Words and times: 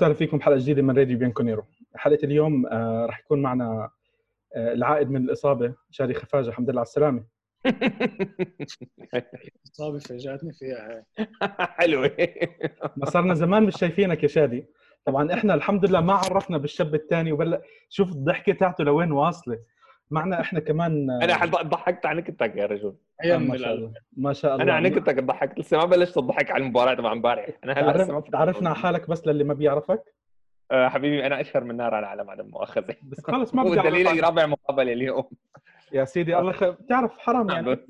وسهلا 0.00 0.14
فيكم 0.14 0.38
بحلقة 0.38 0.58
جديدة 0.58 0.82
من 0.82 0.98
راديو 0.98 1.18
بيانكونيرو 1.18 1.64
حلقة 1.94 2.24
اليوم 2.24 2.66
آه 2.66 3.06
راح 3.06 3.20
يكون 3.20 3.42
معنا 3.42 3.90
آه 4.56 4.72
العائد 4.72 5.10
من 5.10 5.24
الإصابة 5.24 5.74
شادي 5.90 6.14
خفاجة. 6.14 6.48
الحمد 6.48 6.70
لله 6.70 6.80
على 6.80 6.86
السلامة. 6.86 7.24
إصابة 9.74 9.98
فاجأتني 9.98 10.52
فيها. 10.52 11.04
حلوة. 11.78 12.10
ما 12.96 13.06
صرنا 13.06 13.34
زمان 13.34 13.62
مش 13.62 13.78
شايفينك 13.78 14.22
يا 14.22 14.28
شادي. 14.28 14.66
طبعا 15.04 15.34
إحنا 15.34 15.54
الحمد 15.54 15.88
لله 15.88 16.00
ما 16.00 16.12
عرفنا 16.12 16.58
بالشاب 16.58 16.94
الثاني 16.94 17.32
وبلا 17.32 17.62
شوف 17.88 18.12
الضحكة 18.12 18.52
تاعته 18.52 18.84
لوين 18.84 19.12
واصلة. 19.12 19.58
معنا 20.10 20.40
إحنا 20.40 20.60
كمان 20.60 21.10
أنا 21.10 21.46
ضحكت 21.46 22.06
على 22.06 22.20
نكتك 22.20 22.56
يا 22.56 22.66
رجل. 22.66 22.94
آه 23.24 23.36
ما 23.36 23.56
شاء 23.56 23.74
الله 23.74 23.92
ما 24.16 24.32
شاء 24.32 24.52
الله. 24.52 24.64
أنا 24.64 24.72
على 24.72 24.90
نكتك 24.90 25.24
ضحكت 25.24 25.58
لسه 25.58 25.78
ما 25.78 25.84
بلشت 25.84 26.18
اضحك 26.18 26.50
على 26.50 26.64
المباراة 26.64 26.94
تبع 26.94 27.12
امبارح. 27.12 27.48
أنا 27.64 27.72
هلا 27.72 27.92
ما 27.92 28.20
تعرف 28.20 28.28
تعرفنا 28.28 28.70
على 28.70 28.78
حالك 28.78 29.10
بس 29.10 29.26
للي 29.26 29.44
ما 29.44 29.54
بيعرفك؟ 29.54 30.14
آه، 30.70 30.88
حبيبي 30.88 31.26
أنا 31.26 31.40
أشهر 31.40 31.64
من 31.64 31.76
نار 31.76 31.94
على 31.94 32.04
العالم 32.04 32.30
عدم 32.30 32.46
مؤاخذه 32.46 32.96
بس 33.02 33.20
خلص 33.20 33.54
ما 33.54 33.62
بدي 33.62 34.08
عنك. 34.08 34.24
رابع 34.24 34.46
مقابله 34.46 34.92
اليوم. 34.92 35.24
يا 35.92 36.04
سيدي 36.04 36.38
الله 36.38 36.52
خ... 36.52 36.64
بتعرف 36.64 37.18
حرام 37.18 37.50
عم 37.50 37.66
يعني. 37.66 37.80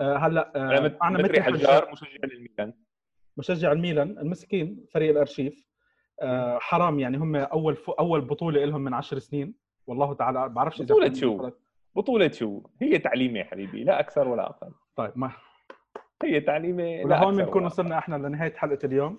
آه 0.00 0.16
هلا 0.16 0.52
آه 0.56 0.96
معنا 1.00 1.18
متري 1.18 1.42
حجار 1.42 1.88
مشجع 1.92 2.08
للميلان. 2.24 2.72
مشجع 3.36 3.72
الميلان 3.72 4.18
المسكين 4.18 4.84
فريق 4.92 5.10
الأرشيف. 5.10 5.64
آه 6.22 6.58
حرام 6.58 7.00
يعني 7.00 7.16
هم 7.16 7.36
أول 7.36 7.76
ف... 7.76 7.90
أول 7.90 8.20
بطولة 8.20 8.64
لهم 8.64 8.80
من 8.80 8.94
عشر 8.94 9.18
سنين. 9.18 9.67
والله 9.88 10.14
تعالى 10.14 10.48
بعرفش 10.48 10.80
إذا 10.80 10.94
بطولة 10.94 11.14
شو؟ 11.14 11.50
بطولة 11.96 12.30
شو؟ 12.30 12.62
هي 12.82 12.98
تعليمة 12.98 13.38
يا 13.38 13.44
حبيبي 13.44 13.84
لا 13.84 14.00
أكثر 14.00 14.28
ولا 14.28 14.46
أقل 14.46 14.72
طيب 14.96 15.12
ما 15.16 15.30
هي 16.24 16.40
تعليمة 16.40 16.82
لا 16.82 17.04
ولهون 17.04 17.34
أكثر 17.34 17.44
بنكون 17.44 17.64
وصلنا 17.64 17.98
إحنا 17.98 18.16
لنهاية 18.16 18.52
حلقة 18.54 18.86
اليوم 18.86 19.18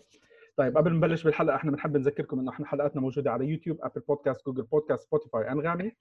طيب 0.58 0.78
قبل 0.78 0.92
ما 0.92 0.98
نبلش 0.98 1.24
بالحلقة 1.24 1.56
إحنا 1.56 1.72
بنحب 1.72 1.98
نذكركم 1.98 2.40
إنه 2.40 2.52
إحنا 2.52 2.66
حلقاتنا 2.66 3.02
موجودة 3.02 3.32
على 3.32 3.46
يوتيوب 3.46 3.78
Apple 3.82 4.02
Podcast 4.02 4.46
Google 4.46 4.64
Podcast 4.64 5.04
Spotify 5.08 5.52
انغامي 5.52 5.92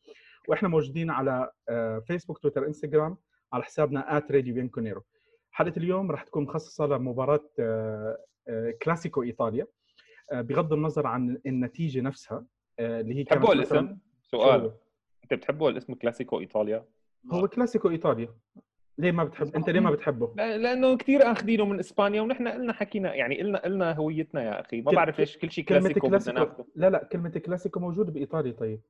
وإحنا 0.48 0.69
موجودين 0.69 1.11
على 1.11 1.50
آه، 1.69 1.98
فيسبوك 1.98 2.39
تويتر 2.39 2.66
انستغرام 2.66 3.16
على 3.52 3.64
حسابنا 3.64 4.22
@راديو 4.30 5.02
حلقة 5.50 5.77
اليوم 5.77 6.11
راح 6.11 6.22
تكون 6.22 6.42
مخصصة 6.42 6.86
لمباراة 6.86 7.50
آه، 7.61 8.19
آه، 8.48 8.74
كلاسيكو 8.83 9.22
ايطاليا 9.22 9.66
آه، 10.33 10.41
بغض 10.41 10.72
النظر 10.72 11.06
عن 11.06 11.41
النتيجة 11.46 12.00
نفسها 12.00 12.46
آه، 12.78 13.00
اللي 13.00 13.14
هي 13.14 13.24
كانت 13.24 13.44
الاسم؟ 13.50 13.98
شو 14.31 14.39
سؤال 14.39 14.61
هو؟ 14.61 14.73
أنت 15.25 15.34
بتحبوا 15.34 15.71
الاسم 15.71 15.95
كلاسيكو 15.95 16.41
إيطاليا؟ 16.41 16.84
هو 17.33 17.48
كلاسيكو 17.48 17.91
ايطاليا 17.91 18.29
ليه 18.98 19.12
ما 19.12 19.25
بتحب؟ 19.25 19.55
أنت 19.57 19.70
ليه 19.70 19.81
ما 19.81 19.91
بتحبه؟ 19.91 20.35
لا- 20.37 20.59
لأنه 20.59 20.97
كثير 20.97 21.33
أخذينه 21.33 21.65
من 21.65 21.79
إسبانيا 21.79 22.23
ونحن 22.23 22.48
قلنا 22.48 22.73
حكينا 22.73 23.15
يعني 23.15 23.41
قلنا 23.43 23.59
قلنا 23.59 23.93
هويتنا 23.93 24.43
يا 24.43 24.61
أخي. 24.61 24.81
ما 24.83 24.93
بعرف 24.93 25.19
ليش 25.19 25.39
كل 25.39 25.51
شيء 25.51 25.65
كلاسيكو 25.65 26.09
كلاسيكو 26.09 26.65
لا 26.75 26.91
لا 26.91 27.05
كلمة 27.05 27.29
كلاسيكو 27.31 27.81
موجودة 27.81 28.12
بإيطاليا. 28.12 28.53
طيب 28.53 28.81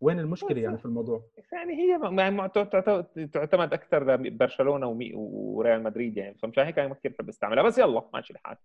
وين 0.00 0.18
المشكلة 0.18 0.60
يعني 0.60 0.78
في 0.78 0.84
الموضوع؟ 0.84 1.22
يعني 1.52 1.72
هي 1.72 2.00
يعني 2.18 3.26
تعتمد 3.32 3.72
أكثر 3.72 4.16
برشلونة 4.16 4.86
ومي- 4.86 5.12
وريال 5.14 5.82
مدريد 5.82 6.16
يعني. 6.16 6.34
فمشان 6.38 6.64
هيك 6.64 6.78
أنا 6.78 6.88
ما 6.88 6.94
كثير 6.94 7.12
بحب 7.12 7.28
أستعملها. 7.28 7.62
بس 7.62 7.78
يلا 7.78 8.04
ماشي 8.14 8.32
الحال 8.32 8.56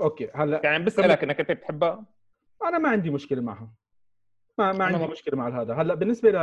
okay 0.00 0.30
هلا 0.34 0.60
يعني 0.64 0.84
بسألك 0.84 1.22
إنك 1.24 1.40
أنت 1.40 1.52
بتحبها؟ 1.52 2.04
أنا 2.64 2.78
ما 2.78 2.88
عندي 2.88 3.10
مشكلة 3.10 3.40
معها. 3.42 3.70
ما 4.58 4.72
ما 4.72 4.84
عندي. 4.84 5.06
مشكلة 5.06 5.36
مع 5.36 5.62
هذا. 5.62 5.74
هلأ 5.74 5.94
بالنسبة 5.94 6.30
ل 6.30 6.36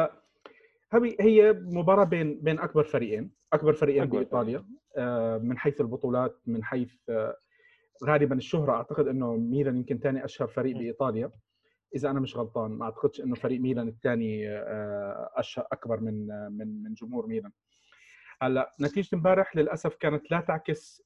هي 0.93 1.15
هي 1.19 1.53
مباراة 1.53 2.03
بين 2.03 2.39
بين 2.41 2.59
أكبر 2.59 2.83
فريقين 2.83 3.31
أكبر 3.53 3.73
فريقين 3.73 4.01
أكبر 4.01 4.17
بإيطاليا 4.17 4.65
آه، 4.97 5.37
من 5.37 5.57
حيث 5.57 5.81
البطولات 5.81 6.41
من 6.45 6.63
حيث 6.63 6.93
آه، 7.09 7.37
غالبا 8.05 8.35
الشهرة. 8.35 8.71
أعتقد 8.71 9.07
إنه 9.07 9.35
ميلان 9.35 9.77
يمكن 9.77 9.97
ثاني 9.99 10.25
أشهر 10.25 10.47
فريق. 10.47 10.77
بإيطاليا. 10.77 11.31
إذا 11.95 12.09
أنا 12.09 12.19
مش 12.19 12.37
غلطان 12.37 12.71
ما 12.71 12.85
أعتقدش 12.85 13.21
إنه 13.21 13.35
فريق 13.35 13.61
ميلان 13.61 13.87
الثاني 13.87 14.49
آه، 14.49 15.29
أشهر 15.35 15.67
أكبر 15.71 15.99
من 15.99 16.27
من 16.51 16.83
من 16.83 16.93
جمهور 16.93 17.27
ميلان. 17.27 17.51
هلأ 18.41 18.75
نتيجة 18.81 19.15
امبارح 19.15 19.55
للأسف 19.55 19.95
كانت 19.95 20.31
لا 20.31 20.39
تعكس 20.39 21.03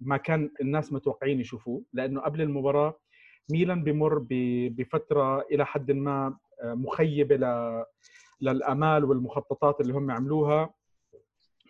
ما 0.00 0.16
كان 0.24 0.50
الناس 0.60 0.92
متوقعين 0.92 1.40
يشوفوه 1.40 1.84
لأنه 1.92 2.20
قبل 2.20 2.40
المباراة 2.42 3.00
ميلان 3.50 3.84
بمر 3.84 4.18
بفترة 4.70 5.40
إلى 5.40 5.66
حد 5.66 5.90
ما 5.90 6.36
آه، 6.62 6.74
مخيبة 6.74 7.36
ل- 7.36 7.84
للأمال 8.40 9.04
والمخططات 9.04 9.80
اللي 9.80 9.92
هم 9.92 10.10
عملوها. 10.10 10.74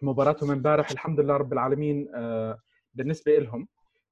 مباراتهم 0.03 0.51
امبارح 0.51 0.91
الحمد 0.91 1.21
لله 1.21 1.37
رب 1.37 1.53
العالمين 1.53 2.09
آه، 2.15 2.59
بالنسبة 2.95 3.39
لهم 3.39 3.69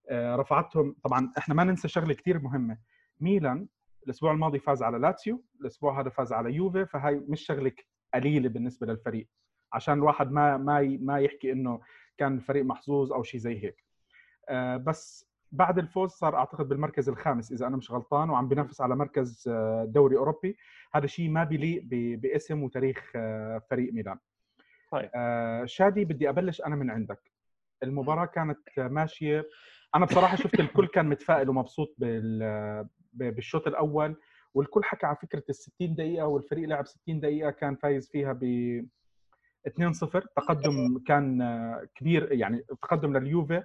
آه، 0.09 0.37
رفعتهم. 0.37 0.97
طبعا 1.05 1.33
إحنا 1.39 1.55
ما 1.55 1.65
ننسى 1.65 1.89
شغلة 1.89 2.15
كثير 2.15 2.39
مهمة. 2.39 2.79
ميلان 3.21 3.67
الأسبوع 4.05 4.33
الماضي 4.33 4.59
فاز 4.59 4.83
على 4.83 4.99
لاتسيو 4.99 5.45
الأسبوع 5.61 6.01
هذا 6.01 6.09
فاز 6.09 6.33
على 6.33 6.53
يوفي 6.55 6.87
فهاي 6.87 7.15
مش 7.29 7.41
شغلة 7.47 7.73
قليلة 8.15 8.49
بالنسبة 8.49 8.87
للفريق 8.87 9.29
عشان 9.73 9.95
الواحد 9.95 10.33
ما 10.33 10.57
ما 10.57 10.99
ما 11.01 11.21
يحكي 11.21 11.53
إنه 11.53 11.81
كان 12.19 12.35
الفريق 12.35 12.65
محظوظ 12.65 13.13
أو 13.13 13.23
شيء 13.23 13.41
زي 13.41 13.65
هيك. 13.65 13.85
بس 14.83 15.27
بعد 15.57 15.79
الفوز 15.79 16.11
صار 16.11 16.37
أعتقد 16.37 16.69
بالمركز 16.69 17.09
الخامس 17.09 17.53
إذا 17.53 17.67
أنا 17.67 17.77
مش 17.77 17.91
غلطان 17.91 18.31
وعم 18.31 18.49
بينافس 18.49 18.81
على 18.81 18.97
مركز 18.97 19.45
آه، 19.49 19.85
دوري 19.85 20.17
أوروبي. 20.17 20.57
هذا 20.95 21.07
شيء 21.07 21.29
ما 21.31 21.45
بيليق 21.45 21.83
باسم 22.23 22.63
وتاريخ 22.63 23.13
آه، 23.17 23.63
فريق 23.71 23.93
ميلان. 23.93 24.19
طيب. 24.93 25.11
آه، 25.15 25.65
شادي 25.65 26.05
بدي 26.05 26.29
أبلش 26.29 26.61
أنا 26.63 26.77
من 26.77 26.91
عندك. 26.91 27.33
المباراة 27.83 28.25
كانت 28.25 28.59
ماشية. 28.79 29.45
أنا 29.95 30.05
بصراحة 30.07 30.37
شفت 30.37 30.61
الكل 30.61 30.87
كان 30.87 31.07
متفائل 31.09 31.49
ومبسوط 31.49 31.95
بال- 31.99 32.87
بالشوط 33.13 33.67
الأول 33.67 34.17
والكل 34.55 34.85
حكى 34.85 35.07
على 35.07 35.17
فكرة 35.17 35.43
ال 35.49 35.55
60 35.55 35.95
دقيقة 35.95 36.27
والفريق 36.27 36.69
لعب 36.69 36.87
60 36.87 37.21
دقيقة 37.21 37.51
كان 37.51 37.77
فايز 37.77 38.11
فيها 38.11 38.33
ب 38.33 38.45
2-0 39.69 40.27
تقدم 40.37 40.99
كان 41.07 41.43
كبير 41.95 42.33
يعني 42.33 42.65
تقدم 42.83 43.17
لليوفي. 43.17 43.63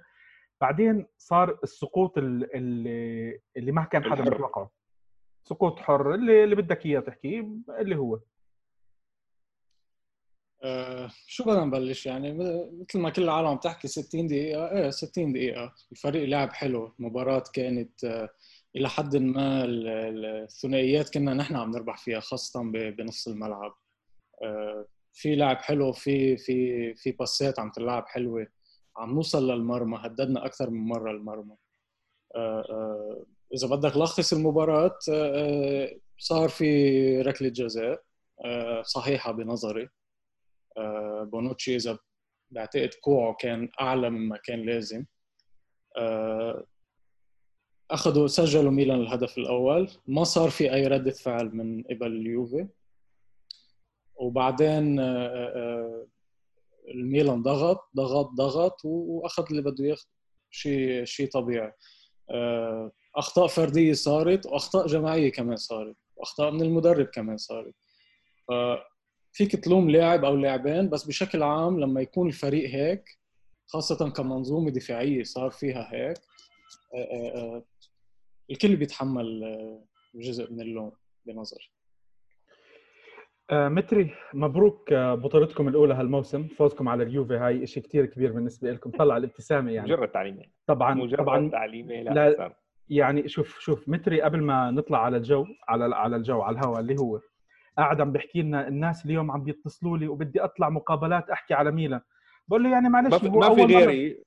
بعدين 0.62 1.06
صار 1.18 1.58
السقوط 1.64 2.18
ال- 2.18 2.54
اللي 2.56 3.40
اللي 3.56 3.72
ما 3.72 3.84
كان 3.84 4.04
حدا. 4.04 4.22
متوقعه. 4.22 4.70
سقوط 5.44 5.78
حر 5.78 6.14
اللي 6.14 6.44
اللي 6.44 6.54
بدك 6.56 6.86
إياه 6.86 7.00
تحكيه 7.00 7.48
اللي 7.80 7.96
هو. 7.96 8.20
آه 10.64 11.10
شو 11.26 11.44
بدنا 11.44 11.64
نبلش 11.64 12.06
يعني؟ 12.06 12.32
مثل 12.32 12.98
ما 12.98 13.10
كل 13.10 13.22
العالم 13.22 13.54
بتحكي 13.56 13.88
60 13.88 14.26
دقيقة 14.26 14.70
إيه 14.72 14.90
60 14.90 15.32
دقيقة. 15.32 15.74
الفريق 15.92 16.24
لعب 16.28 16.52
حلو 16.52 16.94
المباراة 17.00 17.42
كانت 17.54 18.04
آه 18.04 18.28
إلى 18.76 18.88
حد 18.88 19.16
ما 19.16 19.64
ال- 19.64 19.88
ال- 19.88 20.24
الثنائيات 20.42 21.14
كنا 21.14 21.34
نحن 21.34 21.56
عم 21.56 21.70
نربح 21.70 21.96
فيها 22.04 22.20
خاصة 22.20 22.62
بنص 22.72 23.28
الملعب. 23.28 23.74
آه 24.42 24.86
في 25.12 25.34
لعب 25.36 25.56
حلو 25.56 25.92
في 25.92 26.36
في 26.36 26.94
في 26.94 27.12
باسات 27.12 27.58
عم 27.58 27.70
تلعب 27.70 28.04
حلوة. 28.06 28.46
عم 28.96 29.14
نوصل 29.14 29.50
للمرمى 29.50 29.98
هددنا 30.00 30.46
أكثر 30.46 30.70
من 30.70 30.84
مرة 30.88 31.10
المرمى. 31.10 31.56
آه 32.36 32.60
آه 32.70 33.26
إذا 33.54 33.68
بدك 33.68 33.96
لخص 33.96 34.32
المباراة 34.32 34.98
آه 35.12 35.96
صار 36.18 36.48
في 36.48 37.22
ركلة 37.22 37.48
جزاء 37.48 38.02
صحيحة 38.82 39.32
بنظري. 39.32 39.88
بونوتشي 41.22 41.76
إذا 41.76 41.98
بعتقد 42.50 42.90
كوعه 43.00 43.34
كان 43.34 43.68
أعلى 43.80 44.10
مما 44.10 44.36
كان 44.36 44.62
لازم. 44.62 45.04
أخذوا 47.90 48.26
سجلوا 48.26 48.70
ميلان 48.70 49.00
الهدف 49.00 49.38
الأول. 49.38 49.90
ما 50.06 50.24
صار 50.24 50.50
في 50.50 50.74
أي 50.74 50.86
ردة 50.86 51.10
فعل 51.10 51.56
من 51.56 51.82
قبل 51.82 52.06
اليوفي. 52.06 52.68
وبعدين 54.16 55.00
الميلان 56.88 57.42
ضغط 57.42 57.90
ضغط 57.96 58.30
ضغط 58.30 58.84
وأخذ 58.84 59.44
اللي 59.50 59.62
بده 59.62 59.84
ياخذ 59.84 60.06
شيء 60.50 61.04
شيء 61.04 61.30
طبيعي. 61.30 61.72
آه، 62.30 62.92
أخطاء 63.16 63.46
فردية 63.46 63.92
صارت 63.92 64.46
وأخطاء 64.46 64.86
جماعية 64.86 65.32
كمان 65.32 65.56
صارت 65.56 65.96
وأخطاء 66.16 66.50
من 66.50 66.62
المدرب 66.62 67.06
كمان 67.06 67.36
صارت. 67.36 67.74
فيك 69.32 69.56
تلوم 69.56 69.90
لاعب 69.90 70.24
أو 70.24 70.36
لاعبين 70.36 70.88
بس 70.90 71.04
بشكل 71.04 71.42
عام 71.42 71.80
لما 71.80 72.00
يكون 72.00 72.28
الفريق 72.28 72.70
هيك 72.70 73.18
خاصة 73.66 74.10
كمنظومة 74.10 74.70
دفاعية 74.70 75.22
صار 75.22 75.50
فيها 75.50 75.90
هيك 75.92 76.18
آه، 76.94 77.36
آه، 77.36 77.64
الكل 78.50 78.76
بيتحمل 78.76 79.42
جزء 80.14 80.52
من 80.52 80.60
اللوم 80.60 80.92
بنظري. 81.26 81.71
متري 83.52 84.10
مبروك 84.34 84.92
آه، 84.92 85.14
بطولتكم 85.14 85.68
الأولى 85.68 85.94
هالموسم. 85.94 86.48
فوزكم 86.48 86.88
على 86.88 87.02
اليوفي 87.02 87.36
هاي 87.36 87.66
شيء 87.66 87.82
كثير 87.82 88.06
كبير 88.06 88.32
بالنسبة 88.32 88.72
لكم. 88.72 88.90
طلع 88.90 89.16
الابتسامة 89.16 89.70
يعني. 89.70 89.86
مجرد 89.92 90.08
تعليمة 90.08 90.42
طبعا 90.66 90.94
مجرد 90.94 91.18
طبعا 91.18 91.48
تعليمة 91.50 91.94
لا, 91.94 92.30
لا- 92.30 92.56
يعني 92.88 93.28
شوف 93.28 93.58
شوف 93.58 93.88
متري 93.88 94.20
قبل 94.22 94.42
ما 94.42 94.70
نطلع 94.70 95.04
على 95.04 95.16
الجو 95.16 95.46
على 95.68 95.94
على 95.94 96.16
الجو 96.16 96.40
على 96.40 96.58
الهواء 96.58 96.80
اللي 96.80 96.96
هو 97.00 97.20
قاعد 97.78 98.00
عم 98.00 98.12
بحكي 98.12 98.42
لنا 98.42 98.68
الناس 98.68 99.06
اليوم 99.06 99.30
عم 99.30 99.44
بيتصلوا 99.44 99.98
لي 99.98 100.08
وبدي 100.08 100.40
أطلع 100.44 100.68
مقابلات 100.68 101.30
أحكي 101.30 101.54
على 101.54 101.70
ميلان. 101.70 102.00
بقول 102.48 102.62
له 102.64 102.70
يعني 102.70 102.88
معلش 102.88 103.12
ما 103.12 103.18
في, 103.18 103.28
ما 103.28 103.46
غيري. 103.48 104.18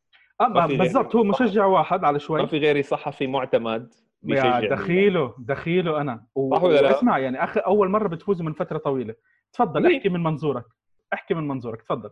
آه 0.41 0.47
ما. 0.47 0.65
بالضبط 0.67 1.15
هو 1.15 1.23
مشجع 1.23 1.65
واحد 1.65 2.03
على 2.03 2.13
ما 2.13 2.19
شوي 2.19 2.47
في 2.47 2.57
غيري 2.57 2.83
صحفي 2.83 3.27
معتمد. 3.27 3.93
يا 4.25 4.43
ميلان. 4.59 4.69
دخيله 4.69 5.35
دخيله 5.39 6.01
أنا. 6.01 6.25
و... 6.35 6.55
صح 6.55 6.63
ولا 6.63 6.81
لا؟ 6.81 6.97
اسمع 6.97 7.17
يعني 7.17 7.43
أخي 7.43 7.59
أول 7.59 7.89
مرة 7.89 8.07
بتفوزوا 8.07 8.45
من 8.45 8.53
فترة 8.53 8.77
طويلة. 8.77 9.15
تفضل؟ 9.53 9.95
احكي 9.95 10.09
من 10.09 10.23
منظورك. 10.23 10.65
احكي 11.13 11.33
من 11.33 11.47
منظورك 11.47 11.81
تفضل. 11.81 12.09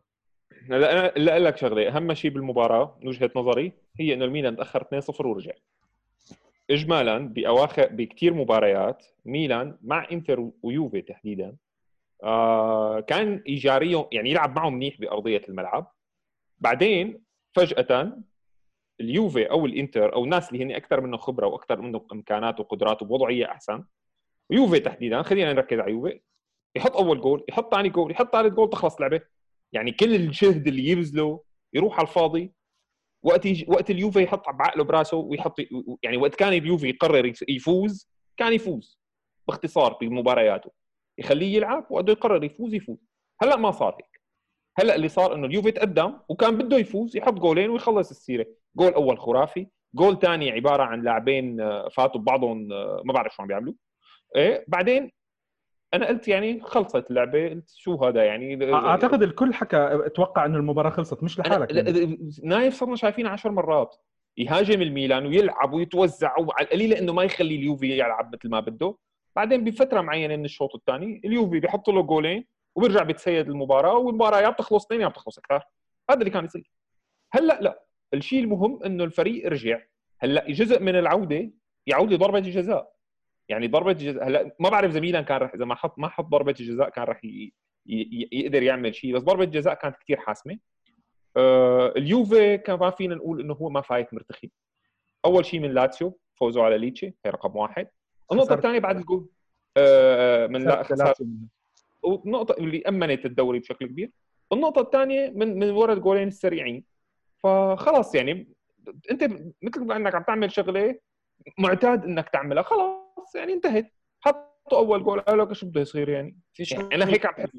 هلا 0.69 0.91
أنا 0.93 1.15
اللي 1.15 1.31
أقول 1.31 1.45
لك 1.45 1.57
شغلة. 1.57 1.87
أهم 1.87 2.13
شيء 2.13 2.31
بالمباراة 2.31 2.97
من 3.01 3.07
وجهة 3.07 3.31
نظري 3.35 3.71
هي 3.99 4.13
إنه 4.13 4.25
الميلان 4.25 4.55
تأخر 4.57 4.83
2-0 4.83 5.25
ورجع. 5.25 5.51
اجمالا 6.71 7.17
بأواخر 7.17 7.87
بكثير 7.91 8.33
مباريات 8.33 9.05
ميلان 9.25 9.77
مع 9.81 10.07
إنتر 10.11 10.49
ويوفي 10.63 11.01
تحديدا 11.01 11.55
آه 12.23 12.99
كان 12.99 13.43
ايجاريه 13.47 14.07
يعني 14.11 14.29
يلعب 14.29 14.55
معهم 14.55 14.73
منيح 14.73 14.99
بأرضية 14.99 15.41
الملعب. 15.49 15.91
بعدين 16.59 17.23
فجأة 17.51 18.17
اليوفي 19.01 19.51
أو 19.51 19.65
الإنتر 19.65 20.13
أو 20.13 20.23
الناس 20.23 20.51
اللي 20.51 20.63
هن 20.63 20.71
أكثر 20.71 21.01
منه 21.01 21.17
خبرة 21.17 21.47
وأكثر 21.47 21.81
منه 21.81 22.05
إمكانات 22.11 22.59
وقدرات 22.59 23.01
ووضعية 23.01 23.45
أحسن. 23.45 23.83
يوفي 24.49 24.79
تحديدا 24.79 25.21
خلينا 25.21 25.53
نركز 25.53 25.79
على 25.79 25.91
يوفي. 25.91 26.19
يحط 26.75 26.97
أول 26.97 27.21
جول 27.21 27.45
يحط 27.49 27.75
ثاني 27.75 27.89
جول 27.89 28.11
يحط 28.11 28.31
ثالث 28.31 28.53
جول 28.53 28.69
تخلص 28.69 29.01
لعبة. 29.01 29.21
يعني 29.73 29.91
كل 29.91 30.15
الجهد 30.15 30.67
اللي 30.67 30.87
يبذله 30.87 31.43
يروح 31.73 31.97
على 31.99 32.07
الفاضي. 32.07 32.53
وقت 33.23 33.45
يج... 33.45 33.69
وقت 33.69 33.89
اليوفي 33.89 34.23
يحط 34.23 34.49
بعقله 34.49 34.83
براسه 34.83 35.17
ويحط 35.17 35.55
يعني 36.03 36.17
وقت 36.17 36.35
كان 36.35 36.53
اليوفي 36.53 36.89
يقرر 36.89 37.25
يف- 37.25 37.49
يفوز 37.49 38.09
كان 38.37 38.53
يفوز 38.53 38.99
باختصار 39.47 39.97
بمبارياته 40.01 40.71
يخليه 41.17 41.55
يلعب 41.55 41.87
وقت 41.89 42.09
يقرر 42.09 42.43
يفوز 42.43 42.73
يفوز. 42.73 42.97
هلأ 43.41 43.55
ما 43.55 43.71
صار 43.71 43.95
هيك. 43.95 44.21
هلأ 44.77 44.95
اللي 44.95 45.09
صار 45.09 45.35
إنه 45.35 45.47
اليوفي 45.47 45.71
تقدم 45.71 46.19
وكان 46.29 46.57
بده 46.57 46.77
يفوز 46.77 47.17
يحط 47.17 47.33
جولين 47.33 47.69
ويخلص 47.69 48.09
السيرة. 48.09 48.45
جول 48.75 48.93
أول 48.93 49.19
خرافي 49.19 49.67
جول 49.95 50.19
ثاني 50.19 50.51
عبارة 50.51 50.83
عن 50.83 51.01
لاعبين 51.01 51.61
آه، 51.61 51.89
فاتوا 51.89 52.21
ببعضهم 52.21 52.73
آه، 52.73 53.01
ما 53.05 53.13
بعرف 53.13 53.35
شو 53.35 53.41
عم 53.41 53.47
بيعملوا. 53.47 53.73
إيه 54.35 54.65
بعدين 54.67 55.11
أنا 55.93 56.07
قلت 56.07 56.27
يعني 56.27 56.61
خلصت 56.61 57.09
اللعبة 57.09 57.49
قلت 57.49 57.69
شو 57.75 57.95
هذا 57.95 58.23
يعني؟ 58.23 58.73
أعتقد 58.73 59.23
الكل 59.23 59.53
حكى 59.53 59.77
أتوقع 60.05 60.45
انه 60.45 60.57
المباراة 60.57 60.89
خلصت 60.89 61.23
مش 61.23 61.39
لحالك 61.39 61.71
يعني. 61.75 62.17
نايف 62.43 62.73
صرنا 62.73 62.95
شايفينه 62.95 63.29
عشر 63.29 63.51
مرات. 63.51 63.95
يهاجم 64.37 64.81
الميلان 64.81 65.25
ويلعب 65.25 65.73
ويتوزع 65.73 66.39
وعلى 66.39 66.65
القليلة 66.65 66.99
إنه 66.99 67.13
ما 67.13 67.23
يخلي 67.23 67.55
اليوفي 67.55 67.87
يلعب 67.99 68.35
مثل 68.35 68.49
ما 68.49 68.59
بده. 68.59 68.97
بعدين 69.35 69.63
بفترة 69.63 70.01
معينة 70.01 70.35
من 70.35 70.45
الشوط 70.45 70.75
الثاني 70.75 71.21
اليوفي 71.25 71.59
بيحط 71.59 71.89
له 71.89 72.01
جولين 72.01 72.45
وبيرجع 72.75 73.03
بيتسيد 73.03 73.49
المباراة 73.49 73.97
والمباراة 73.97 74.41
يا 74.41 74.49
بتخلص 74.49 74.85
اثنين 74.85 75.01
يا 75.01 75.07
بتخلص 75.07 75.37
أكثر. 75.37 75.61
هذا 76.09 76.19
اللي 76.19 76.29
كان 76.29 76.45
يصير. 76.45 76.71
هلأ 77.31 77.59
لا. 77.61 77.83
الشيء 78.13 78.43
المهم 78.43 78.83
إنه 78.83 79.03
الفريق 79.03 79.47
رجع. 79.47 79.81
هلأ 80.19 80.51
جزء 80.51 80.81
من 80.81 80.95
العودة 80.95 81.51
يعود 81.87 82.13
لضربة 82.13 82.37
الجزاء 82.37 82.93
يعني 83.49 83.67
ضربة 83.67 83.91
الجزاء 83.91 84.27
هلأ 84.27 84.55
ما 84.59 84.69
بعرف 84.69 84.91
اذا 84.91 84.99
ميلان 84.99 85.23
كان 85.23 85.37
رح 85.37 85.53
إذا 85.53 85.65
ما 85.65 85.75
حط 85.75 85.99
ما 85.99 86.07
حط 86.07 86.25
ضربة 86.25 86.55
الجزاء 86.59 86.89
كان 86.89 87.03
رح 87.03 87.25
ي... 87.25 87.53
ي... 87.87 88.29
يقدر 88.31 88.63
يعمل 88.63 88.95
شيء 88.95 89.15
بس 89.15 89.21
ضربة 89.21 89.43
الجزاء 89.43 89.73
كانت 89.73 89.95
كثير 89.95 90.19
حاسمة. 90.19 90.57
آه، 91.37 91.93
اليوفي 91.97 92.57
كان 92.57 92.79
ما 92.79 92.89
فينا 92.89 93.15
نقول 93.15 93.41
إنه 93.41 93.53
هو 93.53 93.69
ما 93.69 93.81
فايت 93.81 94.13
مرتخي. 94.13 94.51
أول 95.25 95.45
شيء 95.45 95.59
من 95.59 95.73
لاتسيو 95.73 96.19
فوزوا 96.35 96.63
على 96.63 96.77
ليتشي 96.77 97.05
هي 97.25 97.31
رقم 97.31 97.55
واحد. 97.55 97.87
النقطة. 98.31 98.53
الثانية 98.53 98.79
بعد 98.79 98.97
الجول. 98.97 99.29
آه، 99.77 100.47
من 100.47 100.63
لا 100.63 100.83
خسارة. 100.83 101.15
والنقطه 102.03 102.55
اللي 102.57 102.83
أمنت 102.87 103.25
الدوري 103.25 103.59
بشكل 103.59 103.87
كبير. 103.87 104.11
النقطة 104.53 104.81
الثانية 104.81 105.29
من 105.29 105.59
من 105.59 105.69
وراء 105.69 105.97
الجولين 105.97 106.27
السريعين. 106.27 106.92
فخلاص 107.43 108.15
يعني 108.15 108.53
انت 109.11 109.23
مثل 109.61 109.85
ما 109.85 109.95
انك 109.95 110.15
عم 110.15 110.23
تعمل 110.23 110.51
شغلة 110.51 110.99
معتاد 111.59 112.03
انك 112.03 112.29
تعملها 112.29 112.63
خلاص 112.63 113.35
يعني 113.35 113.53
انتهت. 113.53 113.91
حطوا 114.21 114.77
أول 114.77 115.03
جول 115.03 115.19
قالوا 115.19 115.45
لك 115.45 115.53
شو 115.53 115.65
بده 115.65 115.81
يصير 115.81 116.09
يعني. 116.09 116.37
في 116.53 116.65
شغل 116.65 116.93
أنا 116.93 117.07
هيك 117.09 117.25
عم 117.25 117.33
بحس 117.37 117.49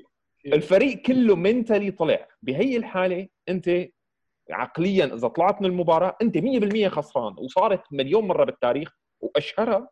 الفريق 0.46 1.02
كله 1.02 1.36
mentally 1.37 1.90
طلع. 1.90 2.28
بهي 2.42 2.76
الحالة 2.76 3.28
انت 3.48 3.88
عقليا 4.50 5.04
إذا 5.14 5.28
طلعت 5.28 5.62
من 5.62 5.66
المباراة 5.69 6.16
انت 6.22 6.38
100% 6.38 6.87
خسران. 6.88 7.34
وصارت 7.38 7.82
مليون 7.92 8.26
مرة 8.26 8.44
بالتاريخ 8.44 8.92
وأشهرها 9.20 9.90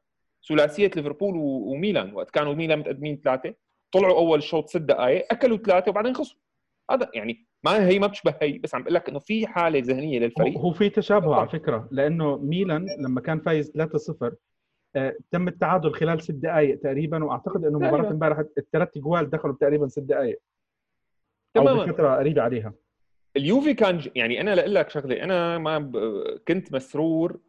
ثلاثية 0.48 0.90
ليفربول 0.96 1.34
وميلان. 1.36 2.14
وقت 2.14 2.30
كانوا 2.30 2.54
ميلان 2.54 2.78
متقدمين 2.78 3.20
ثلاثة 3.24 3.54
طلعوا 3.92 4.18
أول 4.18 4.42
شوط 4.42 4.68
ست 4.68 4.76
دقائق 4.76 5.26
أكلوا 5.30 5.56
ثلاثة 5.56 5.90
وبعدين 5.90 6.14
خسروا. 6.14 6.40
هذا 6.90 7.10
يعني 7.14 7.46
ما 7.64 7.88
هي 7.88 7.98
ما 7.98 8.06
بتشبه 8.06 8.34
هي 8.42 8.58
بس 8.58 8.74
عم 8.74 8.82
بقول 8.82 8.94
لك 8.94 9.08
إنه 9.08 9.18
في 9.18 9.46
حالة 9.46 9.78
ذهنية 9.78 10.18
للفريق. 10.18 10.58
هو 10.58 10.72
في 10.72 10.88
تشابه 10.90 11.34
على 11.34 11.48
فكرة 11.48 11.88
لأنه 11.90 12.36
ميلان 12.36 12.86
لما 12.98 13.20
كان 13.20 13.40
فايز 13.40 13.70
3-0 13.70 14.34
آه، 14.96 15.16
تم 15.30 15.48
التعادل 15.48 15.94
خلال 15.94 16.22
ست 16.22 16.30
دقائق 16.30 16.80
تقريبا 16.80 17.24
وأعتقد 17.24 17.64
إنه 17.64 17.78
مباراة. 17.78 18.10
امبارح 18.10 18.38
الثلاث 18.58 18.98
جوال 18.98 19.30
دخلوا 19.30 19.56
تقريبا 19.60 19.88
ست 19.88 19.98
دقائق 20.00 20.38
تماماً. 21.54 21.84
بفترة 21.84 22.16
قريبة 22.16 22.42
عليها. 22.42 22.74
اليوفي 23.36 23.74
كان 23.74 23.98
ج... 23.98 24.08
يعني 24.14 24.40
أنا 24.40 24.54
لأقول 24.54 24.74
لك 24.74 24.90
شغلة 24.90 25.24
أنا 25.24 25.58
ما 25.58 25.78
ب... 25.78 25.96
كنت 26.48 26.72
مسرور 26.72 27.40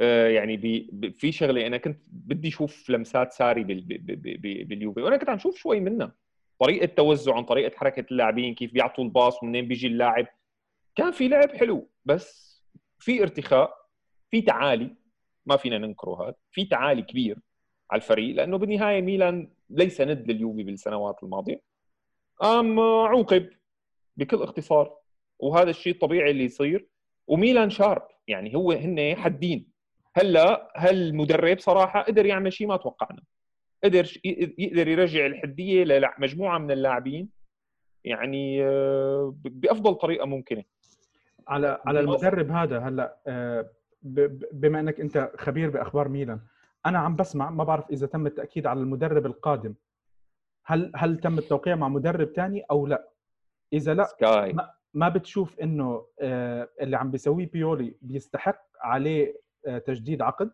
آه، 0.00 0.28
يعني 0.28 0.56
ب... 0.56 0.88
ب... 0.92 1.12
في 1.12 1.32
شغلة 1.32 1.66
أنا 1.66 1.76
كنت 1.76 1.98
بدي 2.06 2.48
أشوف 2.48 2.90
لمسات 2.90 3.32
ساري 3.32 3.64
بال... 3.64 3.80
ب... 3.80 3.88
ب... 3.88 4.22
ب... 4.22 4.68
باليوفي 4.68 5.02
وأنا 5.02 5.16
كنت 5.16 5.28
عم 5.28 5.38
شوف 5.38 5.56
شوي 5.56 5.80
منها. 5.80 6.12
طريقة 6.62 6.86
توزع 6.86 7.36
عن 7.36 7.44
طريقة 7.44 7.76
حركة 7.76 8.04
اللاعبين 8.10 8.54
كيف 8.54 8.72
بيعطوا 8.72 9.04
الباص 9.04 9.42
ومنين 9.42 9.68
بيجي 9.68 9.86
اللاعب. 9.86 10.26
كان 10.94 11.12
في 11.12 11.28
لعب 11.28 11.50
حلو 11.56 11.88
بس 12.04 12.52
في 12.98 13.22
ارتخاء 13.22 13.74
في 14.30 14.42
تعالي. 14.42 14.96
ما 15.46 15.56
فينا 15.56 15.78
ننكره 15.78 16.22
هذا. 16.22 16.34
في 16.50 16.64
تعالي 16.64 17.02
كبير 17.02 17.38
على 17.90 18.02
الفريق 18.02 18.36
لأنه 18.36 18.58
بالنهاية 18.58 19.00
ميلان 19.00 19.50
ليس 19.70 20.00
ند 20.00 20.30
لليوفي 20.30 20.62
بالسنوات 20.62 21.22
الماضية. 21.22 21.62
قام 22.36 22.80
عوقب 22.80 23.50
بكل 24.16 24.42
اختصار 24.42 24.96
وهذا 25.38 25.70
الشيء 25.70 25.92
الطبيعي 25.92 26.30
اللي 26.30 26.44
يصير. 26.44 26.88
وميلان 27.26 27.70
شارب 27.70 28.08
يعني 28.28 28.56
هو 28.56 28.72
هن 28.72 29.16
حدين. 29.16 29.66
هلا 30.16 30.72
هالمدرب 30.76 31.58
صراحة 31.58 32.02
قدر 32.02 32.26
يعمل 32.26 32.52
شيء 32.52 32.66
ما 32.66 32.76
توقعنا. 32.76 33.22
قدر 33.84 34.12
يقدر 34.58 34.88
يرجع 34.88 35.26
الحدية 35.26 35.84
لمجموعه 35.84 36.58
من 36.58 36.70
اللاعبين. 36.70 37.28
يعني 38.04 38.64
آه، 38.64 39.34
بأفضل 39.44 39.94
طريقة 39.94 40.26
ممكنة. 40.26 40.64
على 41.48 41.80
على 41.86 42.00
المدرب 42.00 42.50
هذا 42.50 42.78
هلأ 42.78 43.16
آه، 43.26 43.70
بما 44.52 44.80
إنك 44.80 45.00
أنت 45.00 45.32
خبير 45.38 45.70
بأخبار 45.70 46.08
ميلان 46.08 46.40
أنا 46.86 46.98
عم 46.98 47.16
بسمع 47.16 47.50
ما 47.50 47.64
بعرف 47.64 47.90
إذا 47.90 48.06
تم 48.06 48.26
التأكيد 48.26 48.66
على 48.66 48.80
المدرب 48.80 49.26
القادم 49.26 49.74
هل 50.64 50.92
هل 50.96 51.18
تم 51.18 51.38
التوقيع 51.38 51.74
مع 51.74 51.88
مدرب 51.88 52.32
ثاني 52.32 52.64
أو 52.70 52.86
لأ؟ 52.86 53.08
إذا 53.72 53.94
لأ 53.94 54.04
سكاي. 54.04 54.56
ما 54.94 55.08
بتشوف 55.08 55.60
إنه 55.60 56.06
آه، 56.20 56.68
اللي 56.80 56.96
عم 56.96 57.10
بيسويه 57.10 57.50
بيولي 57.50 57.94
بيستحق 58.02 58.62
عليه 58.80 59.40
تجديد 59.86 60.22
عقد؟ 60.22 60.50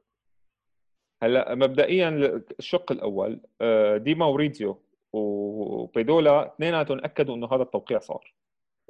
هلا 1.23 1.55
مبدئيا 1.55 2.09
الشق 2.59 2.93
الأول 2.93 3.41
آه، 3.61 3.97
دي 3.97 4.15
ماوريزيو 4.15 4.83
وبيدولا 5.13 6.47
اثنيناتهم 6.55 6.99
أكدوا 6.99 7.35
إنه 7.35 7.47
هذا 7.53 7.63
التوقيع 7.63 7.99
صار. 7.99 8.35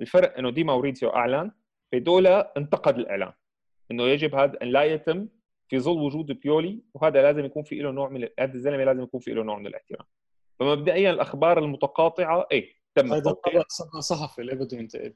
الفرق 0.01 0.39
إنه 0.39 0.51
دي 0.51 0.65
ماوريزيو 0.65 1.09
أعلن 1.09 1.51
بيدولا 1.93 2.53
انتقد 2.57 2.99
الإعلان 2.99 3.33
إنه 3.91 4.03
يجب 4.03 4.35
هذا 4.35 4.63
إن 4.63 4.69
لا 4.69 4.83
يتم 4.83 5.29
في 5.69 5.79
ظل 5.79 5.99
وجود 5.99 6.27
بيولي 6.27 6.81
وهذا 6.95 7.23
لازم 7.23 7.45
يكون 7.45 7.63
في 7.63 7.75
له 7.75 7.91
نوع 7.91 8.09
من 8.09 8.29
هذا 8.41 8.55
الزلمة 8.55 8.85
لازم 8.85 9.03
يكون 9.03 9.21
في 9.21 9.31
له 9.31 9.43
نوع 9.43 9.59
من 9.59 9.67
الاحترام. 9.67 10.07
فمبدئيا 10.61 11.11
الأخبار 11.11 11.59
المتقاطعة 11.59 12.47
إيه 12.53 12.75
تم 12.95 13.13
هذا 13.13 13.35
صحفي 13.99 14.41
اللي 14.41 14.55
بده 14.55 14.79
ينتقد. 14.79 15.15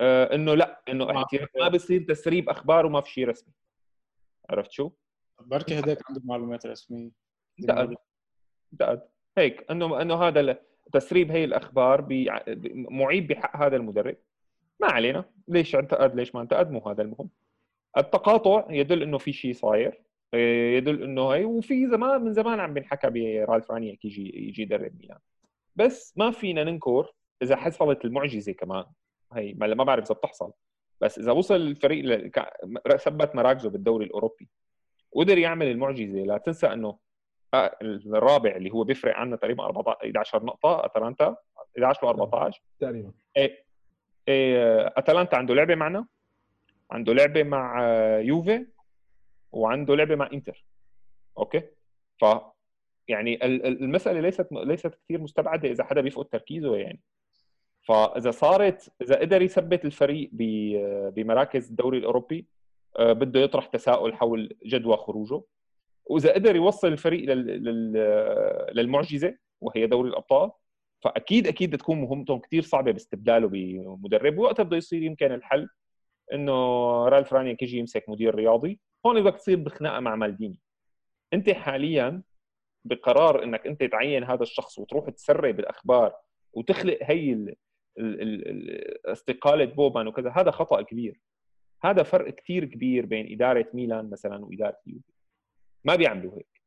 آه 0.00 0.34
إنه 0.34 0.54
لا 0.54 0.82
إنه 0.88 1.16
احترام 1.16 1.48
ما 1.58 1.68
بصير 1.68 2.02
تسريب 2.02 2.48
أخبار 2.48 2.86
وما 2.86 3.00
في 3.00 3.10
شيء 3.10 3.28
رسمي. 3.28 3.54
عرفت 4.50 4.70
شو؟ 4.70 4.90
بركي 5.46 5.78
هداك 5.78 5.98
عنده 6.08 6.20
معلومات 6.24 6.66
رسمية. 6.66 7.10
انتقد 7.60 7.96
انتقد 8.72 9.02
هيك 9.38 9.70
إنه 9.70 10.02
إنه 10.02 10.14
هذا 10.22 10.58
تسريب 10.92 11.30
هي 11.30 11.44
الأخبار 11.44 12.00
بي- 12.00 12.30
معيب 12.74 13.26
بحق 13.26 13.56
هذا 13.56 13.76
المدرب. 13.76 14.16
ما 14.80 14.86
علينا. 14.86 15.24
ليش 15.48 15.76
انتقد 15.76 16.14
ليش 16.16 16.34
ما 16.34 16.40
انتقد؟ 16.40 16.70
مو 16.70 16.80
هذا 16.88 17.02
المهم. 17.02 17.30
التقاطع 17.98 18.66
يدل 18.70 19.02
إنه 19.02 19.18
في 19.18 19.32
شيء 19.32 19.52
صاير. 19.52 20.02
إيه، 20.34 20.76
يدل 20.76 21.02
إنه 21.02 21.30
هي 21.30 21.44
وفي 21.44 21.86
زمان 21.88 22.20
من 22.24 22.32
زمان 22.32 22.60
عم 22.60 22.74
بنحكى 22.74 23.10
برالف 23.10 23.70
رانيك 23.70 24.04
يجي 24.04 24.46
يجي 24.48 24.62
يدرب 24.62 24.92
ميلان. 25.00 25.18
بس 25.76 26.14
ما 26.16 26.30
فينا 26.30 26.64
ننكر 26.64 27.12
إذا 27.42 27.56
حصلت 27.56 28.04
المعجزة 28.04 28.52
كمان. 28.52 28.84
هي 29.32 29.54
ما 29.54 29.84
بعرف 29.84 30.04
إذا 30.04 30.14
بتحصل. 30.14 30.52
بس 31.00 31.18
إذا 31.18 31.32
وصل 31.32 31.56
الفريق 31.56 32.30
ثبت 32.96 33.34
مراكزه 33.34 33.70
بالدوري 33.70 34.06
الأوروبي. 34.06 34.48
وقدر 35.12 35.38
يعمل 35.38 35.66
المعجزة. 35.66 36.18
لا 36.18 36.38
تنسى 36.38 36.66
إنه 36.66 36.98
آه، 37.54 37.76
الرابع 37.82 38.50
اللي 38.56 38.70
هو 38.70 38.84
بيفرق 38.84 39.16
عنا 39.16 39.36
تقريبا 39.36 39.64
14 39.64 40.06
11 40.06 40.44
نقطة 40.44 40.84
أتلانتا. 40.84 41.36
11 41.76 42.06
و 42.06 42.08
14 42.10 42.62
تقريبا. 42.80 43.12
إيه 43.36 43.64
إيه 44.28 44.86
أتلانتا 44.86 45.36
عنده 45.36 45.54
لعبة 45.54 45.74
معنا. 45.74 46.06
عنده 46.90 47.12
لعبة 47.12 47.42
مع 47.42 47.82
آه، 47.82 48.18
يوفي 48.18 48.66
وعنده 49.52 49.96
لعبة 49.96 50.14
مع 50.16 50.30
إنتر. 50.32 50.64
أوكي؟ 51.38 51.62
ف 52.20 52.24
يعني 53.08 53.46
المسألة 53.46 54.20
ليست 54.20 54.48
ليست 54.52 54.94
كثير 55.04 55.20
مستبعدة 55.20 55.68
إذا 55.68 55.84
حدا 55.84 56.00
بيفقد 56.00 56.24
تركيزه 56.24 56.76
يعني. 56.76 57.00
فاذا 57.82 58.30
صارت 58.30 58.92
إذا 59.02 59.20
قدر 59.20 59.42
يثبت 59.42 59.84
الفريق 59.84 60.30
بمراكز 61.12 61.68
الدوري 61.70 61.98
الأوروبي 61.98 62.38
آه، 62.38 62.59
بده 62.98 63.40
يطرح 63.40 63.66
تساؤل 63.66 64.14
حول 64.14 64.56
جدوى 64.66 64.96
خروجه 64.96 65.42
واذا 66.04 66.32
قدر 66.34 66.56
يوصل 66.56 66.88
الفريق 66.88 67.32
للمعجزه 68.72 69.36
وهي 69.60 69.86
دوري 69.86 70.08
الابطال 70.08 70.50
فاكيد 71.00 71.46
أكيد 71.46 71.70
بتكون 71.70 72.00
مهمتهم 72.00 72.38
كثير 72.38 72.62
صعبه 72.62 72.90
باستبداله 72.92 73.48
بمدرب 73.48 74.38
وقتها 74.38 74.62
بده 74.62 74.76
يصير 74.76 75.02
يمكن 75.02 75.32
الحل 75.32 75.68
انه 76.32 76.52
رالف 77.08 77.32
رانيك 77.32 77.62
يجي 77.62 77.78
يمسك 77.78 78.08
مدير 78.08 78.34
رياضي 78.34 78.80
هون 79.06 79.22
بدك 79.22 79.36
تصير 79.36 79.56
بخناقه 79.56 80.00
مع 80.00 80.16
مالديني 80.16 80.60
انت 81.32 81.50
حاليا 81.50 82.22
بقرار 82.84 83.44
انك 83.44 83.66
انت 83.66 83.84
تعين 83.84 84.24
هذا 84.24 84.42
الشخص 84.42 84.78
وتروح 84.78 85.10
تسرب 85.10 85.60
الاخبار 85.60 86.14
وتخلق 86.52 86.98
هي 87.02 87.54
استقاله 89.04 89.64
بوبان 89.64 90.06
وكذا 90.06 90.30
هذا 90.30 90.50
خطا 90.50 90.82
كبير 90.82 91.20
هذا 91.82 92.02
فرق 92.02 92.34
كثير 92.34 92.64
كبير 92.64 93.06
بين 93.06 93.32
إدارة 93.32 93.66
ميلان 93.74 94.10
مثلا 94.10 94.44
وإدارة 94.44 94.76
اليوفي 94.86 95.12
ما 95.84 95.94
بيعملوا 95.94 96.36
هيك. 96.36 96.60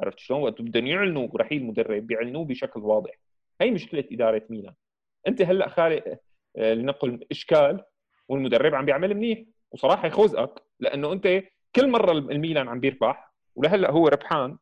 عرفت 0.00 0.18
شلون؟ 0.18 0.42
وقت 0.42 0.62
بدهم 0.62 0.86
يعلنوا 0.86 1.28
رحيل 1.36 1.64
مدرب 1.64 2.06
بيعلنوه 2.06 2.44
بشكل 2.44 2.80
واضح. 2.80 3.10
هي 3.60 3.70
مشكلة 3.70 4.04
إدارة 4.12 4.42
ميلان. 4.50 4.74
أنت 5.28 5.42
هلأ 5.42 5.68
خالق 5.68 6.18
آه، 6.56 6.74
لنقل 6.74 7.26
إشكال 7.30 7.84
والمدرب 8.28 8.74
عم 8.74 8.84
بيعمل 8.84 9.14
منيح. 9.14 9.42
وصراحة 9.70 10.08
يخوزقك 10.08 10.62
لأنه 10.80 11.12
أنت 11.12 11.42
كل 11.76 11.90
مرة 11.90 12.12
الميلان 12.12 12.68
عم 12.68 12.80
بيربح 12.80 13.34
ولهلأ 13.56 13.90
هو 13.90 14.08
ربحان 14.08 14.58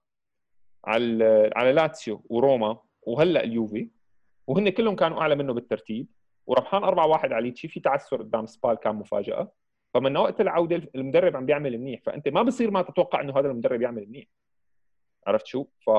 على 0.85 1.51
على 1.57 1.73
لاتسيو 1.73 2.27
وروما 2.29 2.79
وهلأ 3.03 3.45
اليوفي 3.45 3.91
وهن 4.47 4.69
كلهم 4.69 4.97
كانوا 4.97 5.21
أعلى 5.21 5.35
منه 5.35 5.53
بالترتيب. 5.55 6.07
وربحان 6.47 6.85
4 6.85 7.07
1 7.07 7.33
على 7.33 7.45
ليتشي. 7.45 7.69
في 7.69 7.81
تعثر 7.81 8.17
قدام 8.17 8.47
سبال 8.47 8.75
كان 8.75 8.95
مفاجأة. 8.95 9.53
فمن 9.95 10.17
وقت 10.17 10.41
العودة 10.41 10.83
المدرب 10.95 11.37
عم 11.37 11.47
بيعمل 11.47 11.79
منيح 11.79 12.01
فأنت 12.03 12.29
ما 12.29 12.43
بصير 12.43 12.71
ما 12.71 12.83
تتوقع 12.83 13.21
إنه 13.21 13.39
هذا 13.39 13.51
المدرب 13.51 13.83
يعمل 13.83 14.07
منيح. 14.09 14.27
عرفت 15.27 15.47
شو؟ 15.47 15.65
ف 15.65 15.91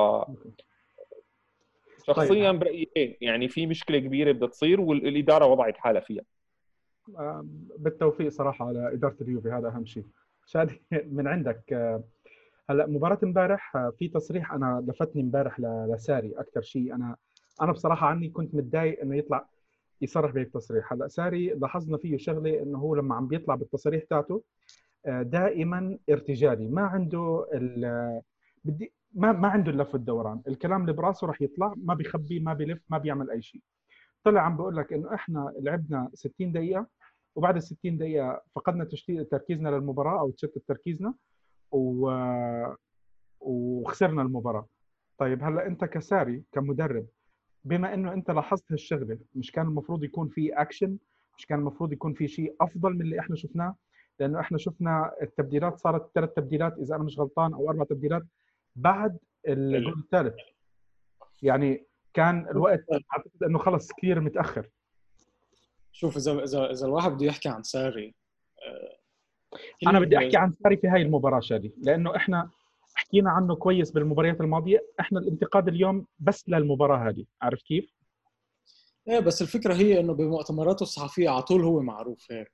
شخصيا 2.07 2.51
طيب. 2.51 2.59
برأيي 2.59 2.91
إيه 2.95 3.17
يعني 3.21 3.47
في 3.47 3.67
مشكلة 3.67 3.99
كبيرة 3.99 4.31
بدها 4.31 4.47
تصير 4.47 4.81
والإدارة 4.81 5.45
وضعت 5.45 5.77
حالها 5.77 6.01
فيها. 6.01 6.23
بالتوفيق 7.77 8.29
صراحة 8.29 8.67
على 8.67 8.93
إدارة 8.93 9.15
اليوفي 9.21 9.49
هذا 9.49 9.67
أهم 9.67 9.85
شيء. 9.85 10.05
شادي 10.45 10.81
من 11.15 11.27
عندك 11.27 11.73
آه، 11.73 12.03
هلأ 12.69 12.85
مباراة 12.85 13.19
امبارح 13.23 13.75
آه، 13.75 13.93
في 13.99 14.07
تصريح 14.07 14.53
أنا 14.53 14.83
لفتني 14.87 15.21
امبارح 15.21 15.59
لساري 15.59 16.33
أكثر 16.37 16.61
شيء. 16.61 16.95
أنا 16.95 17.15
أنا 17.61 17.71
بصراحة 17.71 18.07
عني 18.07 18.29
كنت 18.29 18.55
متضايق 18.55 19.01
إنه 19.01 19.17
يطلع 19.17 19.49
يصرح 20.01 20.31
بهيك 20.31 20.53
تصريح. 20.53 20.93
هلأ 20.93 21.07
ساري 21.07 21.49
لاحظنا 21.49 21.97
فيه 21.97 22.17
شغلة 22.17 22.61
إنه 22.61 22.77
هو 22.79 22.95
لما 22.95 23.15
عم 23.15 23.27
بيطلع 23.27 23.55
بالتصريح 23.55 24.03
تاعته 24.03 24.43
آه، 25.05 25.21
دائما 25.21 25.97
ارتجالي 26.09 26.67
ما 26.67 26.81
عنده 26.81 27.47
بدي 28.63 28.93
ما 29.13 29.31
ما 29.31 29.47
عنده 29.47 29.71
اللف 29.71 29.93
والدوران. 29.93 30.41
الكلام 30.47 30.81
اللي 30.81 30.93
براسه 30.93 31.27
رح 31.27 31.41
يطلع 31.41 31.73
ما 31.77 31.93
بيخبي 31.93 32.39
ما 32.39 32.53
بيلف 32.53 32.81
ما 32.89 32.97
بيعمل 32.97 33.31
أي 33.31 33.41
شيء. 33.41 33.61
طلع 34.23 34.41
عم 34.41 34.57
بقول 34.57 34.77
لك 34.77 34.93
إنه 34.93 35.13
إحنا 35.13 35.53
لعبنا 35.59 36.09
60 36.13 36.51
دقيقة 36.51 36.87
وبعد 37.35 37.55
ال 37.55 37.63
60 37.63 37.97
دقيقة 37.97 38.41
فقدنا 38.55 38.87
تركيزنا 39.31 39.69
للمباراة 39.69 40.19
أو 40.19 40.31
تشتت 40.31 40.63
تركيزنا 40.67 41.13
و... 41.71 42.11
وخسرنا 43.39 44.21
المباراة. 44.21 44.67
طيب 45.17 45.43
هلأ 45.43 45.67
أنت 45.67 45.85
كساري 45.85 46.43
كمدرب 46.51 47.05
بما 47.65 47.93
إنه 47.93 48.13
أنت 48.13 48.31
لاحظت 48.31 48.71
هالشغلة 48.71 49.17
مش 49.35 49.51
كان 49.51 49.65
المفروض 49.67 50.03
يكون 50.03 50.27
في 50.27 50.53
اكشن 50.53 50.97
مش 51.37 51.45
كان 51.45 51.59
المفروض 51.59 51.93
يكون 51.93 52.13
في 52.13 52.27
شيء 52.27 52.55
أفضل 52.61 52.93
من 52.93 53.01
اللي 53.01 53.19
إحنا 53.19 53.35
شفناه 53.35 53.75
لأنه 54.19 54.39
إحنا 54.39 54.57
شفنا 54.57 55.11
التبديلات 55.21 55.79
صارت 55.79 56.11
ثلاث 56.15 56.29
تبديلات 56.33 56.77
إذا 56.77 56.95
أنا 56.95 57.03
مش 57.03 57.19
غلطان 57.19 57.53
أو 57.53 57.69
أربع 57.69 57.83
تبديلات 57.83 58.23
بعد 58.75 59.17
الجول 59.47 59.99
الثالث. 59.99 60.35
يعني 61.41 61.85
كان 62.13 62.47
الوقت 62.49 62.85
أعتقد 62.91 63.43
إنه 63.43 63.59
خلص 63.59 63.91
كثير 63.91 64.19
متأخر. 64.19 64.69
شوف 65.91 66.17
إذا 66.17 66.43
إذا 66.43 66.71
إذا 66.71 66.85
الواحد 66.85 67.11
بده 67.11 67.25
يحكي 67.25 67.49
عن 67.49 67.63
ساري 67.63 68.15
آه، 68.67 68.97
أنا 69.89 69.99
بدي 69.99 70.17
أحكي 70.17 70.37
عن 70.37 70.51
ساري 70.51 70.77
في 70.77 70.87
هاي 70.87 71.01
المباراة 71.01 71.39
شادي 71.39 71.73
لأنه 71.77 72.15
إحنا 72.15 72.49
حكينا 73.13 73.29
عنه 73.29 73.55
كويس 73.55 73.91
بالمباريات 73.91 74.41
الماضية. 74.41 74.87
إحنا 74.99 75.19
الانتقاد 75.19 75.67
اليوم 75.67 76.07
بس 76.19 76.49
للمباراة 76.49 77.09
هذه. 77.09 77.25
عارف 77.41 77.61
كيف؟ 77.61 77.93
إيه 79.07 79.19
بس 79.19 79.41
الفكرة 79.41 79.73
هي 79.73 79.99
إنه 79.99 80.13
بمؤتمراته 80.13 80.83
الصحفية 80.83 81.29
على 81.29 81.41
طول 81.41 81.63
هو 81.63 81.81
معروف 81.81 82.31
هيك. 82.31 82.51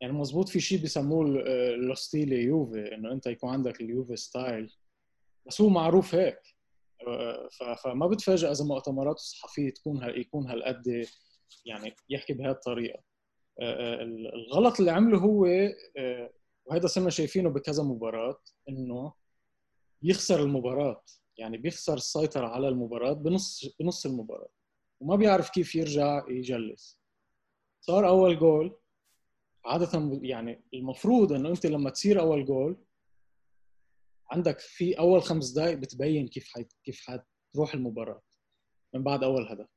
يعني 0.00 0.12
مزبوط 0.12 0.48
في 0.48 0.60
شيء 0.60 0.80
بيسموه 0.80 1.26
ال 1.74 1.84
stile 1.84 2.32
يوفي 2.32 2.94
إنه 2.94 3.12
أنت 3.12 3.26
يكون 3.26 3.50
عندك 3.50 3.80
اليوفي 3.80 4.16
style 4.16 4.72
بس 5.46 5.60
هو 5.60 5.68
معروف 5.68 6.14
هيك. 6.14 6.40
فما 7.84 8.06
بتفاجئ 8.06 8.50
إذا 8.50 8.64
مؤتمراته 8.64 9.16
الصحفية 9.16 9.70
تكون 9.70 10.02
يكون 10.02 10.46
هالقد 10.46 11.06
يعني 11.64 11.94
يحكي 12.08 12.32
بهذه 12.32 12.50
الطريقة 12.50 13.00
الغلط 14.34 14.80
اللي 14.80 14.90
عمله 14.90 15.18
هو 15.18 15.46
وهذا 16.64 16.86
صرنا 16.86 17.10
شايفينه 17.10 17.50
بكذا 17.50 17.82
مباراة 17.82 18.40
إنه 18.68 19.19
يخسر 20.02 20.42
المباراة 20.42 21.02
يعني 21.38 21.56
بيخسر 21.56 21.94
السيطرة 21.94 22.46
على 22.46 22.68
المباراة 22.68 23.12
بنص 23.12 23.74
بنص 23.80 24.06
المباراة 24.06 24.48
وما 25.00 25.16
بيعرف 25.16 25.50
كيف 25.50 25.74
يرجع 25.74 26.28
يجلس. 26.28 27.00
صار 27.80 28.08
أول 28.08 28.38
جول 28.38 28.76
عادة 29.64 30.18
يعني 30.22 30.62
المفروض 30.74 31.32
إنه 31.32 31.48
أنت 31.48 31.66
لما 31.66 31.90
تصير 31.90 32.20
أول 32.20 32.44
جول 32.44 32.76
عندك 34.30 34.58
في 34.58 34.98
أول 34.98 35.22
خمس 35.22 35.50
دقائق 35.50 35.78
بتبين 35.78 36.28
كيف 36.28 36.48
حي... 36.48 36.66
كيف 36.84 37.00
حتروح 37.00 37.74
المباراة 37.74 38.22
من 38.94 39.02
بعد 39.02 39.24
أول 39.24 39.48
هدف. 39.48 39.68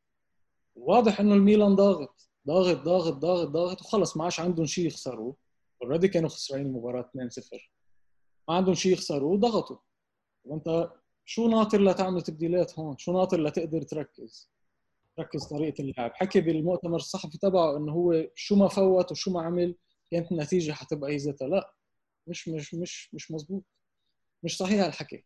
واضح 0.75 1.20
إنه 1.20 1.34
الميلان 1.34 1.75
ضاغط 1.75 2.30
ضاغط 2.48 2.77
ضاغط 2.77 3.13
ضاغط 3.13 3.48
ضاغط 3.48 3.82
وخلص 3.82 4.18
ما 4.18 4.24
عادش 4.24 4.39
عندهم 4.39 4.65
شيء 4.65 4.88
يخسروه. 4.88 5.36
already 5.84 6.08
كانوا 6.08 6.30
خسرانين 6.30 6.68
المباراة 6.68 7.01
2-0 7.01 7.60
ما 8.48 8.56
عندهم 8.56 8.75
شيء 8.75 8.94
يخسروه 8.94 9.32
وضغطوا 9.32 9.77
وانت 10.46 10.92
شو 11.26 11.48
ناطر 11.48 11.82
لتعمل 11.82 12.22
تبديلات 12.22 12.80
هون؟ 12.80 12.98
شو 12.98 13.14
ناطر 13.14 13.44
لتقدر 13.44 13.82
تركز؟ 13.82 14.52
تركز 15.18 15.46
طريقة 15.46 15.82
اللعب. 15.82 16.12
حكي 16.14 16.42
بالمؤتمر 16.42 16.96
الصحفي 16.96 17.38
تبعه 17.38 17.78
إنه 17.78 17.92
هو 17.92 18.28
شو 18.36 18.56
ما 18.56 18.68
فوت 18.68 19.12
وشو 19.12 19.32
ما 19.32 19.42
عمل 19.42 19.76
كانت 20.12 20.32
النتيجة 20.32 20.72
حتبقى 20.72 21.12
هي 21.12 21.18
ذاتها. 21.18 21.48
لا 21.48 21.74
مش 22.28 22.48
مش 22.48 22.74
مش 22.74 23.14
مش 23.14 23.32
مزبوط 23.32 23.64
مش 24.44 24.58
صحيح 24.58 24.86
الحكي 24.86 25.24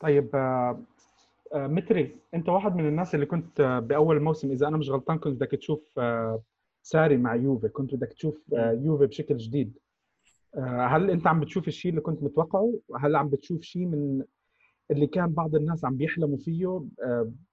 طيب 0.00 0.36
آه، 0.36 0.82
آه، 1.54 1.66
متري 1.66 2.16
أنت 2.34 2.48
واحد 2.48 2.76
من 2.76 2.88
الناس 2.88 3.14
اللي 3.14 3.26
كنت 3.26 3.60
آه، 3.60 3.78
بأول 3.78 4.16
الموسم 4.16 4.50
إذا 4.50 4.68
أنا 4.68 4.76
مش 4.76 4.90
غلطان 4.90 5.18
كنت 5.18 5.34
بدك 5.34 5.50
تشوف 5.50 6.00
ساري 6.82 7.16
مع 7.16 7.34
يوفي 7.34 7.68
كنت 7.68 7.94
بدك 7.94 8.12
تشوف 8.12 8.40
يوفي 8.52 9.06
بشكل 9.06 9.36
جديد. 9.36 9.78
هل 10.64 11.10
انت 11.10 11.26
عم 11.26 11.40
بتشوف 11.40 11.68
الشيء 11.68 11.90
اللي 11.90 12.00
كنت 12.00 12.22
متوقعه؟ 12.22 12.72
هل 13.00 13.16
عم 13.16 13.28
بتشوف 13.28 13.62
شيء 13.62 13.86
من 13.86 14.24
اللي 14.90 15.06
كان 15.06 15.26
بعض 15.32 15.54
الناس 15.54 15.84
عم 15.84 15.96
بيحلموا 15.96 16.38
فيه؟ 16.38 16.84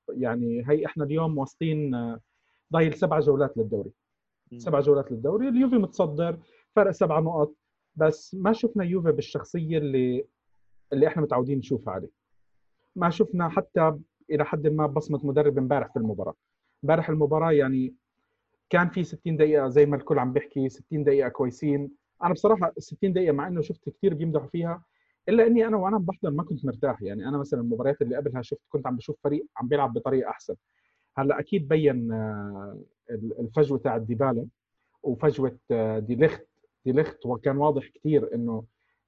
يعني 0.10 0.63
هي 0.70 0.86
إحنا 0.86 1.04
اليوم 1.04 1.38
واصلين 1.38 1.92
ضايل 2.74 2.94
سبع 2.94 3.20
جولات 3.20 3.58
للدوري. 3.58 3.92
سبع 4.58 4.80
جولات 4.80 5.12
للدوري. 5.12 5.48
اليوفي 5.48 5.75
متصدر 5.75 6.39
فرق 6.75 6.92
سبع 6.92 7.20
نقط. 7.20 7.56
بس 7.96 8.36
ما 8.36 8.54
شفنا 8.54 8.84
يوفي 8.84 9.12
بالشخصية 9.12 9.77
اللي 9.77 10.25
اللي 10.94 11.08
إحنا 11.08 11.22
متعودين 11.22 11.58
نشوفها 11.58 11.94
عليه. 11.94 12.10
ما 12.96 13.10
شفنا 13.10 13.50
حتى 13.50 13.98
إلى 14.32 14.46
حد 14.46 14.68
ما 14.68 14.88
بصمة 14.88 15.20
مدرب 15.24 15.58
امبارح 15.58 15.94
في 15.94 16.00
المباراة. 16.00 16.34
امبارح 16.84 17.10
المباراة 17.10 17.51
يعني 17.51 17.94
كان 18.70 18.89
في 18.89 19.04
60 19.04 19.38
دقيقة 19.38 19.68
زي 19.68 19.86
ما 19.86 19.96
الكل 19.96 20.20
عم 20.20 20.34
بيحكي 20.34 20.70
60 20.70 21.04
دقيقة 21.04 21.30
كويسين. 21.30 21.92
أنا 22.24 22.33
بصراحة 22.33 22.74
60 22.77 23.13
دقيقة 23.13 23.31
مع 23.31 23.47
إنه 23.47 23.62
شفت 23.62 23.89
كثير 23.89 24.13
بيمدحوا 24.13 24.47
فيها 24.47 24.83
إلا 25.29 25.47
إني 25.47 25.67
أنا 25.67 25.77
وأنا 25.77 25.97
بحضر 25.97 26.31
ما 26.31 26.43
كنت 26.43 26.65
مرتاح. 26.65 27.01
يعني 27.01 27.27
أنا 27.27 27.38
مثلا 27.38 27.62
المباريات 27.62 28.01
اللي 28.01 28.15
قبلها 28.15 28.41
شفت 28.41 28.62
كنت 28.69 28.88
عم 28.88 28.95
بشوف 28.97 29.17
فريق 29.24 29.47
عم 29.57 29.67
بيلعب 29.67 29.93
بطريقة 29.93 30.29
أحسن. 30.29 30.55
هلأ 31.17 31.39
أكيد 31.39 31.67
بين 31.67 32.12
آه، 32.12 32.79
الفجوة 33.39 33.77
تاع 33.77 33.97
ديبالا 33.97 34.47
وفجوة 35.03 35.57
آه، 35.71 36.00
دي 36.00 36.15
ليخت 36.15 36.47
دي 36.86 36.91
ليخت 36.91 37.25
وكان 37.25 37.57
واضح 37.57 37.88
كثير 37.88 38.36
إنه 38.36 38.63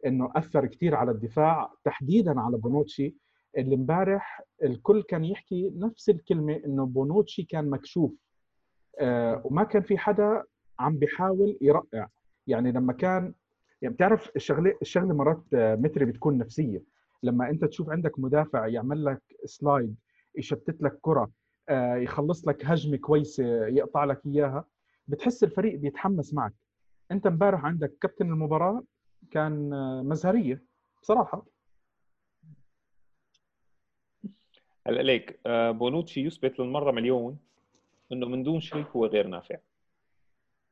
إنه 0.06 0.32
أثر 0.36 0.66
كثير 0.66 0.96
على 0.96 1.12
الدفاع 1.12 1.74
تحديدا 1.84 2.40
على 2.40 2.58
بونوتشي. 2.58 3.16
اللي 3.58 3.76
إمبارح 3.76 4.42
الكل 4.64 5.04
كان 5.04 5.26
يحكي 5.26 5.74
نفس 5.76 6.10
الكلمة 6.10 6.62
إنه 6.66 6.86
بونوتشي 6.86 7.44
كان 7.44 7.70
مكشوف 7.70 8.14
آه 9.00 9.42
وما 9.46 9.64
كان 9.64 9.82
في 9.82 9.98
حدا 9.98 10.44
عم 10.80 10.98
بيحاول 10.98 11.58
يرقع. 11.62 12.08
يعني 12.50 12.72
لما 12.72 12.94
كان 12.94 13.34
يعني 13.82 13.94
بتعرف 13.94 14.32
الشغله 14.36 14.78
الشغلة 14.82 15.14
مرات 15.14 15.44
آه، 15.54 15.76
متري 15.76 16.06
بتكون 16.06 16.38
نفسية. 16.38 16.84
لما 17.24 17.50
أنت 17.50 17.66
تشوف 17.66 17.90
عندك 17.90 18.20
مدافع 18.20 18.68
يعمل 18.68 19.06
لك 19.06 19.22
سلايد 19.46 19.96
يشتت 20.36 20.82
لك 20.82 21.00
كرة 21.02 21.32
آه، 21.70 21.96
يخلص 21.96 22.48
لك 22.48 22.66
هجمة 22.66 22.98
كويسة 22.98 23.68
يقطع 23.68 24.04
لك 24.04 24.22
إياها 24.26 24.66
بتحس 25.08 25.44
الفريق 25.44 25.80
بيتحمس 25.80 26.34
معك. 26.34 26.54
أنت 27.12 27.28
امبارح 27.28 27.66
عندك 27.66 27.94
كابتن 28.02 28.30
المباراة 28.30 28.84
كان 29.32 29.74
آه، 29.74 30.02
مزهرية 30.02 30.64
بصراحة. 31.02 31.46
هلا 34.88 35.02
ليك 35.02 35.40
بونوتشي 35.48 36.26
يثبت 36.26 36.60
للمرة 36.60 36.92
مليون 36.92 37.38
إنه 38.12 38.28
من 38.28 38.44
دون 38.44 38.60
شريك 38.60 38.88
هو 38.88 39.06
غير 39.06 39.28
نافع. 39.28 39.58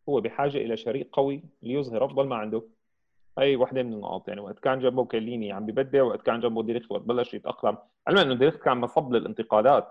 هو 0.09 0.21
بحاجة 0.21 0.57
إلى 0.57 0.77
شريك 0.77 1.09
قوي 1.11 1.43
ليظهر 1.61 2.05
أفضل 2.05 2.27
ما 2.27 2.35
عنده. 2.35 2.63
هي 3.39 3.55
وحده 3.55 3.83
من 3.83 3.93
النقاط 3.93 4.27
يعني 4.27 4.41
وقت 4.41 4.59
كان 4.59 4.79
جنبه 4.79 5.05
كيليني 5.05 5.51
عم 5.51 5.65
ببدع 5.65 6.03
وقت 6.03 6.21
كان 6.21 6.39
جنبه 6.39 6.63
دي 6.63 6.71
ليخت 6.71 6.91
وقت 6.91 7.01
بلش 7.01 7.33
يتأقلم. 7.33 7.77
علما 8.07 8.21
إنه 8.21 8.33
دي 8.33 8.41
ليخت 8.41 8.59
كان 8.59 8.77
مصب 8.77 9.13
للانتقادات 9.13 9.87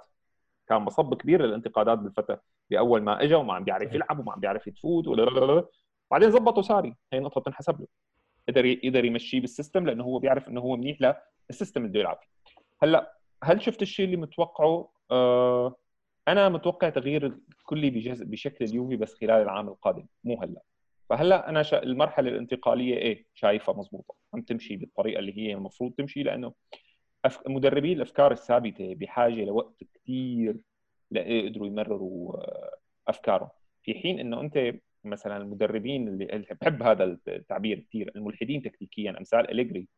كان 0.69 0.83
مصب 0.83 1.15
كبير 1.15 1.43
للانتقادات 1.43 1.99
بالفترة 1.99 2.41
بأول 2.71 3.03
ما 3.03 3.23
اجى 3.23 3.35
وما 3.35 3.55
عم 3.55 3.65
بيعرف 3.65 3.93
يلعب 3.95 4.19
وما 4.19 4.33
عم 4.33 4.41
بيعرف 4.41 4.67
يفوت 4.67 5.09
بعدين 6.11 6.31
زبطوا 6.31 6.63
ساري. 6.63 6.95
هي 7.13 7.21
نقطة 7.21 7.41
بتنحسب 7.41 7.81
له. 7.81 7.87
قدر 8.49 8.65
يقدر 8.65 9.05
يمشيه 9.05 9.41
بال 9.41 9.52
system 9.52 9.87
لأنه 9.87 10.05
هو 10.05 10.19
بيعرف 10.19 10.49
إنه 10.49 10.61
هو 10.61 10.77
منيح 10.77 10.99
لل 11.51 11.58
system 11.58 11.81
اللي 11.81 11.91
بده 11.91 12.01
يلعب 12.01 12.19
فيه. 12.21 12.53
هلأ 12.83 13.17
هل 13.45 13.63
شفت 13.63 13.83
الشيء 13.83 14.05
اللي 14.05 14.17
متوقعه؟ 14.17 14.89
آه 15.11 15.77
أنا 16.29 16.49
متوقع 16.49 16.89
تغيير 16.89 17.39
كلي 17.65 17.91
بشكل 18.21 18.65
اليوفي 18.65 18.97
بس 18.97 19.15
خلال 19.15 19.43
العام 19.43 19.69
القادم 19.69 20.07
مو 20.25 20.43
هلأ. 20.43 20.63
فهلأ 21.11 21.49
أنا 21.49 21.63
شا... 21.63 21.83
المرحلة 21.83 22.29
الانتقالية 22.29 22.97
إيه؟ 22.97 23.27
شايفها 23.35 23.75
مضبوطة. 23.75 24.15
عم 24.35 24.43
تمشي 24.43 24.77
بالطريقة 24.77 25.19
اللي 25.19 25.39
هي 25.39 25.55
المفروض 25.55 25.93
تمشي 25.93 26.23
لأنه 26.23 26.53
أف... 27.25 27.49
مدربين 27.49 27.97
الأفكار 27.97 28.33
الثابتة 28.33 28.95
بحاجة 28.95 29.45
لوقت 29.45 29.85
كثير 29.95 30.57
ليقدروا 31.11 31.67
يمرروا 31.67 32.37
آه، 32.37 32.77
أفكارهم. 33.09 33.49
في 33.83 33.95
حين 33.95 34.19
إنه 34.21 34.41
أنت 34.41 34.75
مثلا 35.05 35.37
المدربين 35.37 36.09
اللي 36.09 36.47
بحب 36.61 36.83
هذا 36.83 37.05
التعبير 37.29 37.81
كثير 37.81 38.13
الملحدين 38.17 38.63
تكتيكيا 38.63 39.19
أمثال 39.19 39.51
أليجري 39.51 39.89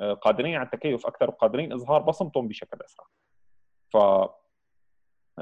آه، 0.00 0.12
قادرين 0.14 0.54
على 0.54 0.66
التكيف 0.66 1.06
أكثر 1.06 1.28
وقادرين 1.28 1.72
إظهار 1.72 2.02
بصمتهم 2.02 2.48
بشكل 2.48 2.78
أسرع. 2.84 3.06
ف 3.90 3.96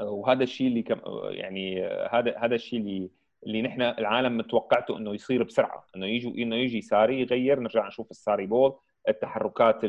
وهذا 0.01 0.43
الشيء 0.43 0.67
اللي 0.67 0.81
كم 0.81 0.99
يعني 1.29 1.83
هذا 1.85 2.37
هذا 2.37 2.55
الشيء 2.55 2.79
اللي 2.79 3.09
اللي 3.45 3.61
نحن 3.61 3.81
العالم 3.81 4.37
متوقعته 4.37 4.97
إنه 4.97 5.13
يصير 5.15 5.43
بسرعة 5.43 5.85
إنه 5.95 6.05
يجوا 6.05 6.31
إنه 6.31 6.55
يجي 6.55 6.81
ساري 6.81 7.21
يغير 7.21 7.59
نرجع 7.59 7.87
نشوف 7.87 8.11
الساري 8.11 8.45
بول 8.45 8.79
التحركات 9.07 9.81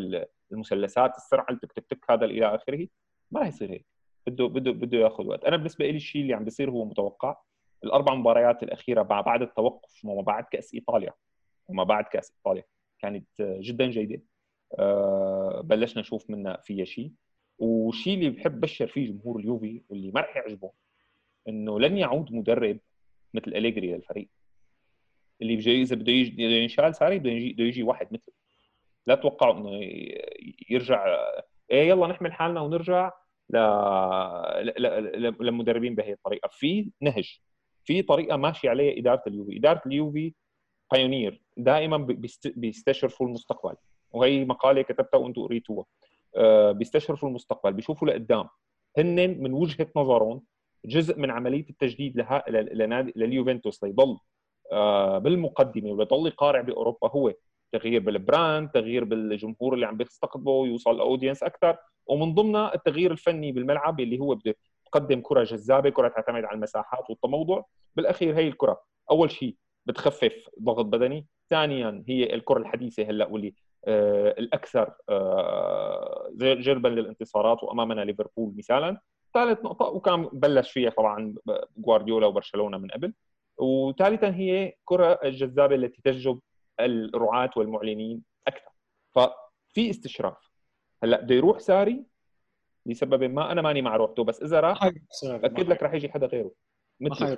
المثلثات 0.52 1.16
السرعة 1.16 1.46
التك 1.50 1.72
تك 1.72 1.86
تك 1.86 2.10
هذا 2.10 2.24
إلى 2.24 2.54
آخره 2.54 2.86
ما 3.30 3.40
راح 3.40 3.48
يصير 3.48 3.70
هيك. 3.70 3.86
بده 4.26 4.46
بده 4.46 4.70
بده 4.70 4.98
ياخذ 4.98 5.26
وقت. 5.26 5.44
أنا 5.44 5.56
بالنسبة 5.56 5.86
لي 5.86 5.96
الشيء 5.96 6.22
اللي 6.22 6.34
عم 6.34 6.44
بيصير 6.44 6.70
هو 6.70 6.84
متوقع 6.84 7.36
الأربع 7.84 8.14
مباريات 8.14 8.62
الأخيرة 8.62 9.02
بعد 9.02 9.42
التوقف 9.42 10.04
وما 10.04 10.22
بعد 10.22 10.44
كأس 10.44 10.74
إيطاليا 10.74 11.12
وما 11.68 11.84
بعد 11.84 12.04
كأس 12.04 12.32
إيطاليا 12.36 12.64
كانت 12.98 13.26
جدا 13.42 13.86
جيدة. 13.86 14.22
آه، 14.78 15.60
بلشنا 15.64 16.00
نشوف 16.00 16.30
منها 16.30 16.56
فيها 16.64 16.84
شيء. 16.84 17.12
والشيء 17.58 18.14
اللي 18.14 18.30
بحب 18.30 18.60
بشر 18.60 18.86
فيه 18.86 19.06
جمهور 19.06 19.40
اليوفي 19.40 19.82
واللي 19.88 20.10
ما 20.10 20.21
رح 20.21 20.36
يعجبه 20.36 20.71
إنه 21.49 21.80
لن 21.80 21.99
يعود 21.99 22.32
مدرب 22.32 22.78
مثل 23.34 23.54
أليجري 23.54 23.92
للفريق. 23.94 24.28
اللي 25.42 25.56
بجي 25.56 25.82
إذا 25.82 25.97
بده 25.97 26.12
يجي 26.12 26.42
ينشال 26.42 26.94
ساري 26.94 27.18
بده 27.18 27.30
يجي 27.30 27.52
بده 27.52 27.64
يجي 27.64 27.82
واحد 27.82 28.06
مثله. 28.12 28.34
لا 29.06 29.14
توقعوا 29.14 29.54
إنه 29.54 29.71
يرجع 30.71 31.16
إيه 31.71 31.88
يلا 31.88 32.06
نحمل 32.06 32.32
حالنا 32.32 32.60
ونرجع 32.60 33.12
ل... 33.50 33.56
للمدربين 35.40 35.94
بهي 35.94 36.12
الطريقة. 36.12 36.49
في 36.52 36.90
نهج 37.00 37.38
في 37.84 38.02
طريقة 38.02 38.36
ماشي 38.36 38.68
عليها 38.68 38.99
إدارة 38.99 39.23
اليوفي. 39.26 39.56
إدارة 39.56 39.82
اليوفي 39.86 40.34
pioneer 40.93 41.43
دائما 41.56 41.97
بيستشرفوا 42.56 43.26
المستقبل. 43.26 43.76
وهي 44.10 44.44
مقالة 44.44 44.82
كتبتها 44.82 45.18
وأنتم 45.18 45.42
قريتوها. 45.42 45.86
بيستشرفوا 46.73 47.28
المستقبل 47.28 47.73
بيشوفوا 47.73 48.08
لقدام. 48.08 48.49
هن 48.99 49.43
من 49.43 49.52
وجهة 49.52 49.88
نظرهم 49.97 50.43
جزء 50.84 51.19
من 51.19 51.30
عملية 51.30 51.71
التجديد 51.71 52.17
لها 52.17 52.45
لنادي 52.50 53.12
لليوفنتوس 53.17 53.84
ليضل 53.84 54.19
آه، 54.73 55.19
بالمقدمة 55.19 55.91
ويضل 55.91 56.26
يقارع 56.26 56.60
بأوروبا 56.60 57.10
هو. 57.10 57.34
تغيير 57.73 58.00
بال 58.00 58.21
brand 58.21 58.71
تغيير 58.71 59.04
بالجمهور 59.04 59.75
اللي 59.75 59.86
عم 59.86 59.97
بيستقطبه 59.97 60.67
يوصل 60.67 60.97
ل 60.97 61.02
audience 61.02 61.43
أكثر 61.43 61.76
ومن 62.06 62.34
ضمنها 62.34 62.75
التغيير 62.75 63.12
الفني 63.12 63.52
بالملعب 63.52 64.00
اللي 64.00 64.19
هو 64.19 64.34
بده 64.34 64.54
تقدم 64.86 65.21
كرة 65.21 65.45
جذابة 65.45 65.91
كرة 65.91 66.08
تعتمد 66.08 66.45
على 66.45 66.54
المساحات 66.56 67.10
والتموضع. 67.10 67.62
بالأخير 67.97 68.36
هي 68.36 68.49
الكرة. 68.49 68.80
أول 69.10 69.30
شيء 69.30 69.56
بتخفف 69.86 70.49
ضغط 70.62 70.84
بدني. 70.84 71.26
ثانيا 71.50 72.04
هي 72.08 72.34
الكرة 72.34 72.58
الحديثة 72.58 73.02
هلأ 73.02 73.26
واللي 73.26 73.49
آه 73.49 73.52
الأكثر 73.86 74.95
آه 75.08 76.30
جلبا 76.36 76.88
للانتصارات 76.88 77.62
وأمامنا 77.62 78.00
ليفربول 78.00 78.54
مثالا. 78.56 79.00
ثالث 79.34 79.64
نقطة 79.64 79.86
وكان 79.86 80.28
بلش 80.32 80.71
فيها 80.71 80.91
طبعا 80.91 81.34
جوارديولا 81.76 82.26
وبرشلونة 82.26 82.78
من 82.78 82.91
قبل. 82.91 83.14
وثالثا 83.58 84.34
هي 84.34 84.75
كرة 84.84 85.21
الجذابة 85.25 85.75
التي 85.75 86.02
تجذب 86.04 86.41
الرعاة 86.80 87.50
والمعلنين 87.56 88.23
أكثر. 88.47 88.71
ففي 89.14 89.91
استشراف. 89.91 90.50
هلأ 91.02 91.21
بده 91.21 91.34
يروح 91.34 91.58
ساري 91.58 92.04
لسبب 92.86 93.25
ما 93.25 93.52
أنا 93.52 93.62
ماني 93.62 93.82
مع 93.82 93.97
روحته 93.97 94.25
بس 94.25 94.43
إذا 94.43 94.60
راح 94.60 94.93
اكد 95.25 95.69
لك 95.69 95.82
راح 95.82 95.95
يجي 95.95 96.08
حدا 96.08 96.26
غيره. 96.26 96.50
مثل 97.00 97.36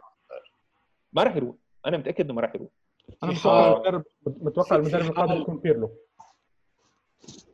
ما 1.13 1.23
راح 1.23 1.37
يروح. 1.37 1.57
أنا 1.87 1.97
متأكد 1.97 2.25
إنه 2.25 2.35
ما 2.35 2.41
راح 2.43 2.55
يروح. 2.55 2.71
أنا 3.23 3.33
متوقع 3.33 4.03
متوقع 4.27 4.77
المدرب 4.77 5.05
القادم 5.05 5.41
يكون 5.41 5.59
بيرلو. 5.59 5.97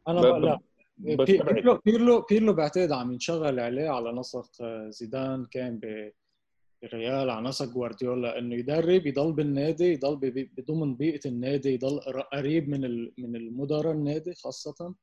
أنا 0.09 0.21
لا. 0.21 0.59
بيرلو 0.99 1.81
بيرلو 1.85 2.21
بيرلو 2.31 2.53
بعتقد 2.53 2.93
عم 2.93 3.13
ينشغل 3.13 3.61
عليه 3.61 3.89
على 3.89 4.13
نسق 4.13 4.51
زيدان 4.89 5.47
كان 5.47 5.81
بريال 6.83 7.31
على 7.31 7.49
نسق 7.49 7.65
جوارديولا 7.67 8.39
إنه 8.39 8.55
يدرب 8.55 9.07
يضل 9.07 9.33
بالنادي 9.33 9.93
يضل 9.93 10.49
بضمن 10.57 10.97
بيئة 10.97 11.21
النادي 11.29 11.75
يضل 11.75 12.01
قريب 12.33 12.69
من 12.69 12.81
من 13.19 13.37
المدراء 13.37 13.93
النادي 13.93 14.35
خاصة. 14.35 14.95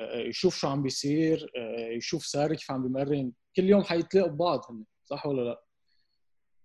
آه، 0.00 0.18
يشوف 0.18 0.56
شو 0.56 0.68
عم 0.68 0.82
بيصير 0.82 1.50
آه، 1.56 1.88
يشوف 1.90 2.26
ساري 2.26 2.56
كيف 2.56 2.70
عم 2.70 2.82
بيمرن 2.82 3.32
كل 3.56 3.64
يوم 3.64 3.82
حيتلاقوا 3.82 4.30
ببعض 4.30 4.60
هن 4.70 4.84
صح 5.04 5.26
ولا 5.26 5.42
لا؟ 5.42 5.64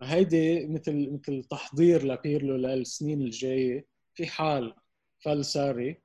هيدي 0.02 0.68
مثل 0.68 1.10
مثل 1.12 1.44
تحضير 1.44 2.06
لبيرلو 2.06 2.56
للسنين 2.56 3.22
الجاية 3.22 3.88
في 4.14 4.28
حال 4.28 4.74
فل 5.26 5.46
ساري 5.46 5.90
آه، 5.90 5.98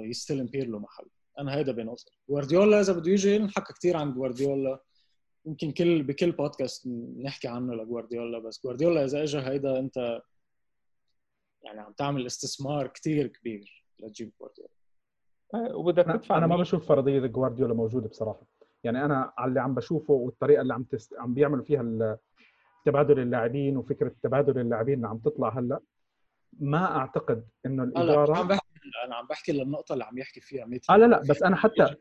يستلم 0.00 0.46
بيرلو 0.46 0.78
محل. 0.78 1.06
أنا 1.38 1.54
هيدا 1.54 1.72
بنظري 1.72 2.10
جوارديولا 2.28 2.80
إذا 2.80 2.92
بده 2.92 3.10
يجي 3.10 3.38
نحكى 3.38 3.72
كثير 3.72 3.96
عن 3.96 4.14
جوارديولا. 4.14 4.80
يمكن 5.46 5.70
كل 5.70 6.02
بكل 6.02 6.32
بودكاست 6.32 6.88
نحكي 7.22 7.48
عنه 7.48 7.74
لجوارديولا 7.74 8.38
بس 8.38 8.62
جوارديولا 8.64 9.04
إذا 9.04 9.22
اجى 9.22 9.38
هيدا 9.38 9.78
أنت 9.78 10.22
يعني 11.62 11.80
عم 11.80 11.92
تعمل 11.92 12.26
استثمار 12.26 12.86
كثير 12.86 13.26
كبير 13.26 13.84
لتجيب 14.00 14.32
جوارديولا. 14.40 14.70
آه، 15.54 15.76
وبدك 15.76 16.04
تدفع 16.04 16.38
أنا 16.38 16.46
ما 16.46 16.56
بشوف 16.56 16.88
فرضية 16.88 17.18
جوارديولا 17.18 17.74
موجودة 17.74 18.08
بصراحة. 18.08 18.42
يعني 18.84 19.04
أنا 19.04 19.32
على 19.38 19.48
اللي 19.48 19.60
عم 19.60 19.74
بشوفه 19.74 20.14
والطريقة 20.14 20.62
اللي 20.62 20.74
عم 20.74 20.82
تست... 20.82 21.14
عم 21.18 21.34
بيعملوا 21.34 21.64
فيها 21.64 22.18
تبادل 22.84 23.18
اللاعبين 23.18 23.76
وفكرة 23.76 24.12
تبادل 24.22 24.58
اللاعبين 24.58 24.94
اللي 24.94 25.08
عم 25.08 25.18
تطلع 25.18 25.58
هلأ 25.58 25.80
ما 26.60 26.96
أعتقد 26.96 27.44
إنه 27.66 27.82
الإدارة 27.82 28.32
لا 28.32 28.38
عم 28.38 28.48
بحكي 28.48 28.59
أنا 29.04 29.14
عم 29.14 29.26
بحكي 29.26 29.52
للنقطة 29.52 29.92
اللي 29.92 30.04
عم 30.04 30.18
يحكي 30.18 30.40
فيها 30.40 30.66
ميتي 30.66 30.92
آه 30.92 30.96
لا 30.96 31.06
لا 31.06 31.20
بس 31.20 31.42
أنا 31.42 31.56
حتى 31.56 31.94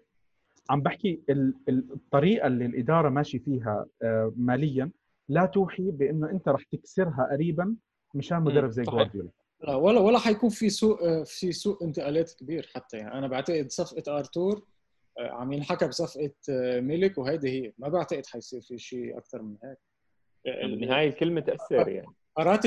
عم 0.69 0.81
بحكي 0.81 1.21
الطريقة 1.69 2.47
اللي 2.47 2.65
الإدارة 2.65 3.09
ماشي 3.09 3.39
فيها 3.39 3.85
آه، 4.03 4.33
ماليا 4.35 4.91
لا 5.29 5.45
توحي 5.45 5.91
بأنه 5.91 6.29
أنت 6.29 6.49
رح 6.49 6.63
تكسرها 6.63 7.29
قريبا 7.31 7.75
مشان 8.13 8.41
مدرب 8.41 8.69
زي 8.69 8.83
جوارديولا 8.83 9.29
لا 9.63 9.75
ولا 9.75 9.99
ولا 9.99 10.19
حيكون 10.19 10.49
في 10.49 10.69
سوق 10.69 11.03
آه، 11.03 11.23
في 11.23 11.51
سوق 11.51 11.83
انتقالات 11.83 12.33
كبير 12.33 12.69
حتى 12.75 12.97
يعني. 12.97 13.13
أنا 13.13 13.27
بعتقد 13.27 13.71
صفقة 13.71 14.17
أرتور 14.17 14.65
آه، 15.19 15.31
عم 15.31 15.53
ينحكى 15.53 15.87
بصفقة 15.87 16.33
ميلك 16.79 17.17
وهيدي 17.17 17.49
هي. 17.49 17.73
ما 17.77 17.89
بعتقد 17.89 18.25
حيصير 18.25 18.61
في 18.61 18.77
شيء 18.77 19.17
أكثر 19.17 19.41
من 19.41 19.57
هيك. 19.63 19.77
بالنهاية 20.45 21.09
الكلمة 21.09 21.41
تأثر 21.41 21.87
يعني. 21.87 22.07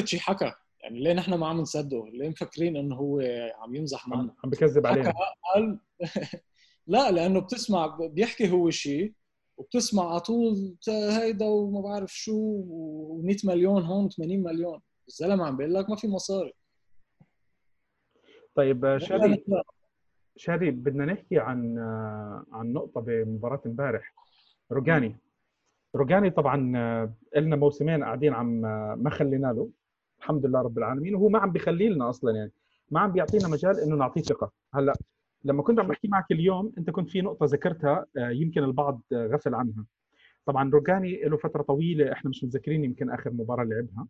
شي 0.04 0.20
حكى. 0.20 0.52
يعني 0.82 1.00
ليه 1.00 1.12
نحن 1.12 1.34
ما 1.34 1.46
عم 1.46 1.60
نصدقه؟ 1.60 2.08
ليه 2.08 2.28
مفكرين 2.28 2.76
إنه 2.76 2.96
هو 2.96 3.20
عم 3.58 3.74
يمزح 3.74 4.08
معنا؟ 4.08 4.34
عم 4.44 4.50
بكذب 4.50 4.86
علينا. 4.86 5.12
قال 5.54 5.78
لا 6.86 7.10
لأنه 7.10 7.40
بتسمع 7.40 7.86
بيحكي 8.00 8.50
هو 8.50 8.70
شيء 8.70 9.12
وبتسمع 9.56 10.10
على 10.10 10.20
طول 10.20 10.76
هيدا 10.88 11.46
وما 11.46 11.80
بعرف 11.80 12.12
شو 12.12 12.62
و100 13.22 13.44
مليون 13.44 13.82
هون 13.82 14.08
80 14.08 14.42
مليون. 14.42 14.80
الزلمة 15.08 15.46
عم 15.46 15.56
بيقول 15.56 15.74
لك 15.74 15.90
ما 15.90 15.96
في 15.96 16.08
مصاري. 16.08 16.52
طيب 18.54 18.98
شادي 18.98 19.44
شادي 20.36 20.70
بدنا 20.70 21.04
نحكي 21.04 21.38
عن 21.38 21.78
عن 22.52 22.72
نقطة 22.72 23.00
بمباراة 23.00 23.60
امبارح. 23.66 24.14
روجاني. 24.72 25.16
روجاني 25.94 26.30
طبعا 26.30 26.72
آه، 26.76 27.40
لنا 27.40 27.56
موسمين 27.56 28.04
قاعدين 28.04 28.34
عم 28.34 28.60
ما 29.02 29.10
خلينا 29.10 29.46
له. 29.46 29.70
الحمد 30.22 30.46
لله 30.46 30.60
رب 30.60 30.78
العالمين 30.78 31.14
وهو 31.14 31.28
ما 31.28 31.38
عم 31.38 31.52
بخلي 31.52 31.88
لنا 31.88 32.10
أصلا 32.10 32.36
يعني 32.36 32.52
ما 32.90 33.00
عم 33.00 33.12
بيعطينا 33.12 33.48
مجال 33.48 33.80
إنه 33.80 33.96
نعطيه 33.96 34.20
ثقة. 34.20 34.52
هلأ 34.74 34.92
لما 35.44 35.62
كنت 35.62 35.80
عم 35.80 35.88
بحكي 35.88 36.08
معك 36.08 36.32
اليوم 36.32 36.72
أنت 36.78 36.90
كنت 36.90 37.10
في 37.10 37.20
نقطة 37.20 37.46
ذكرتها 37.46 38.06
آه، 38.16 38.30
يمكن 38.30 38.64
البعض 38.64 39.02
غفل 39.12 39.54
عنها. 39.54 39.86
طبعا 40.46 40.70
روجاني 40.70 41.22
له 41.22 41.36
فترة 41.36 41.62
طويلة 41.62 42.12
إحنا 42.12 42.30
مش 42.30 42.44
متذكرين 42.44 42.84
يمكن 42.84 43.10
آخر 43.10 43.30
مباراة 43.30 43.64
لعبها 43.64 44.06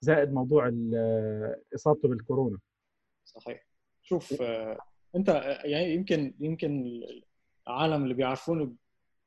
زائد 0.00 0.32
موضوع 0.32 0.72
آه، 0.94 1.60
إصابته 1.74 2.08
بالكورونا. 2.08 2.58
صحيح. 3.24 3.66
شوف 4.02 4.42
آه، 4.42 4.78
أنت 5.16 5.28
يعني 5.64 5.94
يمكن 5.94 6.34
يمكن 6.40 7.02
العالم 7.68 8.02
اللي 8.02 8.14
بيعرفوني 8.14 8.76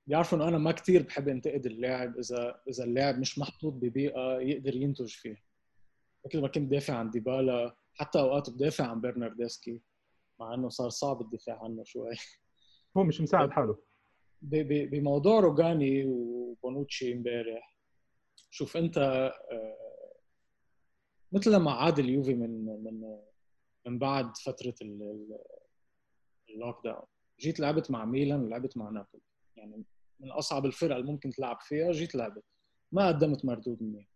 بيعرفوا 0.07 0.37
إنه 0.37 0.47
أنا 0.47 0.57
ما 0.57 0.71
كثير 0.71 1.03
بحب 1.03 1.27
إنتقد 1.27 1.65
اللاعب 1.65 2.17
إذا 2.17 2.61
إذا 2.69 2.83
اللاعب 2.83 3.19
مش 3.19 3.39
محطوط 3.39 3.73
ببيئة 3.73 4.39
يقدر 4.39 4.75
ينتج 4.75 5.07
فيها. 5.07 5.44
مثل 6.25 6.41
ما 6.41 6.47
كنت 6.47 6.71
دافع 6.71 6.93
عن 6.93 7.09
ديبالا 7.09 7.75
حتى 7.93 8.19
أوقات 8.19 8.49
بدافع 8.49 8.85
عن 8.87 9.01
برناردسكي 9.01 9.81
مع 10.39 10.53
إنه 10.53 10.69
صار 10.69 10.89
صعب 10.89 11.21
الدفاع 11.21 11.63
عنه 11.63 11.83
شوي. 11.83 12.15
هو 12.97 13.03
مش 13.03 13.21
مساعد 13.21 13.49
حاله. 13.51 13.77
بموضوع 14.41 15.39
روجاني 15.39 16.05
وبونوتشي 16.05 17.13
امبارح 17.13 17.75
شوف 18.49 18.77
أنت 18.77 18.97
آه، 19.51 19.77
مثل 21.31 21.51
لما 21.51 21.71
عاد 21.71 21.99
اليوفي 21.99 22.33
من 22.33 22.65
من 22.83 23.19
من 23.85 23.99
بعد 23.99 24.37
فترة 24.37 24.73
ال- 24.81 25.01
ال- 25.01 25.39
ال 26.49 26.83
lockdown 26.83 27.05
جيت 27.39 27.59
لعبت 27.59 27.91
مع 27.91 28.05
ميلان 28.05 28.39
ولعبت 28.43 28.77
مع 28.77 28.85
نابولي. 28.89 29.23
يعني 29.55 29.83
من 30.19 30.31
أصعب 30.31 30.65
الفرق 30.65 30.95
اللي 30.95 31.11
ممكن 31.11 31.29
تلعب 31.29 31.57
فيها 31.61 31.91
جيت 31.91 32.15
لعبت. 32.15 32.43
ما 32.91 33.07
قدمت 33.07 33.45
مردود 33.45 33.83
منيح. 33.83 34.07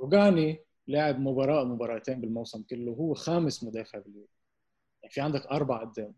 روجاني 0.00 0.64
لعب 0.88 1.20
مباراة 1.20 1.64
مباراتين 1.64 2.20
بالموسم 2.20 2.62
كله 2.62 2.92
هو 2.92 3.14
خامس 3.14 3.64
مدافع 3.64 3.98
باليوفي 3.98 4.32
يعني 5.02 5.12
في 5.14 5.20
عندك 5.20 5.46
أربع 5.46 5.84
قدام. 5.84 6.14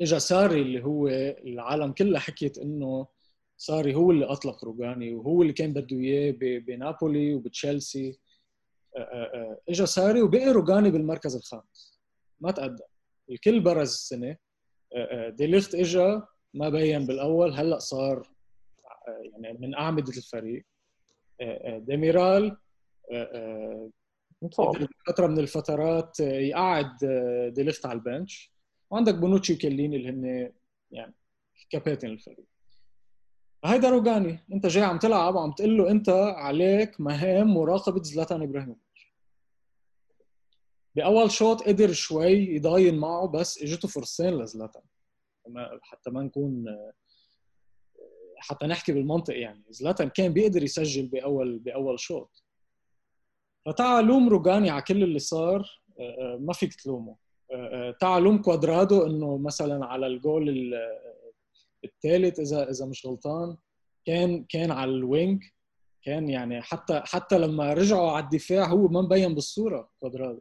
اجى 0.00 0.18
ساري 0.20 0.62
اللي 0.62 0.84
هو 0.84 1.08
العالم 1.08 1.92
كلها 1.92 2.20
حكيت 2.20 2.58
إنه 2.58 3.06
ساري 3.56 3.94
هو 3.94 4.10
اللي 4.10 4.24
أطلق 4.24 4.64
روجاني 4.64 5.14
وهو 5.14 5.42
اللي 5.42 5.52
كان 5.52 5.72
بده 5.72 5.96
إياه 5.96 6.34
بنابولي 6.40 7.34
وبتشيلسي. 7.34 8.18
اجى 9.68 9.86
ساري 9.86 10.22
وبقي 10.22 10.48
روجاني 10.52 10.90
بالمركز 10.90 11.36
الخامس. 11.36 12.00
ما 12.40 12.50
تقدم. 12.50 12.84
الكل 13.30 13.60
برز 13.60 13.92
السنة. 13.92 14.36
ديليخت 15.28 15.74
اجى 15.74 16.20
ما 16.54 16.68
بين 16.68 17.06
بالأول. 17.06 17.52
هلأ 17.52 17.78
صار 17.78 18.30
يعني 19.08 19.58
من 19.58 19.74
أعمدة 19.74 20.12
الفريق. 20.16 20.64
ديميرال 21.76 22.56
فترة 25.06 25.26
من 25.26 25.38
الفترات 25.38 26.20
آه، 26.20 26.40
يقعد 26.40 27.04
آه، 27.04 27.48
ديليخت 27.48 27.86
على 27.86 27.98
البنش. 27.98 28.52
وعندك 28.90 29.14
بونوتشي 29.14 29.52
وكيليني 29.52 29.96
اللي 29.96 30.08
هن 30.08 30.52
يعني 30.90 31.14
كابتن 31.70 32.08
الفريق. 32.08 32.46
هيدا 33.64 33.90
روجاني 33.90 34.38
انت 34.52 34.66
جاي 34.66 34.84
عم 34.84 34.98
تلعب 34.98 35.34
وعم 35.34 35.52
تقول 35.52 35.78
له 35.78 35.90
انت 35.90 36.08
عليك 36.36 37.00
مهام 37.00 37.54
مراقبة 37.54 38.02
زلاتان 38.02 38.42
إبراهيموفيتش. 38.42 39.14
بأول 40.94 41.30
شوط 41.30 41.62
قدر 41.62 41.92
شوي 41.92 42.32
يضاين 42.32 42.98
معه 42.98 43.26
بس 43.26 43.62
إجته 43.62 43.88
فرصتين 43.88 44.38
لزلاتان. 44.38 44.82
حتى 45.82 46.10
ما 46.10 46.22
نكون 46.22 46.64
حتى 48.38 48.66
نحكي 48.66 48.92
بالمنطق 48.92 49.38
يعني. 49.38 49.64
زلاتان 49.68 50.08
كان 50.08 50.32
بيقدر 50.32 50.62
يسجل 50.62 51.06
بأول 51.06 51.58
بأول 51.58 52.00
شوط. 52.00 52.43
فتعال 53.66 54.04
لوم 54.04 54.28
روجاني 54.28 54.70
على 54.70 54.82
كل 54.82 55.02
اللي 55.02 55.18
صار 55.18 55.80
آه، 56.00 56.02
آه، 56.34 56.36
ما 56.40 56.52
فيك 56.52 56.74
تلومه. 56.74 57.16
آه، 57.52 57.90
تعال 58.00 58.22
لوم 58.22 58.42
كوادرادو 58.42 59.06
إنه 59.06 59.38
مثلا 59.38 59.86
على 59.86 60.06
الجول 60.06 60.48
ال- 60.48 60.74
الثالث 61.84 62.40
اذا 62.40 62.70
إذا 62.70 62.86
مش 62.86 63.06
غلطان 63.06 63.56
كان 64.06 64.44
كان 64.44 64.70
على 64.70 64.90
ال 64.90 64.99
wing. 64.99 65.42
كان 66.02 66.28
يعني 66.28 66.62
حتى 66.62 67.00
حتى 67.04 67.38
لما 67.38 67.72
رجعوا 67.72 68.10
على 68.10 68.24
الدفاع 68.24 68.64
هو 68.68 68.88
ما 68.88 69.00
مبين 69.02 69.34
بالصورة 69.34 69.90
كوادرادو. 70.00 70.40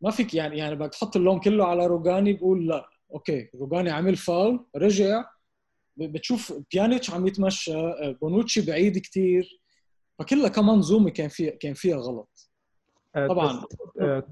ما 0.00 0.10
فيك 0.10 0.34
يعني 0.34 0.58
يعني 0.58 0.74
بدك 0.76 0.90
تحط 0.92 1.16
اللوم 1.16 1.40
كله 1.40 1.66
على 1.66 1.86
روجاني 1.86 2.32
بقول 2.32 2.68
لا. 2.68 2.88
okay 3.12 3.50
روجاني 3.54 3.90
عمل 3.90 4.16
فاول 4.16 4.66
رجع. 4.76 5.24
بتشوف 5.96 6.52
بيانيتش 6.72 7.10
عم 7.10 7.26
يتمشى 7.26 7.72
بونوتشي 8.20 8.60
بعيد 8.66 8.98
كتير. 8.98 9.59
فكلها 10.20 10.48
كمنظومه 10.48 11.10
كان 11.10 11.28
فيها 11.28 11.50
كان 11.50 11.74
فيها 11.74 11.96
غلط. 11.96 12.50
آه، 13.14 13.26
طبعاً. 13.26 13.62
آه، 14.00 14.28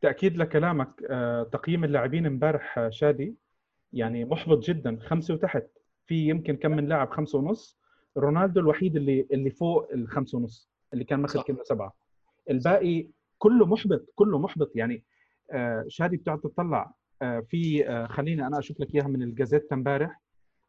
تأكيد 0.00 0.36
لكلامك 0.36 1.02
آه، 1.10 1.42
تقييم 1.42 1.84
اللاعبين 1.84 2.26
امبارح 2.26 2.88
شادي 2.90 3.34
يعني 3.92 4.24
محبط 4.24 4.58
جدا 4.58 4.98
خمسة 5.02 5.34
وتحت. 5.34 5.66
في 6.06 6.28
يمكن 6.28 6.56
كم 6.56 6.70
من 6.70 6.88
لاعب 6.88 7.10
خمسة 7.10 7.38
ونص. 7.38 7.78
رونالدو 8.16 8.60
الوحيد 8.60 8.96
اللي 8.96 9.26
اللي 9.32 9.50
فوق 9.50 9.92
الخمسة 9.92 10.38
ونص 10.38 10.70
اللي 10.92 11.04
كان 11.04 11.20
ماخذ 11.20 11.38
صح. 11.38 11.44
كلمة 11.46 11.62
سبعة. 11.64 11.94
الباقي 12.50 13.08
كله 13.38 13.66
محبط 13.66 14.06
كله 14.14 14.38
محبط. 14.38 14.72
يعني 14.76 15.04
شادي 15.88 16.16
بتقعد 16.16 16.40
تطلع 16.40 16.94
في 17.20 17.84
خليني 18.10 18.46
أنا 18.46 18.58
أشوف 18.58 18.80
لك 18.80 18.94
إياها 18.94 19.08
من 19.08 19.22
الجازيتا 19.22 19.74
امبارح. 19.74 20.20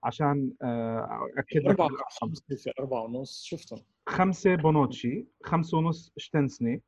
عشان 0.04 0.52
آه، 0.62 1.28
أكد 1.38 1.58
لك 1.58 1.66
أربعة 1.66 1.88
الأرقام. 1.88 2.34
في 2.58 2.72
أربعة 2.80 3.04
ونص 3.04 3.44
شفتهم. 3.44 3.80
خمسة 4.08 4.56
بونوتشي 4.56 5.26
خمسة 5.44 5.78
ونص 5.78 6.12
تشيزني. 6.18 6.82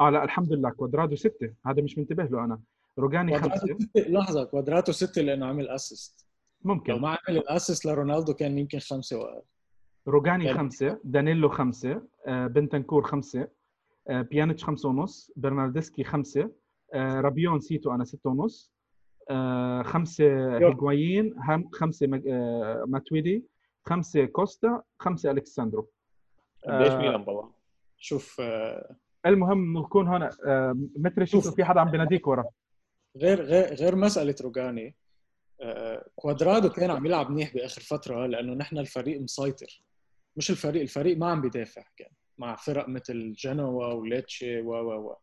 آه 0.00 0.10
لا 0.10 0.24
الحمد 0.24 0.52
لله 0.52 0.70
كوادرادو 0.70 1.16
ستة. 1.16 1.54
هذا 1.66 1.82
مش 1.82 1.98
منتبه 1.98 2.24
له 2.24 2.44
أنا. 2.44 2.60
روجاني 2.98 3.38
ستة 3.38 3.76
لحظة 3.96 4.44
كوادرادو 4.44 4.92
ستة 4.92 5.22
لأنه 5.22 5.46
عمل 5.46 5.68
assist. 5.68 6.26
لو 6.64 6.74
ممكن 6.74 7.00
ما 7.00 7.08
عمل 7.08 7.38
ال 7.38 7.45
assist 7.45 7.86
لرونالدو 7.86 8.34
كان 8.34 8.58
يمكن 8.58 8.78
خمسة 8.78 9.18
وأقل. 9.18 9.42
روجاني 10.08 10.54
خمسة 10.54 11.00
دانيلو 11.04 11.48
خمسة 11.48 12.02
آه، 12.26 12.46
بنتنكور 12.46 13.02
خمسة 13.02 13.48
آه، 14.08 14.22
بيانيتش 14.22 14.64
خمسة 14.64 14.88
ونص 14.88 15.30
برناردسكي 15.36 16.04
خمسة 16.04 16.50
آه، 16.94 17.20
رابيو 17.20 17.60
نسيته 17.60 17.94
أنا 17.94 18.04
ستة 18.04 18.30
ونص. 18.30 18.72
آه، 19.30 19.82
خمسة 19.82 20.58
هيغوايين 20.58 21.34
مج- 22.06 22.28
آه، 22.28 22.84
ماتويدي 22.88 23.44
خمسة 23.84 24.24
كوستا 24.24 24.82
خمسة 24.98 25.30
ألكساندرو 25.30 25.88
قديش 26.68 26.92
آه، 26.92 26.98
ميلان 26.98 27.20
والله 27.20 27.52
شوف 27.98 28.42
المهم 29.26 29.78
نكون 29.78 30.08
هون 30.08 30.30
متري 30.96 31.26
شوف. 31.26 31.54
في 31.54 31.64
حدا 31.64 31.80
عم 31.80 31.90
بيناديك 31.90 32.26
ورا. 32.26 32.44
غير 33.16 33.42
غير 33.42 33.74
غير 33.74 33.96
مسألة 33.96 34.34
روجاني 34.42 34.96
كوادرادو 36.14 36.68
كان 36.68 36.90
عم 36.90 37.06
يلعب 37.06 37.30
منيح 37.30 37.54
بآخر 37.54 37.80
فترة 37.80 38.26
لأنه 38.26 38.54
نحن 38.54 38.78
الفريق 38.78 39.20
مسيطر. 39.20 39.82
مش 40.36 40.50
الفريق 40.50 40.82
الفريق 40.82 41.16
ما 41.18 41.26
عم 41.30 41.40
بيدافع 41.40 41.82
كان 41.96 42.10
مع 42.38 42.56
فرق 42.56 42.88
مثل 42.88 43.32
جنوا 43.32 43.86
وليتشي 43.92 44.60
و 44.60 44.70
و 44.72 45.10
و. 45.10 45.16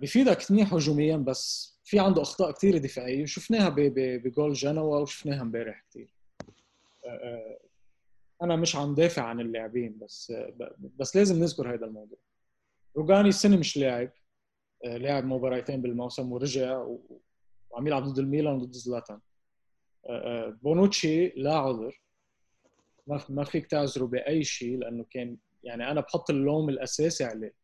بفيدك 0.00 0.50
منيح 0.50 0.74
هجوميا 0.74 1.16
بس 1.16 1.72
في 1.84 1.98
عنده 1.98 2.22
أخطاء 2.22 2.52
كثير 2.52 2.78
دفاعية 2.78 3.22
وشفناها 3.22 3.74
بجول 3.78 4.52
جنوا 4.52 4.98
وشفناها 4.98 5.42
امبارح 5.42 5.84
كثير 5.90 6.14
أنا 8.42 8.56
مش 8.56 8.76
عم 8.76 8.94
دافع 8.94 9.22
عن 9.22 9.40
اللاعبين 9.40 9.98
بس 9.98 10.30
آه، 10.30 10.54
بس 10.98 11.16
لازم 11.16 11.40
نذكر 11.40 11.74
هذا 11.74 11.86
الموضوع. 11.86 12.18
روجاني 12.96 13.28
السنة 13.28 13.56
مش 13.56 13.76
لاعب 13.76 14.10
آه، 14.84 14.96
لاعب 14.96 15.24
مباراتين 15.24 15.82
بالموسم 15.82 16.32
ورجع 16.32 16.86
وعم 17.70 17.86
يلعب 17.86 18.02
ضد 18.04 18.18
الميلان 18.18 18.54
وضد 18.54 18.72
زلاتان. 18.72 19.20
آه، 20.06 20.46
آه، 20.46 20.58
بونوتشي 20.62 21.28
لا 21.28 21.54
عذر. 21.54 22.00
ما 23.28 23.44
فيك 23.44 23.66
تعذره 23.66 24.04
بأي 24.04 24.44
شيء 24.44 24.78
لأنه 24.78 25.04
كان 25.10 25.36
يعني 25.64 25.90
أنا 25.90 26.00
بحط 26.00 26.30
اللوم 26.30 26.68
الأساسي 26.68 27.24
عليه. 27.24 27.54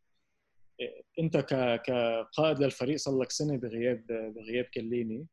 انت 1.19 1.37
كقائد 1.87 2.59
للفريق 2.59 2.97
صار 2.97 3.19
لك 3.19 3.31
سنة 3.31 3.57
بغياب 3.57 4.07
بغياب 4.07 4.65
كليني. 4.65 5.27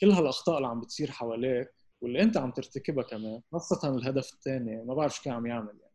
كل 0.00 0.10
هالأخطاء 0.10 0.56
اللي 0.56 0.68
عم 0.68 0.80
بتصير 0.80 1.10
حواليك 1.10 1.70
واللي 2.00 2.22
انت 2.22 2.36
عم 2.36 2.50
ترتكبها 2.50 3.04
كمان 3.04 3.40
خاصة 3.52 3.88
الهدف 3.96 4.32
الثاني 4.32 4.84
ما 4.84 4.94
بعرف 4.94 5.14
شو 5.16 5.22
كان 5.22 5.32
عم 5.34 5.46
يعمل 5.46 5.78
يعني. 5.80 5.92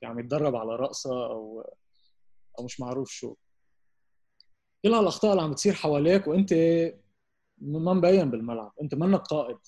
كان 0.00 0.10
عم 0.10 0.18
يتدرب 0.18 0.56
على 0.56 0.76
رقصه 0.76 1.26
أو 1.26 1.60
أو 2.58 2.64
مش 2.64 2.80
معروف 2.80 3.10
شو. 3.10 3.34
كل 4.84 4.94
هالأخطاء 4.94 5.30
اللي 5.32 5.42
عم 5.42 5.50
بتصير 5.50 5.72
حواليك 5.74 6.26
وانت 6.26 6.52
ما 7.58 7.94
مبين 7.94 8.30
بالملعب. 8.30 8.72
انت 8.82 8.94
منك 8.94 9.20
قائد. 9.20 9.58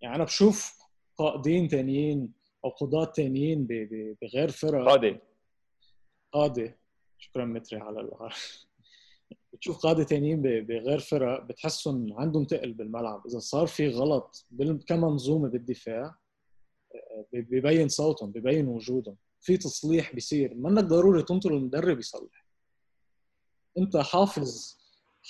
يعني 0.00 0.16
أنا 0.16 0.24
بشوف 0.24 0.78
قائدين 1.16 1.68
تانيين 1.68 2.32
أو 2.64 2.70
قضاة 2.70 3.12
ب- 3.18 4.16
بغير 4.22 4.48
فرق. 4.50 4.88
قادي 4.88 5.18
قاده 6.32 6.78
شكرا 7.26 7.44
متري 7.44 7.80
على 7.80 8.00
الغار 8.00 8.34
بتشوف 9.52 9.78
قاده 9.78 10.04
تانيين 10.04 10.42
بغير 10.42 10.98
فرق 10.98 11.42
بتحسهم 11.42 12.12
عندهم 12.12 12.44
تقل 12.44 12.72
بالملعب. 12.72 13.26
إذا 13.26 13.38
صار 13.38 13.66
في 13.66 13.88
غلط 13.88 14.46
كمنظومة 14.86 15.48
بالدفاع 15.48 16.14
ببين 17.32 17.88
صوتهم 17.88 18.30
ببين 18.30 18.68
وجودهم. 18.68 19.16
في 19.40 19.56
تصليح 19.56 20.14
بيصير. 20.14 20.54
منك 20.54 20.84
ضروري 20.84 21.22
تنطر 21.22 21.50
المدرب 21.50 21.98
يصلح. 21.98 22.46
أنت 23.78 23.96
حافظ 23.96 24.76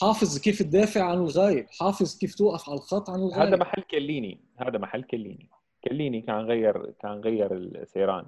حافظ 0.01 0.39
كيف 0.39 0.63
تدافع 0.63 1.03
عن 1.03 1.19
الغايب. 1.19 1.67
حافظ 1.71 2.19
كيف 2.19 2.35
توقف 2.35 2.69
على 2.69 2.79
الخط 2.79 3.11
عن 3.11 3.19
الغايب. 3.21 3.49
هذا 3.49 3.57
محل 3.57 3.83
كليني. 3.83 4.41
هذا 4.57 4.79
محل 4.79 5.03
كليني. 5.03 5.49
كليني 5.85 6.21
كان 6.21 6.41
غير 6.41 6.91
كان 6.91 7.21
غير 7.21 7.55
السيران. 7.55 8.27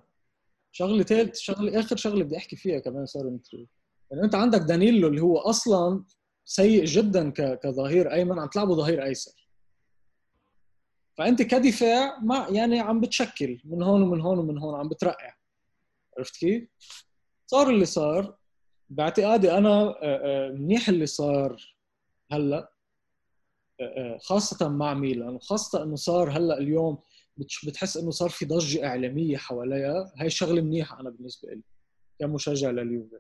شغلة 0.79 1.03
ثالث 1.03 1.39
شغلة 1.39 1.81
آخر 1.81 1.97
شغلة 1.97 2.25
بدي 2.25 2.37
أحكي 2.37 2.57
فيها 2.57 2.79
كمان 2.79 3.07
صار 3.07 3.31
متري 3.31 3.69
يعني 4.11 4.25
أنت 4.25 4.35
عندك 4.35 4.61
دانيلو 4.61 5.09
اللي 5.09 5.21
هو 5.21 5.39
أصلا 5.39 6.05
سيء 6.45 6.85
جدا 6.85 7.31
كظهير 7.63 8.13
أيمن 8.13 8.39
عم 8.39 8.49
تلعبه 8.49 8.75
ظهير 8.75 9.03
أيسر. 9.05 9.49
فأنت 11.19 11.43
كدفاع 11.43 12.19
ما 12.19 12.47
يعني 12.51 12.81
عم 12.81 13.01
بتشكل 13.01 13.61
من 13.65 13.83
هون 13.83 14.03
ومن 14.03 14.21
هون 14.21 14.39
ومن 14.39 14.59
هون 14.59 14.81
عم 14.81 14.89
بترقع. 14.89 15.35
عرفت 16.19 16.37
كيف؟ 16.37 16.69
صار 17.47 17.71
اللي 17.71 17.85
صار. 17.85 18.37
باعتقادي 18.91 19.53
أنا 19.53 19.81
آه، 19.83 19.97
آه، 20.03 20.49
منيح 20.53 20.89
اللي 20.89 21.07
صار 21.07 21.75
هلأ 22.33 22.73
آه، 23.81 24.19
خاصة 24.23 24.69
مع 24.69 24.95
ميلان 24.95 25.35
وخاصة 25.35 25.83
إنه 25.83 25.97
صار 25.97 26.31
هلأ 26.31 26.59
اليوم 26.59 26.99
بتحس 27.67 27.97
إنه 27.97 28.11
صار 28.11 28.29
في 28.29 28.45
ضجة 28.45 28.87
إعلامية 28.87 29.37
حواليها؟ 29.37 30.13
هاي 30.17 30.31
شغلة 30.31 30.63
منيحة 30.63 31.01
أنا 31.01 31.11
بالنسبة 31.11 31.49
لي 31.51 31.63
كمشجع 32.19 32.71
لليوفي. 32.71 33.19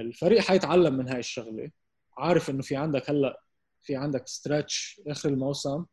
الفريق 0.00 0.40
حيتعلم 0.40 0.94
من 0.94 1.08
هاي 1.08 1.18
الشغلة. 1.18 1.70
عارف 2.18 2.50
إنه 2.50 2.62
في 2.62 2.76
عندك 2.76 3.10
هلأ 3.10 3.42
في 3.82 3.96
عندك 3.96 4.28
ستريتش 4.28 5.00
آخر 5.06 5.28
الموسم. 5.28 5.84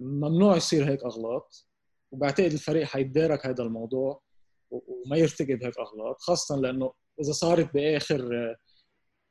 ممنوع 0.00 0.56
يصير 0.56 0.90
هيك 0.90 1.04
أغلاط. 1.04 1.66
وبعتقد 2.10 2.52
الفريق 2.52 2.84
حيتدارك 2.84 3.46
هذا 3.46 3.62
الموضوع 3.62 4.22
وما 4.70 5.16
يرتكب 5.16 5.64
هيك 5.64 5.78
أغلاط 5.78 6.20
خاصة 6.20 6.56
لأنه 6.56 6.92
إذا 7.20 7.32
صارت 7.32 7.74
بآخر 7.74 8.54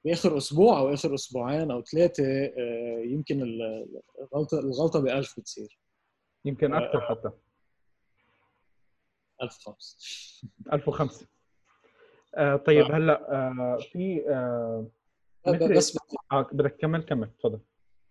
بآخر 0.05 0.38
أسبوع 0.38 0.79
أو 0.79 0.93
آخر 0.93 1.15
أسبوعين 1.15 1.71
أو 1.71 1.83
ثلاثة 1.83 2.23
آه، 2.23 3.03
يمكن 3.05 3.41
الغلطه 3.41 4.60
الغلطة 4.60 4.99
ب 4.99 5.07
1000 5.07 5.39
بتصير. 5.39 5.79
يمكن 6.45 6.73
أكثر 6.73 7.02
حتى. 7.02 7.32
1005 9.41 9.97
1005 10.73 11.28
آه 12.36 12.56
طيب 12.56 12.91
هلأ 12.91 13.32
آه 13.34 13.78
في 13.91 14.23
آه 14.30 14.88
بس 15.47 15.97
آه 16.32 16.47
بدك 16.52 16.71
تكمل 16.71 17.04
كمل 17.04 17.30
تفضل. 17.39 17.60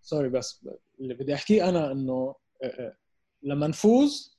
sorry 0.03 0.29
بس 0.29 0.67
اللي 1.01 1.15
بدي 1.15 1.35
أحكيه 1.35 1.69
أنا 1.69 1.93
إنه 1.93 2.35
آه، 2.63 2.67
آه، 2.67 2.97
لما 3.43 3.67
نفوز 3.67 4.37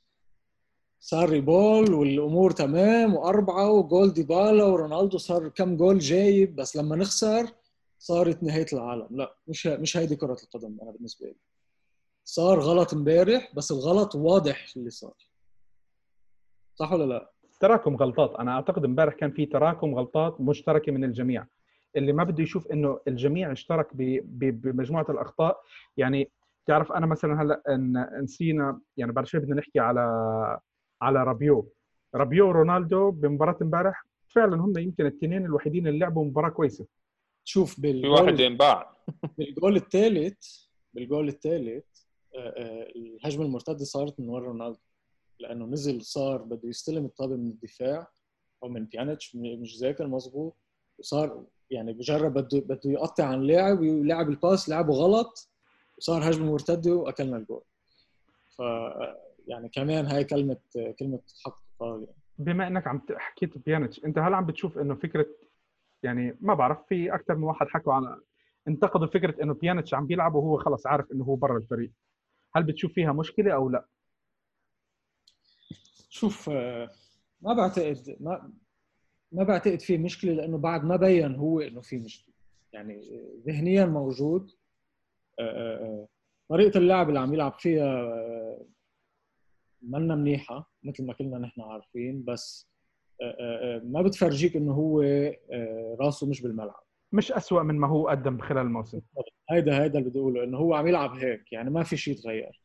ساري 0.99 1.29
ball 1.29 1.93
والأمور 1.93 2.52
تمام 2.52 3.15
وأربعة 3.15 3.71
وجول 3.71 4.13
ديبالا 4.13 4.63
ورونالدو 4.63 5.17
صار 5.17 5.50
كم 5.50 5.78
جول 5.78 6.00
جايب 6.00 6.56
بس 6.56 6.76
لما 6.76 6.95
نخسر 6.95 7.52
صارت 8.00 8.43
نهاية 8.43 8.65
العالم. 8.73 9.08
لا 9.12 9.36
مش 9.47 9.67
مش 9.67 9.97
هيدي 9.97 10.15
كرة 10.15 10.38
القدم 10.43 10.78
أنا 10.82 10.91
بالنسبة 10.91 11.28
لي. 11.28 11.36
صار 12.29 12.59
غلط 12.59 12.93
امبارح 12.93 13.51
بس 13.55 13.71
الغلط 13.71 14.15
واضح 14.15 14.65
اللي 14.77 14.89
صار. 14.89 15.13
صح 16.75 16.91
ولا 16.91 17.03
لا؟ 17.03 17.31
تراكم 17.59 17.95
غلطات. 17.95 18.35
أنا 18.35 18.51
أعتقد 18.51 18.85
امبارح 18.85 19.13
كان 19.13 19.31
في 19.31 19.45
تراكم 19.45 19.95
غلطات 19.95 20.41
مشتركة 20.41 20.91
من 20.91 21.03
الجميع. 21.03 21.45
اللي 21.95 22.13
ما 22.13 22.23
بده 22.23 22.43
يشوف 22.43 22.67
إنه 22.67 22.99
الجميع 23.07 23.51
اشترك 23.51 23.87
بمجموعة 23.93 25.05
الأخطاء. 25.09 25.61
يعني 25.97 26.31
تعرف 26.65 26.91
أنا 26.91 27.05
مثلا 27.05 27.41
هلأ 27.41 27.63
نسينا 28.21 28.79
يعني 28.97 29.11
بعد 29.11 29.25
شوي 29.25 29.41
بدنا 29.41 29.55
نحكي 29.55 29.79
على 29.79 30.01
على 31.01 31.23
رابيو. 31.23 31.73
رابيو 32.15 32.47
ورونالدو 32.47 33.11
بمباراة 33.11 33.57
امبارح 33.61 34.05
فعلا 34.27 34.55
هم 34.55 34.77
يمكن 34.77 35.05
الاثنين 35.05 35.45
الوحيدين 35.45 35.87
اللي 35.87 35.99
لعبوا 35.99 36.25
مباراة 36.25 36.49
كويسة. 36.49 36.85
شوف 37.43 37.79
بل 37.79 38.01
في 38.01 38.07
واحد 38.07 38.41
انباع 38.41 38.95
بالجول 39.37 39.75
الثالث 39.75 40.65
بالجول 40.93 41.27
الثالث 41.27 42.06
الهجمة 42.38 43.45
المرتدة 43.45 43.86
صارت 43.86 44.19
من 44.19 44.30
ورا 44.30 44.45
رونالدو؟ 44.45 44.80
لأنه 45.39 45.65
نزل 45.65 46.02
صار 46.02 46.41
بده 46.41 46.69
يستلم 46.69 47.06
الطابة 47.06 47.36
من 47.36 47.47
الدفاع 47.47 48.08
أو 48.63 48.69
من 48.69 48.86
بيانيتش 48.86 49.36
مش 49.36 49.78
ذاكر 49.78 50.08
مزبوط 50.08 50.56
وصار 51.00 51.45
يعني 51.71 51.93
بجرب 51.93 52.34
بده 52.34 52.60
بده 52.60 52.91
يقطع 52.91 53.26
عن 53.26 53.41
لاعب 53.41 53.80
ويلعب 53.80 54.30
الباس 54.30 54.69
لعبه 54.69 54.93
غلط 54.93 55.50
وصار 55.97 56.30
هجمة 56.30 56.52
مرتدة 56.52 56.91
وأكلنا 56.95 57.38
الجول. 57.38 57.62
ف 58.58 58.62
يعني 59.47 59.69
كمان 59.69 60.06
هاي 60.06 60.23
كلمة 60.23 60.58
كلمة 61.00 61.19
حق 61.45 61.62
يعني. 61.82 62.08
بما 62.38 62.67
إنك 62.67 62.88
عم 62.88 63.02
حكيت 63.17 63.58
بيانيتش 63.58 64.06
أنت 64.06 64.17
هل 64.17 64.34
عم 64.34 64.45
بتشوف 64.45 64.78
إنه 64.78 64.95
فكرة 64.95 65.26
يعني 66.04 66.38
ما 66.41 66.54
بعرف 66.54 66.78
في 66.89 67.15
أكثر 67.15 67.36
من 67.36 67.43
واحد 67.43 67.67
حكوا 67.67 67.93
على 67.93 68.21
انتقدوا 68.67 69.08
فكرة 69.08 69.43
إنه 69.43 69.54
بيانيتش 69.54 69.93
عم 69.93 70.08
بيلعب 70.08 70.36
وهو 70.36 70.58
خلص 70.58 70.88
عارف 70.88 71.12
إنه 71.12 71.23
هو 71.23 71.36
برا 71.36 71.58
الفريق. 71.58 71.91
هل 72.57 72.63
بتشوف 72.63 72.93
فيها 72.93 73.11
مشكلة 73.11 73.53
أو 73.53 73.69
لا؟ 73.69 73.85
شوف 76.09 76.49
ما 77.41 77.53
بعتقد 77.53 78.17
ما 78.19 78.53
ما 79.31 79.43
بعتقد 79.43 79.79
في 79.79 79.97
مشكلة 79.97 80.33
لأنه 80.33 80.57
بعد 80.57 80.83
ما 80.83 80.95
بين 80.95 81.35
هو 81.35 81.59
إنه 81.59 81.81
في 81.81 81.97
مشكلة. 81.97 82.33
يعني 82.73 83.01
ذهنيا 83.47 83.85
موجود. 83.85 84.51
طريقة 86.49 86.77
اللعب 86.77 87.09
اللي 87.09 87.19
عم 87.19 87.33
يلعب 87.33 87.59
فيها 87.59 88.17
منا 89.81 90.15
منيحة 90.15 90.71
مثل 90.83 91.05
ما 91.05 91.13
كلنا 91.13 91.37
نحن 91.37 91.61
عارفين 91.61 92.23
بس 92.23 92.69
ما 93.83 94.01
بتفرجيك 94.01 94.55
إنه 94.55 94.73
هو 94.73 95.01
راسه 95.99 96.27
مش 96.27 96.41
بالملعب. 96.41 96.87
مش 97.11 97.31
أسوأ 97.31 97.63
من 97.63 97.75
ما 97.75 97.87
هو 97.87 98.07
قدم 98.07 98.39
خلال 98.39 98.61
الموسم. 98.61 99.01
هيدا 99.49 99.83
هيدا 99.83 99.99
اللي 99.99 100.09
بدي 100.09 100.19
أقوله 100.19 100.43
إنه 100.43 100.57
هو 100.57 100.73
عم 100.73 100.87
يلعب 100.87 101.09
هيك 101.15 101.51
يعني 101.51 101.69
ما 101.69 101.83
في 101.83 101.97
شيء 101.97 102.15
تغير 102.15 102.61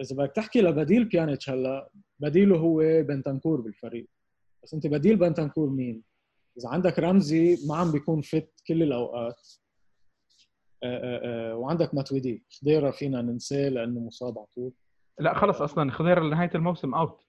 إذا 0.00 0.16
بدك 0.16 0.32
تحكي 0.32 0.60
لبديل 0.62 1.04
بيانيتش 1.04 1.50
هلا 1.50 1.90
بديله 2.20 2.56
هو 2.56 2.78
بنتنكور 3.02 3.60
بالفريق. 3.60 4.08
بس 4.62 4.74
أنت 4.74 4.86
بديل 4.86 5.16
بنتنكور 5.16 5.70
مين؟ 5.70 6.02
إذا 6.58 6.68
عندك 6.68 6.98
رمزي 6.98 7.56
ما 7.68 7.76
عم 7.76 7.92
بيكون 7.92 8.20
فت 8.20 8.52
كل 8.68 8.82
الأوقات. 8.82 9.48
وعندك 11.54 11.94
ماتويدي 11.94 12.44
خضيرة 12.50 12.90
فينا 12.90 13.22
ننساه 13.22 13.68
لأنه 13.68 14.00
مصاب 14.00 14.38
على 14.38 14.46
طول. 14.54 14.72
لا 15.18 15.34
خلص 15.34 15.62
أصلا 15.62 15.90
خضيرة 15.90 16.20
لنهاية 16.20 16.50
الموسم 16.54 16.94
out 16.94 17.22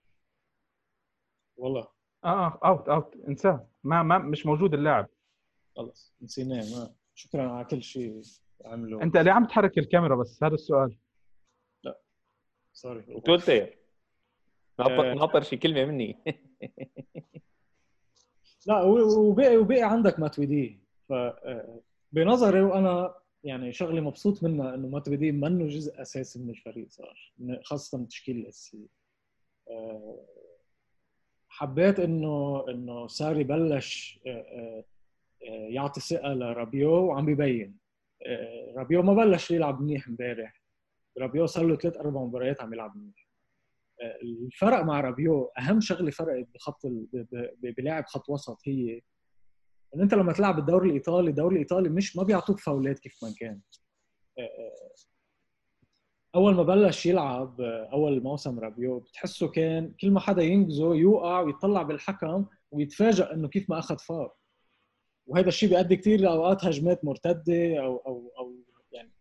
والله. 1.58 1.88
آه 2.26 2.60
out 2.66 2.90
out 2.90 3.16
انساه. 3.28 3.68
ما 3.84 4.04
ما 4.04 4.18
مش 4.18 4.46
موجود 4.46 4.74
اللاعب. 4.74 5.08
خلص 5.78 6.14
نسيناه 6.22 6.76
ما 6.76 6.96
شكرا 7.16 7.50
على 7.52 7.66
كل 7.66 7.84
شيء 7.84 8.22
عمله. 8.66 9.04
أنت 9.04 9.18
ليه 9.18 9.32
عم 9.32 9.46
تحرك 9.46 9.78
الكاميرا 9.78 10.16
بس 10.16 10.44
هذا 10.44 10.54
السؤال. 10.54 10.98
لا 11.84 12.00
سوري 12.74 13.02
قلت 13.02 13.74
ناطر 14.80 15.14
ناطر 15.14 15.42
شي 15.42 15.58
كلمة 15.58 15.86
مني. 15.86 16.18
لا 18.68 18.84
وبقي 18.84 19.58
وبقي 19.58 19.82
عندك 19.82 20.20
ماتويدي 20.20 20.80
ف 21.10 21.12
آه، 21.14 21.82
بنظري 22.12 22.62
وأنا 22.62 23.16
يعني 23.44 23.74
شغله 23.74 24.02
مبسوط 24.02 24.44
منها 24.44 24.76
إنه 24.76 24.88
ماتويدي 24.88 25.32
منه 25.32 25.68
جزء 25.68 26.02
أساسي 26.02 26.40
من 26.40 26.50
الفريق 26.50 26.90
صار 26.90 27.34
خاصة 27.64 27.98
من 27.98 28.04
التشكيله 28.04 28.40
الاساسيه 28.40 28.88
آه، 29.70 30.26
حبيت 31.50 32.00
انه 32.00 32.66
إنه 32.70 33.08
صار 33.08 33.40
يبلش 33.40 34.20
آه، 34.28 34.84
يعطي 35.42 36.02
ثقة 36.02 36.34
لرابيو 36.34 36.92
وعم 36.92 37.26
ببين. 37.26 37.78
رابيو 38.78 39.02
ما 39.02 39.14
بلش 39.14 39.52
يلعب 39.52 39.82
منيح 39.82 40.08
امبارح. 40.08 40.62
رابيو 41.20 41.46
صار 41.46 41.66
له 41.66 41.76
ثلاث 41.76 41.98
أربع 41.98 42.24
مباريات 42.24 42.62
عم 42.62 42.74
يلعب 42.74 42.98
منيح. 42.98 43.28
الفرق 44.24 44.84
مع 44.84 45.02
رابيو 45.02 45.52
أهم 45.60 45.82
شغلة 45.82 46.12
فرقت 46.12 46.48
بخط 46.56 46.82
بلاعب 47.78 48.06
خط 48.06 48.30
وسط 48.30 48.58
هي 48.66 49.02
إن 49.96 50.02
أنت 50.02 50.14
لما 50.14 50.34
تلعب 50.34 50.60
الدوري 50.60 50.90
الإيطالي 50.90 51.30
الدوري 51.30 51.56
الإيطالي 51.56 51.90
مش 51.90 52.18
ما 52.18 52.24
بيعطوك 52.24 52.60
فاولات 52.60 53.00
كيف 53.00 53.24
ما 53.24 53.34
كان. 53.40 53.60
أول 56.36 56.56
ما 56.56 56.64
بلش 56.64 57.06
يلعب 57.06 57.62
أول 57.62 58.24
موسم 58.24 58.60
رابيو 58.60 59.00
بتحسه 59.00 59.48
كان 59.48 59.94
كل 60.02 60.12
ما 60.12 60.20
حدا 60.20 60.44
ينكزه 60.44 60.96
يوقع 60.96 61.40
ويطلع 61.40 61.82
بالحكم 61.82 62.46
ويتفاجئ 62.72 63.34
إنه 63.34 63.48
كيف 63.48 63.70
ما 63.70 63.80
أخذ 63.80 63.98
فاول 63.98 64.30
وهذا 65.28 65.48
الشيء 65.48 65.70
بيؤدي 65.70 65.96
كثير 65.96 66.20
لأوقات 66.22 66.66
هجمات 66.66 67.06
مرتدة 67.06 67.80
أو 67.80 67.98
أو 67.98 68.32
أو 68.40 68.56
يعني 68.92 69.12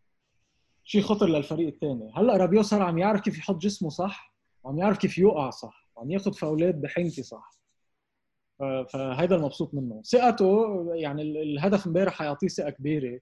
شيء 0.84 1.02
خطر 1.02 1.26
للفريق 1.26 1.66
الثاني 1.66 2.12
هلأ 2.16 2.36
رابيو 2.36 2.62
صار 2.62 2.82
عم 2.82 2.98
يعرف 2.98 3.20
كيف 3.20 3.38
يحط 3.38 3.56
جسمه 3.56 3.88
صح 3.88 4.34
وعم 4.64 4.78
يعرف 4.78 4.98
كيف 4.98 5.18
يوقع 5.18 5.50
صح 5.50 5.90
وعم 5.96 6.10
ياخذ 6.10 6.32
فاولات 6.32 6.74
بحنكة 6.74 7.22
صح. 7.22 7.56
فهيدا 8.88 9.36
المبسوط 9.36 9.74
منه. 9.74 10.02
ثقته 10.02 10.84
يعني 10.94 11.22
الهدف 11.22 11.86
امبارح 11.86 12.14
حيعطيه 12.14 12.48
ثقة 12.48 12.70
كبيرة 12.70 13.20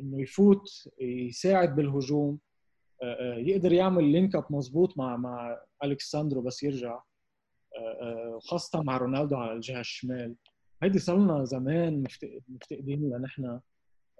إنه 0.00 0.22
يفوت 0.22 0.88
يساعد 1.00 1.76
بالهجوم 1.76 2.38
آه، 3.02 3.34
آه، 3.34 3.38
يقدر 3.38 3.72
يعمل 3.72 4.04
link 4.04 4.34
up 4.34 4.44
مضبوط 4.50 4.98
مع 4.98 5.16
مع 5.16 5.58
اليكس 5.84 6.09
ساندرو 6.09 6.40
بس 6.42 6.62
يرجع 6.62 7.00
وخاصه 8.34 8.82
مع 8.82 8.96
رونالدو 8.96 9.36
على 9.36 9.52
الجهة 9.52 9.80
الشمال. 9.80 10.36
هيدي 10.82 10.98
صار 10.98 11.18
لنا 11.18 11.44
زمان 11.44 12.04
مفتقدين 12.48 13.10
لنحن 13.10 13.60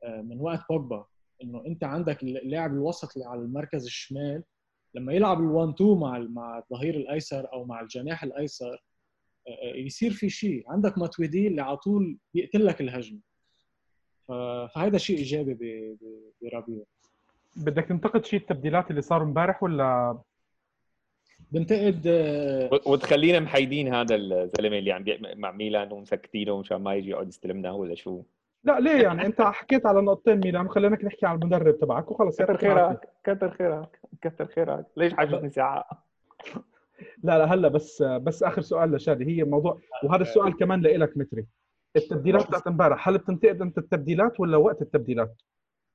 من 0.06 0.40
وقت 0.40 0.60
بوجبا. 0.70 1.06
انه 1.42 1.66
انت 1.66 1.84
عندك 1.84 2.22
اللاعب 2.22 2.72
الوسط 2.72 3.16
اللي 3.16 3.28
على 3.28 3.40
المركز 3.40 3.84
الشمال 3.84 4.42
لما 4.94 5.12
يلعب 5.12 5.38
ال1 5.38 5.74
2 5.74 5.98
مع 5.98 6.18
مع 6.18 6.58
الظهير 6.58 6.96
الايسر 6.96 7.52
أو 7.52 7.64
مع 7.64 7.80
الجناح 7.80 8.22
الايسر 8.24 8.84
يصير 9.74 10.10
في 10.10 10.28
شيء. 10.28 10.64
عندك 10.68 10.98
ماتويدي 10.98 11.46
اللي 11.46 11.62
على 11.62 11.76
طول 11.76 12.18
بيقتل 12.34 12.66
لك 12.66 12.80
الهجمة. 12.80 13.20
فهذا 14.28 14.98
شيء 14.98 15.18
إيجابي 15.18 15.96
برابيو. 16.42 16.86
بدك 17.56 17.84
تنتقد 17.84 18.24
شيء 18.24 18.40
التبديلات 18.40 18.90
اللي 18.90 19.02
صاروا 19.02 19.26
امبارح 19.26 19.62
ولا 19.62 20.18
بنتقد 21.52 22.06
وتخلينا 22.86 23.40
محيدين 23.40 23.94
هذا 23.94 24.14
الزلمة 24.14 24.78
اللي 24.78 24.92
عم 24.92 25.04
مع 25.34 25.50
ميلان 25.50 25.92
ومسكتينه 25.92 26.58
مشان 26.58 26.76
ما 26.76 26.94
يجي 26.94 27.10
يقعد 27.10 27.28
يستلمنا 27.28 27.70
ولا 27.70 27.94
شو. 27.94 28.22
لا 28.64 28.80
ليه 28.80 29.02
يعني؟ 29.02 29.26
انت 29.26 29.42
حكيت 29.42 29.86
على 29.86 30.00
نقطتين 30.00 30.40
ميلان 30.40 30.68
خليناك 30.68 31.04
نحكي 31.04 31.26
على 31.26 31.38
المدرب 31.38 31.78
تبعك 31.78 32.10
وخلص 32.10 32.42
كثر 32.42 32.56
خيرك 32.56 33.08
كثر 33.24 33.50
خيرك 33.50 34.00
كثر 34.22 34.46
خيرك. 34.46 34.86
ليش 34.96 35.14
حاجتني 35.14 35.50
ساعه 35.50 36.06
لا 37.22 37.38
لا 37.38 37.44
هلا 37.54 37.68
بس 37.68 38.02
بس 38.02 38.42
آخر 38.42 38.62
سؤال 38.62 38.92
لشادي 38.92 39.24
هي 39.24 39.44
موضوع 39.44 39.78
وهذا 40.04 40.22
السؤال 40.22 40.56
كمان 40.56 40.80
لإلك 40.80 41.16
متري. 41.16 41.46
التبديلات 41.96 42.46
بتاعت 42.46 42.66
امبارح 42.66 43.08
هل 43.08 43.18
بتنتقد 43.18 43.62
أنت 43.62 43.78
التبديلات 43.78 44.40
ولا 44.40 44.56
وقت 44.56 44.82
التبديلات؟ 44.82 45.42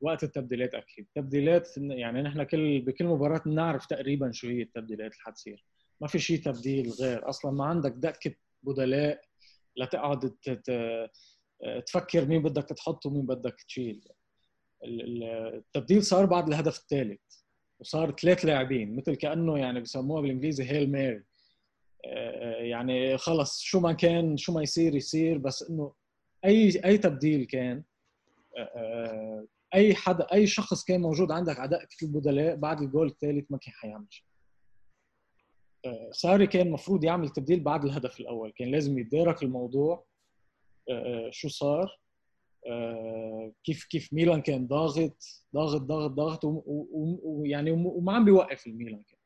وقت 0.01 0.23
التبديلات 0.23 0.73
أكيد. 0.73 1.05
التبديلات 1.05 1.77
يعني 1.77 2.21
نحن 2.21 2.43
كل 2.43 2.81
بكل 2.81 3.05
مباراة 3.05 3.41
بنعرف 3.45 3.85
تقريبا 3.85 4.31
شو 4.31 4.47
هي 4.47 4.61
التبديلات 4.61 5.11
اللي 5.11 5.23
حتصير. 5.23 5.65
ما 6.01 6.07
في 6.07 6.19
شيء 6.19 6.43
تبديل 6.43 6.89
غير. 6.89 7.29
أصلا 7.29 7.51
ما 7.51 7.65
عندك 7.65 7.91
دكه 7.91 8.35
بدلاء 8.63 9.21
لتقعد 9.77 10.35
تفكر 11.85 12.25
مين 12.25 12.43
بدك 12.43 12.63
تحط 12.63 13.05
ومين 13.05 13.25
بدك 13.25 13.55
تشيل. 13.67 14.07
التبديل 14.83 16.03
صار 16.03 16.25
بعد 16.25 16.47
الهدف 16.47 16.77
الثالث 16.77 17.21
وصار 17.79 18.11
ثلاث 18.11 18.45
لاعبين. 18.45 18.95
مثل 18.95 19.15
كأنه 19.15 19.59
يعني 19.59 19.81
بسموها 19.81 20.21
بالإنجليزي 20.21 20.63
هيل 20.63 20.91
ميري 20.91 21.23
يعني 22.59 23.17
خلص 23.17 23.61
شو 23.61 23.79
ما 23.79 23.93
كان 23.93 24.37
شو 24.37 24.53
ما 24.53 24.61
يصير 24.61 24.95
يصير 24.95 25.37
بس 25.37 25.69
إنه 25.69 25.93
أي 26.45 26.85
أي 26.85 26.97
تبديل 26.97 27.45
كان 27.45 27.83
آه، 28.57 28.61
آه، 28.61 29.47
أي 29.75 29.95
حدا 29.95 30.27
أي 30.33 30.47
شخص 30.47 30.83
كان 30.83 31.01
موجود 31.01 31.31
عندك 31.31 31.59
على 31.59 31.69
دكة 31.69 31.87
البدلاء 32.03 32.55
بعد 32.55 32.81
الجول 32.81 33.07
الثالث 33.07 33.51
ما 33.51 33.57
كان 33.57 33.73
حيعمل. 33.73 34.07
شيء 34.09 34.25
آه، 35.85 36.11
ساري 36.11 36.47
كان 36.47 36.67
المفروض 36.67 37.03
يعمل 37.03 37.29
تبديل 37.29 37.59
بعد 37.59 37.85
الهدف 37.85 38.19
الأول. 38.19 38.51
كان 38.51 38.71
لازم 38.71 38.99
يتدارك 38.99 39.43
الموضوع 39.43 40.05
شو 41.29 41.47
صار. 41.47 41.99
كيف 43.63 43.85
كيف 43.85 44.13
ميلان 44.13 44.41
كان 44.41 44.67
ضاغط 44.67 45.23
ضاغط 45.53 45.81
ضاغط 45.81 46.11
ضاغط 46.11 46.39
ويعني 46.43 47.71
وما 47.71 48.13
عم 48.13 48.25
بيوقف 48.25 48.67
الميلان 48.67 49.03
كان. 49.03 49.19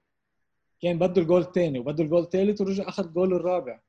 كان 0.82 1.00
بده 1.00 1.22
الجول 1.22 1.42
الثاني 1.42 1.80
وبده 1.80 2.04
الجول 2.04 2.22
الثالث 2.22 2.62
ورجع 2.62 2.90
اخذ 2.90 3.06
الجول 3.06 3.34
الرابع. 3.34 3.82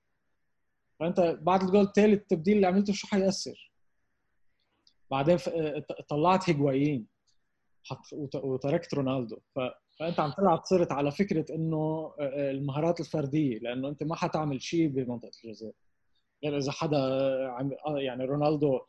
فأنت 1.01 1.39
بعد 1.43 1.63
الجول 1.63 1.85
الثالث 1.85 2.21
التبديل 2.21 2.57
اللي 2.57 2.67
عملته 2.67 2.93
شو 2.93 3.07
حيأثر؟ 3.07 3.70
بعدين 5.11 5.39
طلعت 6.09 6.51
هيجوايين. 6.51 7.07
وتركت 8.35 8.95
رونالدو. 8.95 9.39
ف... 9.55 9.61
فأنت 9.99 10.21
عم 10.21 10.33
تلعب 10.37 10.65
صرت 10.65 10.93
على 10.93 11.11
فكرة 11.11 11.55
إنه 11.55 12.15
المهارات 12.21 13.01
الفردية 13.01 13.59
لأنه 13.59 13.89
أنت 13.89 14.03
ما 14.03 14.15
حتعمل 14.15 14.63
شيء 14.63 14.89
بمنطقة 14.89 15.31
الجزاء. 15.45 15.73
غير 16.45 16.59
إذا 16.59 16.73
حدا 16.73 16.99
عم 17.49 17.71
يعني 17.97 18.25
رونالدو 18.25 18.81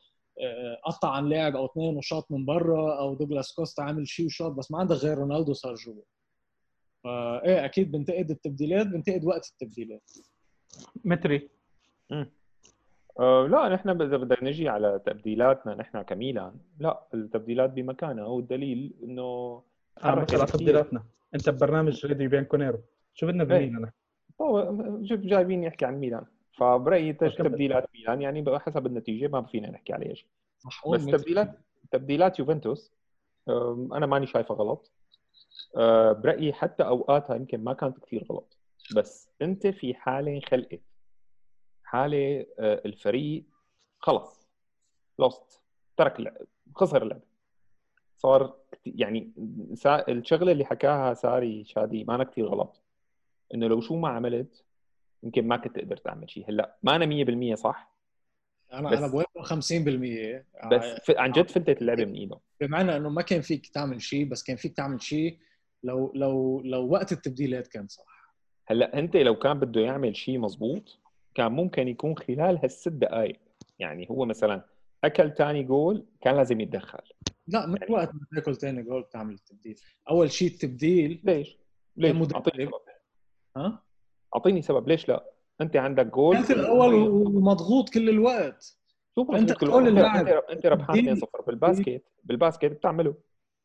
قطع 0.86 1.10
عن 1.10 1.30
لاعب 1.30 1.56
أو 1.56 1.66
اثنين 1.66 1.98
وشاط 1.98 2.32
من 2.32 2.46
برا 2.46 3.00
أو 3.00 3.14
دوغلاس 3.14 3.56
كوستا 3.56 3.82
عمل 3.82 4.08
شيء 4.08 4.26
وشاط 4.26 4.52
بس 4.52 4.72
ما 4.72 4.80
عندك 4.80 4.96
غير 4.96 5.18
رونالدو 5.18 5.54
صار 5.54 5.76
جوا. 5.76 6.04
فايه 7.04 7.66
أكيد 7.66 7.92
بنتقد 7.92 8.32
التبديلات 8.32 8.88
بنتقد 8.88 9.26
وقت 9.26 9.48
التبديلات. 9.48 10.12
متري. 11.06 11.50
أه 13.20 13.48
لا 13.48 13.70
نحن 13.70 13.90
إذا 13.90 14.18
بدنا 14.18 14.50
نجي 14.50 14.70
على 14.70 15.02
تبديلاتنا 15.06 15.76
نحن 15.76 16.02
كميلان 16.02 16.54
لا 16.80 17.08
التبديلات 17.14 17.70
بمكانها. 17.70 18.26
والدليل 18.26 18.94
إنه 19.04 19.22
آه 20.04 20.16
مثلا 20.16 20.46
تبديلاتنا. 20.46 21.04
أنت 21.36 21.50
ببرنامج 21.50 22.06
راديو 22.06 22.30
بيانكونيرو. 22.30 22.80
شو 23.14 23.28
بدنا 23.28 23.44
بميلان؟ 23.44 23.76
أنا؟ 23.76 23.92
جايبين 25.02 25.62
نحكي 25.62 25.86
عن 25.86 26.00
ميلان. 26.00 26.26
فبرأيي 26.58 27.14
تبديلات 27.14 27.90
ميلان 27.96 28.22
يعني 28.22 28.60
حسب 28.60 28.86
النتيجة 28.86 29.28
ما 29.28 29.42
فينا 29.42 29.72
نحكي 29.72 29.94
عليها 29.94 30.14
شيء 30.14 30.30
بس 30.94 31.06
تبديلات 31.06 31.60
تبديلات 31.92 32.40
يوفنتوس 32.40 32.94
أنا 33.94 34.06
ماني 34.06 34.28
شايفه 34.28 34.56
غلط. 34.56 34.92
آه، 35.78 36.12
برأيي 36.12 36.54
حتى 36.54 36.84
أوقاتها 36.84 37.36
يمكن 37.36 37.64
ما 37.64 37.74
كانت 37.74 38.00
كثير 38.00 38.26
غلط. 38.32 38.58
بس 38.96 39.30
أنت 39.42 39.68
في 39.68 39.94
حالة 39.94 40.40
خلقت. 40.40 40.82
حاله 41.92 42.46
آه، 42.60 42.82
الفريق 42.86 43.44
خلص 44.00 44.50
لوست 45.20 45.62
ترك 45.98 46.20
اللعب 46.20 46.38
خسر 46.76 47.04
اللعب. 47.04 47.22
صار 48.18 48.58
يعني 48.86 49.32
الشغلة 50.10 50.52
اللي 50.52 50.66
حكاها 50.66 51.14
ساري 51.14 51.64
شادي 51.64 52.04
ما 52.04 52.16
أنا 52.16 52.24
كثير 52.24 52.46
غلط. 52.46 52.82
إنه 53.54 53.68
لو 53.68 53.82
شو 53.82 53.96
ما 53.96 54.10
عملت 54.10 54.66
يمكن 55.24 55.48
ما 55.48 55.58
كنت 55.58 55.76
تقدر 55.76 55.98
تعمل 55.98 56.30
شيء 56.30 56.50
هلأ 56.50 56.78
ما 56.84 56.96
أنا 56.96 57.06
100% 57.06 57.56
صح؟ 57.56 57.96
أنا 58.74 58.90
بس 58.90 58.98
أنا 58.98 59.08
بوافق 59.08 59.42
50% 59.46 60.46
بس 60.72 61.10
عن 61.10 61.32
جد 61.32 61.50
فلتت 61.50 61.82
اللعبة 61.82 62.06
من 62.06 62.14
إيده. 62.14 62.40
بمعنى 62.62 62.98
إنه 62.98 63.10
ما 63.10 63.22
كان 63.22 63.42
فيك 63.42 63.68
تعمل 63.68 64.02
شيء 64.02 64.26
بس 64.26 64.44
كان 64.44 64.56
فيك 64.56 64.76
تعمل 64.78 65.02
شيء 65.02 65.38
لو 65.84 66.12
لو 66.16 66.62
لو 66.62 66.90
وقت 66.92 67.12
التبديلات 67.12 67.68
كان 67.68 67.88
صح. 67.88 68.36
هلأ 68.66 69.00
أنت 69.00 69.16
لو 69.18 69.36
كان 69.36 69.60
بده 69.60 69.82
يعمل 69.82 70.16
شيء 70.16 70.40
مزبوط 70.40 71.01
كان 71.36 71.52
ممكن 71.52 71.88
يكون 71.88 72.18
خلال 72.18 72.58
هالست 72.58 72.90
دقائق 72.90 73.40
يعني 73.80 74.08
هو 74.10 74.26
مثلا 74.26 74.66
أكل 75.04 75.32
ثاني 75.32 75.64
جول 75.64 76.06
كان 76.22 76.36
لازم 76.36 76.62
يتدخل. 76.62 77.00
لا 77.48 77.68
مش 77.68 77.80
يعني... 77.82 77.94
وقت 77.94 78.10
ما 78.14 78.22
تاكل 78.36 78.56
ثاني 78.56 78.84
جول 78.84 79.02
بتعمل 79.02 79.34
التبديل. 79.34 79.76
أول 80.10 80.32
شيء 80.32 80.48
التبديل 80.48 81.22
ليش؟ 81.24 81.58
ليش؟ 81.98 82.34
أعطيني 82.36 82.66
سبب. 82.66 82.74
ها؟ 83.58 83.84
أعطيني 84.36 84.62
سبب. 84.62 84.88
ليش 84.88 85.10
لا؟ 85.10 85.26
أنت 85.62 85.76
عندك 85.76 86.06
جول. 86.06 86.36
كانت 86.36 86.52
الأول 86.52 86.94
ومضغوط 86.94 87.90
كل 87.90 88.10
الوقت. 88.10 88.78
شوف 89.16 89.32
أنت 89.32 89.52
تقول 89.52 89.88
اللاعب. 89.88 90.28
أنت 90.28 90.66
ربحان 90.66 91.20
2-0 91.20 91.46
بال 91.48 91.60
basket. 91.60 92.04
بال 92.24 92.34
basket 92.34 92.66
بتعمله. 92.66 93.16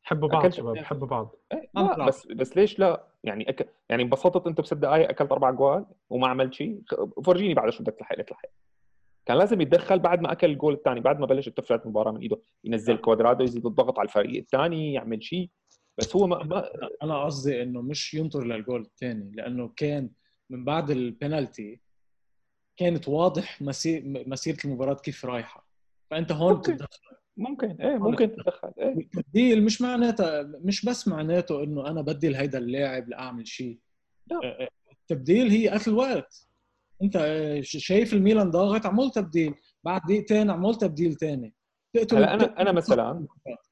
حبوا 0.07 0.29
بعض 0.29 0.49
شباب 0.49 0.75
بحبوا 0.75 1.07
بعض. 1.07 1.35
إيه، 1.53 1.69
لا 1.75 2.05
بس 2.05 2.27
بس 2.27 2.57
ليش 2.57 2.79
لا؟ 2.79 3.07
يعني 3.23 3.49
أك... 3.49 3.73
يعني 3.89 4.03
انبسطت 4.03 4.47
أنت 4.47 4.61
بست 4.61 4.73
دقائق 4.73 5.09
أكلت 5.09 5.31
أربع 5.31 5.51
جوال 5.51 5.85
وما 6.09 6.27
عملت 6.27 6.53
شيء 6.53 6.81
فرجيني 7.25 7.53
بعد 7.53 7.69
شو 7.69 7.83
بدك 7.83 7.95
تلحق 7.95 8.15
تلحق. 8.15 8.49
كان 9.25 9.37
لازم 9.37 9.61
يتدخل 9.61 9.99
بعد 9.99 10.21
ما 10.21 10.31
أكل 10.31 10.51
الجول 10.51 10.73
الثاني 10.73 10.99
بعد 10.99 11.19
ما 11.19 11.25
بلشت 11.25 11.57
تفلت 11.57 11.85
المباراه 11.85 12.11
من 12.11 12.21
إيده 12.21 12.41
ينزل 12.63 12.97
كوادرادو 12.97 13.43
يزيد 13.43 13.65
الضغط 13.65 13.99
على 13.99 14.07
الفريق 14.07 14.37
الثاني 14.41 14.93
يعمل 14.93 15.23
شيء. 15.23 15.49
بس 15.97 16.15
هو 16.15 16.27
ما, 16.27 16.43
ما... 16.43 16.69
أنا 17.03 17.23
قصدي 17.25 17.63
إنه 17.63 17.81
مش 17.81 18.13
ينطر 18.13 18.43
للجول 18.43 18.81
الثاني 18.81 19.31
لأنه 19.35 19.73
كان 19.75 20.09
من 20.49 20.65
بعد 20.65 20.91
البنالتي 20.91 21.79
كانت 22.77 23.07
واضح 23.07 23.61
مسير 23.61 24.03
مسيرة 24.05 24.57
المباراة 24.65 24.93
كيف 24.93 25.25
رايحة. 25.25 25.67
فأنت 26.11 26.31
هون 26.31 26.53
ممكن. 26.53 26.77
ممكن. 27.37 27.77
إيه 27.81 27.97
ممكن 27.97 28.31
تتدخل. 28.31 28.71
إيه. 28.79 28.97
التبديل 28.97 29.63
مش 29.63 29.81
معناته 29.81 30.41
مش 30.41 30.85
بس 30.85 31.07
معناته 31.07 31.63
إنه 31.63 31.87
أنا 31.87 32.01
بدل 32.01 32.35
هيدا 32.35 32.57
اللاعب 32.57 33.09
لأعمل 33.09 33.47
شيء 33.47 33.79
لا. 34.27 34.37
آه، 34.43 34.63
آه، 34.63 34.69
التبديل 34.91 35.47
هي 35.49 35.69
قتل 35.69 35.93
وقت 35.93 36.47
أنت 37.03 37.17
شايف 37.61 38.13
الميلان 38.13 38.51
ضاغط 38.51 38.85
عمل 38.85 39.11
تبديل. 39.11 39.53
بعد 39.83 40.01
دقيقتين 40.01 40.49
عمل 40.49 40.75
تبديل 40.75 41.15
ثاني 41.15 41.53
تقتل 41.93 42.17
هلا 42.17 42.33
أنا 42.33 42.61
أنا 42.61 42.71
مثلا 42.71 43.27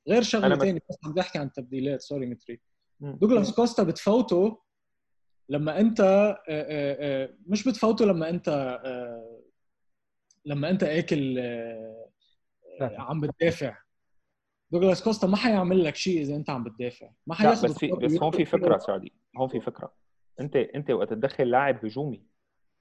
غير 0.10 0.22
شغلة 0.22 0.56
ثانية 0.56 0.80
بس 0.90 0.98
عم 1.06 1.14
بحكي 1.14 1.40
عن 1.40 1.46
التبديلات. 1.48 2.02
sorry 2.02 2.26
متري. 2.26 2.60
دوغلاس 3.00 3.56
كوستا 3.56 3.84
بتفوته 3.84 4.62
لما 5.50 5.80
أنت 5.80 6.02
مش 7.48 7.68
بتفوته 7.68 8.06
لما 8.06 8.30
أنت 8.30 8.80
لما 10.46 10.70
أنت 10.70 10.84
آكل 10.84 11.38
عم 12.82 13.22
بتدافع. 13.22 13.78
دوغلاس 14.72 15.04
كوستا 15.04 15.28
ما 15.28 15.38
حيعمل 15.38 15.84
لك 15.84 15.96
شيء 15.96 16.22
إذا 16.22 16.36
أنت 16.36 16.50
عم 16.50 16.64
بتدافع. 16.64 17.10
ما 17.28 17.36
حياخذ 17.36 17.68
بس 17.68 17.78
في 17.78 17.92
بس 17.92 18.24
هون 18.24 18.32
في 18.32 18.46
فكرة 18.46 18.78
سعدي 18.78 19.14
هون 19.38 19.48
في 19.48 19.60
فكرة. 19.60 19.94
انت 20.40 20.56
أنت 20.56 20.92
وقت 20.92 21.10
تدخل 21.10 21.50
لاعب 21.50 21.86
هجومي 21.86 22.24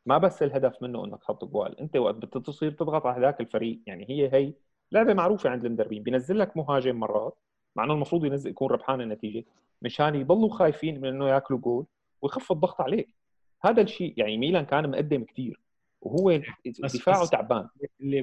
ما 0.06 0.18
بس 0.18 0.42
الهدف 0.42 0.82
منه 0.82 1.04
إنك 1.04 1.20
تحط 1.20 1.44
جوال. 1.44 1.80
أنت 1.80 1.96
وقت 1.96 2.14
بتصير 2.14 2.70
تضغط 2.70 3.06
على 3.06 3.20
هذاك 3.20 3.40
الفريق. 3.40 3.80
يعني 3.86 4.06
هي 4.08 4.34
هي 4.34 4.54
لعبة 4.92 5.14
معروفة 5.14 5.50
عند 5.50 5.64
المدربين. 5.64 6.02
بينزل 6.02 6.38
لك 6.38 6.56
مهاجم 6.56 6.96
مرات 6.96 7.38
مع 7.76 7.84
إنه 7.84 7.94
المفروض 7.94 8.24
ينزل 8.24 8.50
يكون 8.50 8.70
ربحان 8.70 9.00
النتيجة 9.00 9.44
مشان 9.82 10.14
يضلوا 10.14 10.48
خايفين 10.48 11.00
من 11.00 11.08
إنه 11.08 11.28
ياكلوا 11.28 11.58
جول 11.58 11.86
ويخف 12.22 12.52
الضغط 12.52 12.80
عليك. 12.80 13.14
هذا 13.64 13.82
الشيء 13.82 14.14
يعني 14.16 14.38
ميلان 14.38 14.64
كان 14.64 14.90
مقدم 14.90 15.24
كثير 15.24 15.60
وهو 16.04 16.40
دفاعه 16.66 17.26
تعبان. 17.26 17.68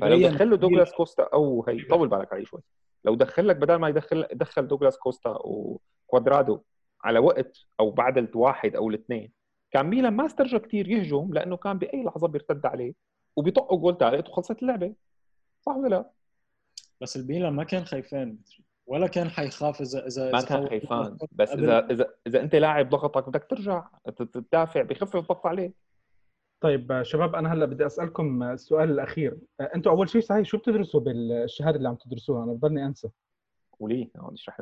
فلو 0.01 0.27
دخل 0.27 0.49
له 0.49 0.57
دوغلاس 0.57 0.91
كوستا 0.91 1.23
أو 1.23 1.65
هي 1.67 1.83
طول 1.83 2.07
بالك 2.07 2.33
عليه 2.33 2.45
شوي. 2.45 2.61
لو 3.05 3.15
دخل 3.15 3.47
لك 3.47 3.55
بدل 3.55 3.75
ما 3.75 3.89
يدخل 3.89 4.27
دخل 4.33 4.67
دوغلاس 4.67 4.97
كوستا 4.97 5.37
وكوادرادو 5.43 6.61
على 7.03 7.19
وقت 7.19 7.57
أو 7.79 7.91
بعد 7.91 8.17
الواحد 8.17 8.75
أو 8.75 8.89
الاثنين 8.89 9.31
كان 9.71 9.85
ميلان 9.85 10.13
ما 10.13 10.25
استرجى 10.25 10.59
كثير 10.59 10.87
يهجم 10.87 11.33
لأنه 11.33 11.57
كان 11.57 11.77
بأي 11.77 12.03
لحظة 12.03 12.27
بيرتد 12.27 12.65
عليه 12.65 12.93
وبيطقه 13.35 13.79
جول 13.79 13.97
ثالث 13.97 14.29
وخلصت 14.29 14.61
اللعبة. 14.61 14.93
صح 15.61 15.75
ولا 15.75 15.89
لا؟ 15.89 16.09
بس 17.01 17.17
الميلان 17.17 17.53
ما 17.53 17.63
كان 17.63 17.85
خايفان 17.85 18.37
ولا 18.87 19.07
كان 19.07 19.29
حيخاف 19.29 19.81
اذا 19.81 20.07
اذا 20.07 20.31
ما 20.31 20.41
كان 20.41 20.67
خايفان. 20.67 21.17
بس 21.31 21.49
اذا 21.49 21.85
اذا 21.91 22.13
إذا 22.27 22.41
أنت 22.41 22.55
لاعب 22.55 22.89
ضغطك 22.89 23.29
بدك 23.29 23.47
ترجع 23.49 23.87
تدافع 24.17 24.81
بخفف 24.81 25.15
الضغط 25.15 25.47
عليه. 25.47 25.73
طيب 26.61 27.03
شباب 27.03 27.35
أنا 27.35 27.53
هلأ 27.53 27.65
بدي 27.65 27.85
أسألكم 27.85 28.43
السؤال 28.43 28.91
الأخير. 28.91 29.37
أنتم 29.75 29.91
أول 29.91 30.09
شيء 30.09 30.21
صحيح 30.21 30.45
شو 30.45 30.57
بتدرسوا 30.57 30.99
بالشهادة 30.99 31.77
اللي 31.77 31.89
عم 31.89 31.95
تدرسوها؟ 31.95 32.43
أنا 32.43 32.53
بضلني 32.53 32.85
أنسى. 32.85 33.09
وليه 33.79 34.09
هون 34.17 34.33
أشرح 34.33 34.61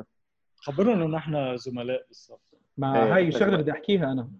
خبرنا 0.56 0.92
إنه 0.92 1.06
نحن 1.06 1.56
زملاء 1.56 2.06
بالصف. 2.08 2.54
ما 2.76 3.04
إيه 3.04 3.16
هاي 3.16 3.32
شغله 3.32 3.56
بدي 3.56 3.70
أحكيها 3.72 4.12
أنا. 4.12 4.30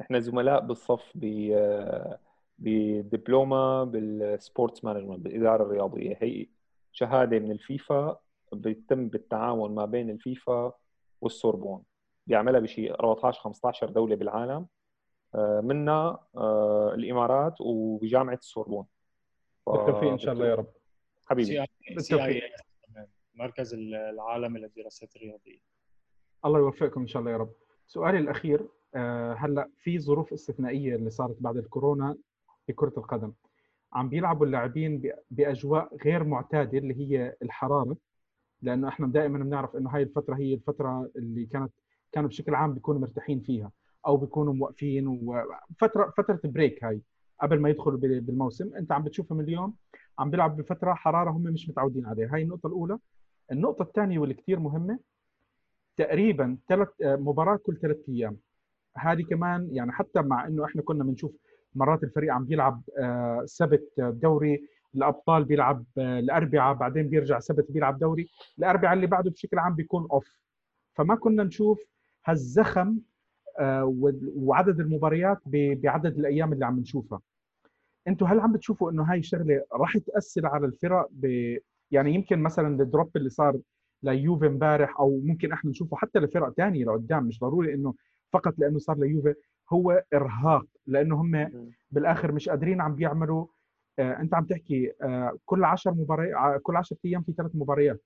إحنا 0.00 0.18
زملاء 0.18 0.60
بالصف 0.60 1.12
ب 1.14 1.52
بدبلومه 2.58 3.84
بال 3.84 4.09
sports 4.09 4.84
management 4.84 5.20
بالإدارة 5.20 5.62
الرياضية. 5.62 6.18
هي 6.20 6.46
شهادة 6.92 7.38
من 7.38 7.50
الفيفا 7.50 8.18
بيتم 8.52 9.08
بالتعاون 9.08 9.74
ما 9.74 9.84
بين 9.84 10.10
الفيفا 10.10 10.72
والسوربون. 11.20 11.82
بيعملها 12.26 12.60
بشيء 12.60 12.94
14 12.94 13.40
15 13.40 13.90
دولة 13.90 14.16
بالعالم. 14.16 14.66
منها 15.64 16.26
آه، 16.36 16.94
الإمارات 16.94 17.60
وبجامعه 17.60 18.34
السوربون 18.34 18.86
بالتوفيق 19.66 20.10
إن 20.10 20.18
شاء 20.18 20.34
الله 20.34 20.46
يا 20.46 20.54
رب. 20.54 20.66
حبيبي. 21.26 21.66
بالتوفيق. 21.94 22.42
مركز 23.34 23.74
العالمي 23.74 24.60
للدراسات 24.60 25.16
الرياضية. 25.16 25.58
الله 26.44 26.58
يوفقكم 26.58 27.00
إن 27.00 27.06
شاء 27.06 27.20
الله 27.20 27.32
يا 27.32 27.36
رب. 27.36 27.52
سؤالي 27.86 28.18
الأخير 28.18 28.68
آه، 28.94 29.32
هلأ 29.32 29.70
في 29.76 29.98
ظروف 29.98 30.32
استثنائية 30.32 30.94
اللي 30.96 31.10
صارت 31.10 31.36
بعد 31.40 31.56
الكورونا 31.56 32.16
في 32.66 32.72
كرة 32.72 32.92
القدم. 32.96 33.32
عم 33.92 34.08
بيلعبوا 34.08 34.46
اللاعبين 34.46 35.12
بأجواء 35.30 35.96
غير 36.04 36.24
معتادة 36.24 36.78
اللي 36.78 36.94
هي 36.94 37.36
الحرارة 37.42 37.96
لأنه 38.62 38.88
إحنا 38.88 39.06
دائما 39.06 39.38
بنعرف 39.38 39.76
إنه 39.76 39.90
هاي 39.90 40.02
الفترة 40.02 40.34
هي 40.34 40.54
الفترة 40.54 41.10
اللي 41.16 41.46
كانت 41.46 41.72
كانوا 42.12 42.28
بشكل 42.28 42.54
عام 42.54 42.74
بيكونوا 42.74 43.00
مرتاحين 43.00 43.40
فيها. 43.40 43.70
أو 44.06 44.16
بيكونوا 44.16 44.54
موقفين 44.54 45.06
وفتره 45.06 46.12
فترة 46.16 46.40
بريك 46.44 46.84
هاي 46.84 47.00
قبل 47.40 47.60
ما 47.60 47.68
يدخلوا 47.68 47.98
بالموسم. 47.98 48.74
أنت 48.76 48.92
عم 48.92 49.02
بتشوفهم 49.04 49.40
اليوم 49.40 49.74
عم 50.18 50.30
بيلعب 50.30 50.56
بفترة 50.56 50.94
حرارة 50.94 51.30
هم 51.30 51.42
مش 51.42 51.68
متعودين 51.68 52.06
عليها. 52.06 52.34
هاي 52.34 52.42
النقطة 52.42 52.66
الأولى. 52.66 52.98
النقطة 53.52 53.82
الثانية 53.82 54.18
واللي 54.18 54.34
كثير 54.34 54.60
مهمة 54.60 54.98
تقريبا 55.96 56.58
ثلاث 56.68 56.88
مباراة 57.02 57.56
كل 57.56 57.76
ثلاث 57.76 57.96
أيام. 58.08 58.36
هذه 58.96 59.22
كمان 59.22 59.68
يعني 59.72 59.92
حتى 59.92 60.22
مع 60.22 60.46
إنه 60.46 60.64
إحنا 60.64 60.82
كنا 60.82 61.04
بنشوف 61.04 61.32
مرات 61.74 62.02
الفريق 62.04 62.32
عم 62.32 62.44
بيلعب 62.44 62.82
آه، 62.98 63.42
سبت 63.44 63.92
دوري 63.98 64.68
الأبطال 64.94 65.44
بيلعب 65.44 65.84
آه، 65.98 66.18
الأربعاء 66.18 66.74
بعدين 66.74 67.08
بيرجع 67.08 67.38
سبت 67.38 67.72
بيلعب 67.72 67.98
دوري. 67.98 68.28
الأربعاء 68.58 68.94
اللي 68.94 69.06
بعده 69.06 69.30
بشكل 69.30 69.58
عام 69.58 69.74
بيكون 69.74 70.08
اوف 70.10 70.28
فما 70.94 71.14
كنا 71.14 71.44
نشوف 71.44 71.80
هالزخم 72.24 72.98
وعدد 74.36 74.80
المباريات 74.80 75.38
بعدد 75.46 76.18
الأيام 76.18 76.52
اللي 76.52 76.66
عم 76.66 76.80
نشوفها. 76.80 77.20
أنتم 78.08 78.26
هل 78.26 78.40
عم 78.40 78.52
بتشوفوا 78.52 78.90
إنه 78.90 79.02
هاي 79.02 79.18
الشغلة 79.18 79.64
راح 79.72 79.98
تأثر 79.98 80.46
على 80.46 80.66
الفرق 80.66 81.08
ب... 81.10 81.56
يعني 81.90 82.14
يمكن 82.14 82.38
مثلا 82.38 82.82
ال 82.82 82.89
drop 82.89 83.16
اللي 83.16 83.30
صار 83.30 83.58
ليوفي 84.02 84.46
امبارح 84.46 85.00
أو 85.00 85.20
ممكن 85.24 85.52
إحنا 85.52 85.70
نشوفه 85.70 85.96
حتى 85.96 86.18
لفرق 86.18 86.50
ثانية 86.50 86.84
لقدام 86.84 87.24
مش 87.24 87.40
ضروري 87.40 87.74
إنه 87.74 87.94
فقط 88.32 88.58
لأنه 88.58 88.78
صار 88.78 88.98
ليوفي 88.98 89.34
هو 89.72 90.04
إرهاق 90.14 90.66
لأنه 90.86 91.20
هم 91.20 91.36
بالآخر 91.90 92.32
مش 92.32 92.48
قادرين 92.48 92.80
عم 92.80 92.94
بيعملوا 92.94 93.46
آه 93.98 94.20
أنت 94.20 94.34
عم 94.34 94.44
تحكي 94.44 94.92
آه 95.02 95.38
كل 95.44 95.64
10 95.64 95.92
مباريات 95.92 96.62
كل 96.62 96.76
10 96.76 96.96
أيام 97.04 97.22
في 97.22 97.32
ثلاث 97.32 97.50
مباريات. 97.54 98.02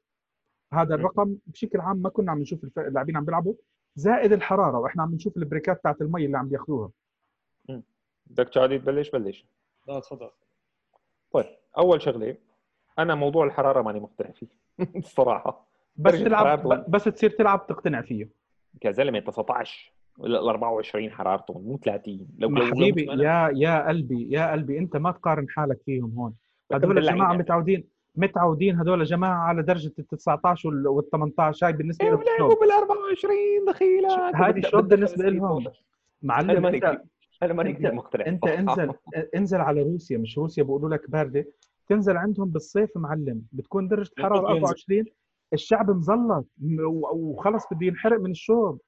هذا 0.73 0.95
الرقم 0.95 1.37
بشكل 1.47 1.81
عام 1.81 1.97
ما 2.03 2.09
كنا 2.09 2.33
عم 2.33 2.39
نشوف 2.41 2.79
اللاعبين 2.79 3.17
عم 3.17 3.25
بيلعبوا. 3.25 3.55
زائد 3.97 4.33
الحرارة 4.33 4.79
وإحنا 4.79 5.03
عم 5.03 5.15
نشوف 5.15 5.37
البريكات 5.37 5.83
تاعت 5.83 6.01
المي 6.01 6.27
اللي 6.27 6.39
عم 6.39 6.49
بياخذوها 6.49 6.91
بدك 8.27 8.49
تعالي 8.49 8.79
تبلش 8.79 9.11
بلش. 9.11 9.47
لا 9.89 10.01
تفضل. 10.01 10.31
طيب 11.33 11.47
أول 11.79 12.03
شغلة 12.03 12.37
أنا 12.99 13.15
موضوع 13.15 13.45
الحرارة 13.45 13.83
ماني 13.83 14.01
مقتنع 14.01 14.31
فيه. 14.31 14.47
الصراحه 14.97 15.67
بس 15.97 16.19
تلعب 16.19 16.91
بس 16.91 17.05
تصير 17.05 17.31
تلعب 17.31 17.67
تقتنع 17.67 18.03
فيه. 18.03 18.29
يا 18.85 18.91
زلمة 18.91 19.19
19 19.19 19.93
ال 20.21 20.37
24 20.37 21.11
حرارتهم 21.11 21.63
مو 21.63 21.79
30 21.79 22.29
لو 22.39 22.49
لو 22.49 22.67
حبيبي 22.67 23.05
يا 23.05 23.51
يا 23.55 23.89
قلبي 23.89 24.29
يا 24.31 24.53
قلبي 24.53 24.79
أنت 24.79 24.97
ما 24.97 25.11
تقارن 25.13 25.49
حالك 25.49 25.81
فيهم 25.87 26.11
هون. 26.19 26.35
هدول 26.73 26.99
الجماعة 26.99 27.33
متعودين 27.33 27.89
متعودين 28.21 28.81
هدول 28.81 29.05
جماعة 29.05 29.39
على 29.39 29.63
درجة 29.63 29.93
ال 29.99 30.07
19 30.07 30.69
وال 30.69 31.11
18 31.11 31.67
هاي 31.67 31.73
بالنسبة 31.73 32.05
لهم 32.05 32.17
بيلعبوا 32.17 32.61
بال 32.61 32.71
24 32.71 33.37
دخيلات. 33.69 34.35
هذه 34.35 34.61
شو 34.61 34.83
بالنسبة 34.83 35.29
لهم؟ 35.29 35.65
معلم 36.23 36.67
انت 36.67 37.03
أنا 37.43 37.53
ماني 37.53 37.73
كثير 37.73 37.95
مقتنع. 37.95 38.27
انت 38.27 38.47
انزل 38.47 38.93
انزل 39.37 39.61
على 39.61 39.83
روسيا 39.83 40.19
مش 40.19 40.39
روسيا 40.39 40.63
بيقولوا 40.63 40.91
لك 40.91 41.11
باردة. 41.11 41.47
تنزل 41.89 42.17
عندهم 42.17 42.49
بالصيف 42.49 42.91
معلم 42.97 43.43
بتكون 43.53 43.89
درجة 43.89 44.11
الحراره 44.19 44.49
24 44.49 45.05
الشعب 45.53 45.91
مزلط 45.91 46.47
وخلص 47.13 47.65
بده 47.73 47.87
ينحرق 47.87 48.21
من 48.21 48.31
الشوب 48.31 48.81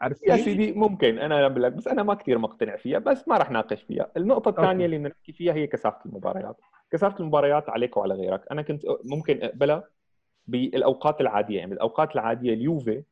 عرفت 0.00 0.22
يا 0.22 0.36
سيدي 0.36 0.72
ممكن. 0.72 1.18
أنا 1.18 1.48
بقول 1.48 1.62
لك 1.62 1.72
بس 1.72 1.88
أنا 1.88 2.02
ما 2.02 2.14
كثير 2.14 2.38
مقتنع 2.38 2.76
فيها 2.76 2.98
بس 2.98 3.28
ما 3.28 3.36
راح 3.36 3.50
ناقش 3.50 3.82
فيها. 3.82 4.10
النقطة 4.16 4.48
الثانية 4.48 4.84
اللي 4.86 4.98
نحكي 4.98 5.32
فيها 5.32 5.54
هي 5.54 5.66
كثافة 5.66 5.98
المباريات. 6.06 6.56
كثافه 6.92 7.20
المباريات 7.20 7.70
عليك 7.70 7.96
وعلى 7.96 8.14
غيرك. 8.14 8.44
أنا 8.50 8.62
كنت 8.62 8.82
ممكن 9.04 9.42
اقبلها 9.42 9.88
بالأوقات 10.46 11.20
العادية. 11.20 11.58
يعني 11.58 11.70
بالأوقات 11.70 12.14
العادية 12.14 12.54
اليوفي 12.54 13.04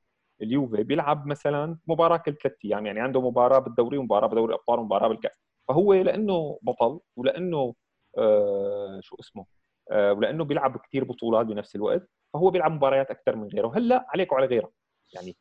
اليوفي 0.43 0.83
بيلعب 0.83 1.27
مثلا 1.27 1.79
مباراة 1.87 2.17
كل 2.17 2.35
ثلاث 2.37 2.55
أيام. 2.65 2.87
يعني 2.87 3.01
عنده 3.01 3.21
مباراة 3.21 3.59
بالدوري 3.59 3.99
ومباراة 3.99 4.27
بدوري 4.29 4.55
الأبطال 4.55 4.79
ومباراة 4.79 5.09
بالكأس. 5.09 5.41
فهو 5.69 5.95
لأنه 5.95 6.59
بطل 6.63 7.01
ولأنه 7.17 7.75
آه 8.19 9.01
شو 9.03 9.17
اسمه 9.21 9.47
آه 9.91 10.13
ولأنه 10.13 10.45
بيلعب 10.45 10.77
كثير 10.77 11.05
بطولات 11.05 11.47
بنفس 11.47 11.77
الوقت 11.77 12.11
فهو 12.35 12.51
بيلعب 12.51 12.73
مباريات 12.73 13.11
أكثر 13.11 13.37
من 13.37 13.49
غيره. 13.49 13.73
هلأ 13.77 14.07
عليك 14.09 14.33
وعلى 14.33 14.47
غيرك. 14.47 14.71
يعني 15.15 15.37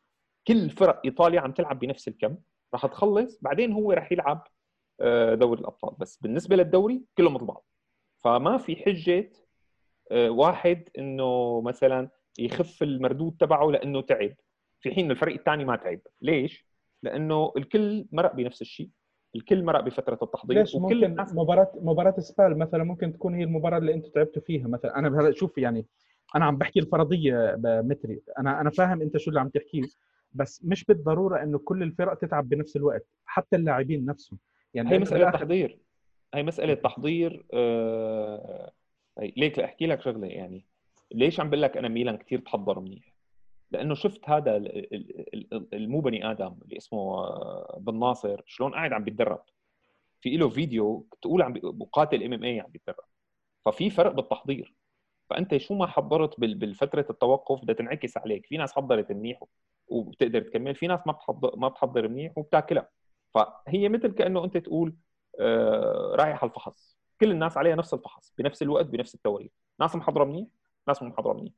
كل 0.46 0.70
فرق 0.70 1.00
إيطاليا 1.04 1.40
عم 1.40 1.52
تلعب 1.52 1.78
بنفس 1.78 2.08
الكم. 2.08 2.36
راح 2.74 2.86
تخلص 2.86 3.38
بعدين 3.42 3.72
هو 3.72 3.92
راح 3.92 4.12
يلعب 4.12 4.46
آه، 5.00 5.34
دوري 5.34 5.60
الأبطال. 5.60 5.94
بس 5.98 6.16
بالنسبة 6.16 6.56
للدوري 6.56 7.04
كلهم 7.18 7.34
مثل 7.34 7.44
بعض. 7.44 7.64
فما 8.24 8.58
في 8.58 8.76
حجة 8.76 9.32
آه، 10.12 10.30
واحد 10.30 10.88
إنه 10.98 11.60
مثلا 11.60 12.08
يخف 12.38 12.82
المردود 12.82 13.36
تبعه 13.40 13.70
لأنه 13.70 14.00
تعب. 14.00 14.32
في 14.80 14.94
حين 14.94 15.10
الفريق 15.10 15.36
الثاني 15.36 15.64
ما 15.64 15.76
تعب. 15.76 16.00
ليش؟ 16.22 16.66
لأنه 17.02 17.52
الكل 17.56 18.06
مرق 18.12 18.34
بنفس 18.34 18.62
الشيء. 18.62 18.90
الكل 19.36 19.64
مرق 19.64 19.80
بفترة 19.80 20.18
التحضير. 20.22 20.58
ليش 20.58 20.74
وكل 20.74 20.94
ممكن 20.94 21.04
الناس 21.04 21.34
مباراه 21.34 21.72
مباراة 21.74 22.14
سبال 22.18 22.58
مثلا 22.58 22.84
ممكن 22.84 23.12
تكون 23.12 23.34
هي 23.34 23.44
المباراة 23.44 23.78
اللي 23.78 23.94
أنتم 23.94 24.10
تعبتوا 24.10 24.42
فيها؟ 24.42 24.68
مثلا 24.68 24.98
أنا 24.98 25.20
هلا 25.20 25.32
شوف 25.32 25.58
يعني 25.58 25.86
أنا 26.36 26.44
عم 26.44 26.56
بحكي 26.56 26.80
الفرضية 26.80 27.56
متري. 27.64 28.20
أنا 28.38 28.60
أنا 28.60 28.70
فاهم 28.70 29.02
أنت 29.02 29.16
شو 29.16 29.30
اللي 29.30 29.40
عم 29.40 29.48
تحكيه 29.48 29.82
بس 30.32 30.64
مش 30.64 30.84
بالضرورة 30.84 31.42
إنه 31.42 31.58
كل 31.58 31.82
الفرق 31.82 32.14
تتعب 32.14 32.48
بنفس 32.48 32.76
الوقت 32.76 33.06
حتى 33.24 33.56
اللاعبين 33.56 34.04
نفسهم. 34.04 34.38
يعني 34.74 34.90
هي 34.90 34.98
مسألة 34.98 35.30
تحضير. 35.30 35.78
هي 36.34 36.42
مسألة 36.42 36.74
تحضير 36.74 37.46
آه... 37.52 38.72
ليك 39.18 39.58
لاحكي 39.58 39.86
لك 39.86 40.00
شغلة 40.00 40.26
يعني. 40.26 40.66
ليش 41.12 41.40
عم 41.40 41.50
بقول 41.50 41.62
لك 41.62 41.76
أنا 41.76 41.88
ميلان 41.88 42.16
كثير 42.16 42.38
تحضر 42.38 42.80
منيح؟ 42.80 43.14
لأنه 43.70 43.94
شفت 43.94 44.28
هذا 44.28 44.56
المو 45.72 46.00
بني 46.00 46.30
آدم 46.30 46.54
اللي 46.62 46.76
اسمه 46.76 46.98
آه، 46.98 47.78
بن 47.80 47.98
ناصر 47.98 48.42
شلون 48.46 48.72
قاعد 48.72 48.92
عم 48.92 49.04
بيتدرب. 49.04 49.42
في 50.20 50.36
له 50.36 50.48
فيديو 50.48 51.06
تقول 51.22 51.42
عم 51.42 51.52
بقاتل 51.62 52.22
إم 52.22 52.32
إم 52.32 52.44
اي 52.44 52.60
عم 52.60 52.70
بيتدرب. 52.70 53.04
ففي 53.64 53.90
فرق 53.90 54.12
بالتحضير. 54.12 54.74
فأنت 55.30 55.56
شو 55.56 55.74
ما 55.74 55.86
حضرت 55.86 56.40
بالفترة 56.40 57.06
التوقف 57.10 57.62
بدها 57.62 57.74
تنعكس 57.74 58.16
عليك. 58.16 58.46
في 58.46 58.56
ناس 58.56 58.72
حضرت 58.72 59.12
منيح 59.12 59.42
وبتقدر 59.88 60.42
تكمل. 60.42 60.74
في 60.74 60.86
ناس 60.86 61.00
ما 61.06 61.12
بتحضر 61.12 61.56
ما 61.56 61.68
بتحضر 61.68 62.08
منيح 62.08 62.38
وبتاكلها. 62.38 62.88
فهي 63.34 63.88
مثل 63.88 64.08
كأنه 64.12 64.44
أنت 64.44 64.56
تقول 64.56 64.94
آه، 65.40 66.14
رايح 66.18 66.42
على 66.42 66.50
الفحص. 66.50 66.98
كل 67.20 67.30
الناس 67.30 67.56
عليها 67.56 67.74
نفس 67.76 67.94
الفحص 67.94 68.34
بنفس 68.38 68.62
الوقت 68.62 68.86
بنفس 68.86 69.14
التواريخ 69.14 69.52
ناس 69.80 69.96
محضرة 69.96 70.24
منيح 70.24 70.46
ناس 70.88 71.02
مو 71.02 71.08
محضرة 71.08 71.32
منيح. 71.32 71.52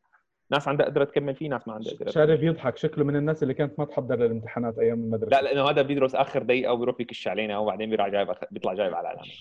ناس 0.50 0.68
عندها 0.68 0.86
قدرة 0.86 1.04
تكمل 1.04 1.34
فيه 1.36 1.48
ناس 1.48 1.68
ما 1.68 1.74
عندها 1.74 1.92
قدرة 1.94 2.10
شارف 2.10 2.42
يضحك 2.42 2.76
شكله 2.76 3.04
من 3.04 3.16
الناس 3.16 3.42
اللي 3.42 3.54
كانت 3.54 3.78
ما 3.78 3.84
تحضر 3.84 4.16
للامتحانات 4.16 4.78
أيام 4.78 5.00
المدرسة. 5.00 5.30
لا 5.30 5.42
لأنه 5.42 5.70
هذا 5.70 5.82
بيدرس 5.82 6.14
آخر 6.14 6.42
دقيقة 6.42 6.72
وبيروح 6.72 6.96
بيكش 6.96 7.28
علينا 7.28 7.58
وبعدين 7.58 7.90
بيرجع 7.90 8.08
جايب 8.08 8.34
بيطلع 8.50 8.74
جايب 8.74 8.94
على 8.94 9.10
العلامه 9.10 9.32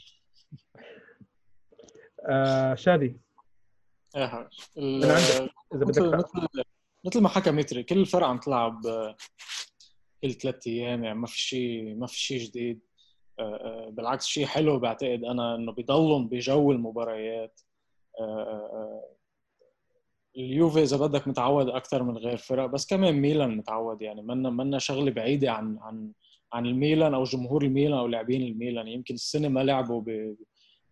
آه 2.29 2.75
شادي. 2.75 3.17
عندك 4.15 4.49
إذا 5.75 5.85
بدك 5.85 6.25
مثل 7.05 7.21
ما 7.21 7.29
حكى 7.29 7.51
متري 7.51 7.83
كل 7.83 7.99
الفرق 7.99 8.27
عم 8.27 8.37
تلعب 8.37 8.85
آه، 8.85 9.15
كل 10.23 10.33
ثلاث 10.33 10.67
أيام 10.67 11.03
يعني 11.03 11.19
ما 11.19 11.27
في 11.27 11.39
شيء 11.39 11.95
ما 11.95 12.07
في 12.07 12.19
شيء 12.19 12.39
جديد. 12.39 12.79
بالعكس 13.89 14.25
شيء 14.25 14.45
حلو 14.45 14.79
بعتقد 14.79 15.23
أنا 15.23 15.55
إنه 15.55 15.71
بيضلهم 15.71 16.27
بجو 16.27 16.71
المباريات. 16.71 17.61
آه، 18.19 18.23
آه، 18.23 19.15
اليوفي 20.37 20.81
إذا 20.83 20.97
بدك 20.97 21.27
متعود 21.27 21.69
أكثر 21.69 22.03
من 22.03 22.17
غير 22.17 22.37
فرق 22.37 22.65
بس 22.65 22.85
كمان 22.87 23.15
ميلان 23.15 23.57
متعود 23.57 24.01
يعني. 24.01 24.21
منا 24.21 24.49
منا 24.49 24.79
شغلة 24.79 25.11
بعيدة 25.11 25.51
عن 25.51 25.77
عن 25.81 26.11
عن 26.53 26.65
الميلان 26.65 27.13
أو 27.13 27.23
جمهور 27.23 27.63
الميلان 27.63 27.97
أو 27.99 28.07
لاعبين 28.07 28.41
الميلان. 28.41 28.87
يمكن 28.87 29.13
السنة 29.13 29.47
ما 29.47 29.63
لعبوا 29.63 30.01
ب- 30.01 30.35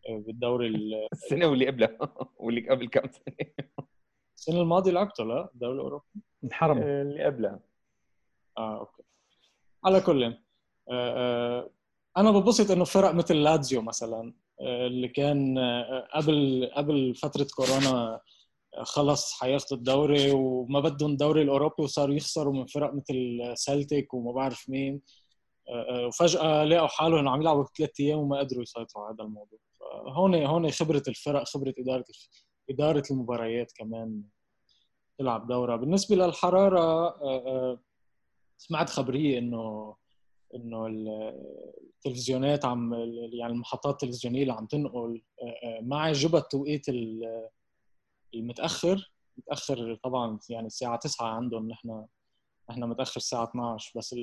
بالدوري 0.09 0.67
ال- 0.67 1.07
السنة 1.13 1.45
واللي 1.47 1.67
قبلها 1.67 1.97
واللي 2.39 2.69
قبل 2.69 2.87
كم 2.89 3.07
سنة. 3.11 3.35
السنة 4.37 4.61
الماضية 4.61 4.91
لعبته 4.91 5.23
لا؟ 5.23 5.49
الدوري 5.53 5.73
الأوروبي؟ 5.75 6.05
انحرم 6.43 6.77
اللي 6.77 7.23
قبلها. 7.25 7.59
آه 8.57 8.79
أوكي. 8.79 9.03
على 9.85 10.01
كل 10.01 10.23
آه 10.23 10.33
آه 10.91 11.69
أنا 12.17 12.31
ببسط 12.31 12.71
إنه 12.71 12.83
فرق 12.83 13.11
مثل 13.11 13.35
لاتزيو 13.35 13.81
مثلا 13.81 14.33
آه 14.61 14.87
اللي 14.87 15.07
كان 15.07 15.57
آه 15.57 16.07
قبل 16.15 16.69
قبل 16.75 17.15
فترة 17.15 17.47
كورونا 17.55 18.21
آه، 18.77 18.83
خلص 18.83 19.33
حياخدوا 19.33 19.77
الدوري 19.77 20.31
وما 20.31 20.79
بدهم 20.79 21.11
الدوري 21.11 21.41
الأوروبي 21.41 21.83
وصاروا 21.83 22.15
يخسروا 22.15 22.53
من 22.53 22.65
فرق 22.65 22.93
مثل 22.93 23.39
سلتيك 23.53 24.13
وما 24.13 24.31
بعرف 24.31 24.69
مين. 24.69 25.01
وفجأة 26.07 26.63
لقوا 26.63 26.87
حالهم 26.87 27.27
عم 27.27 27.41
يلعبوا 27.41 27.63
بثلاث 27.63 27.99
أيام 27.99 28.19
وما 28.19 28.39
قدروا 28.39 28.61
يسيطروا 28.61 29.05
على 29.05 29.15
هذا 29.15 29.23
الموضوع. 29.23 29.59
هون 30.07 30.35
هون 30.35 30.71
خبرة 30.71 31.03
الفرق 31.07 31.43
خبرة 31.43 31.73
إدارة 31.79 32.05
إدارة 32.69 33.03
المباريات 33.11 33.71
كمان 33.75 34.23
تلعب 35.19 35.47
للحرارة 36.15 36.79
آه، 36.81 37.47
آه، 37.47 37.79
سمعت 38.57 38.89
خبرية 38.89 39.39
إنه 39.39 39.95
إنه 40.55 40.87
التلفزيونات 40.87 42.65
عم 42.65 42.93
يعني 43.33 43.53
المحطات 43.53 43.93
التلفزيونية 44.03 44.41
اللي 44.41 44.53
عم 44.53 44.65
تنقل 44.65 45.21
آه، 45.41 45.45
آه، 45.67 45.81
ما 45.81 45.99
عجبها 46.01 46.39
التوقيت 46.39 46.89
ال- 46.89 47.49
المتأخر. 48.33 49.11
متأخر 49.37 49.95
طبعا 50.03 50.39
يعني 50.49 50.67
الساعة 50.67 50.95
9 50.99 51.27
عندهم 51.27 51.69
نحن 51.69 52.05
نحن 52.69 52.83
متأخر 52.83 53.17
الساعة 53.17 53.43
12 53.43 53.91
بس 53.95 54.15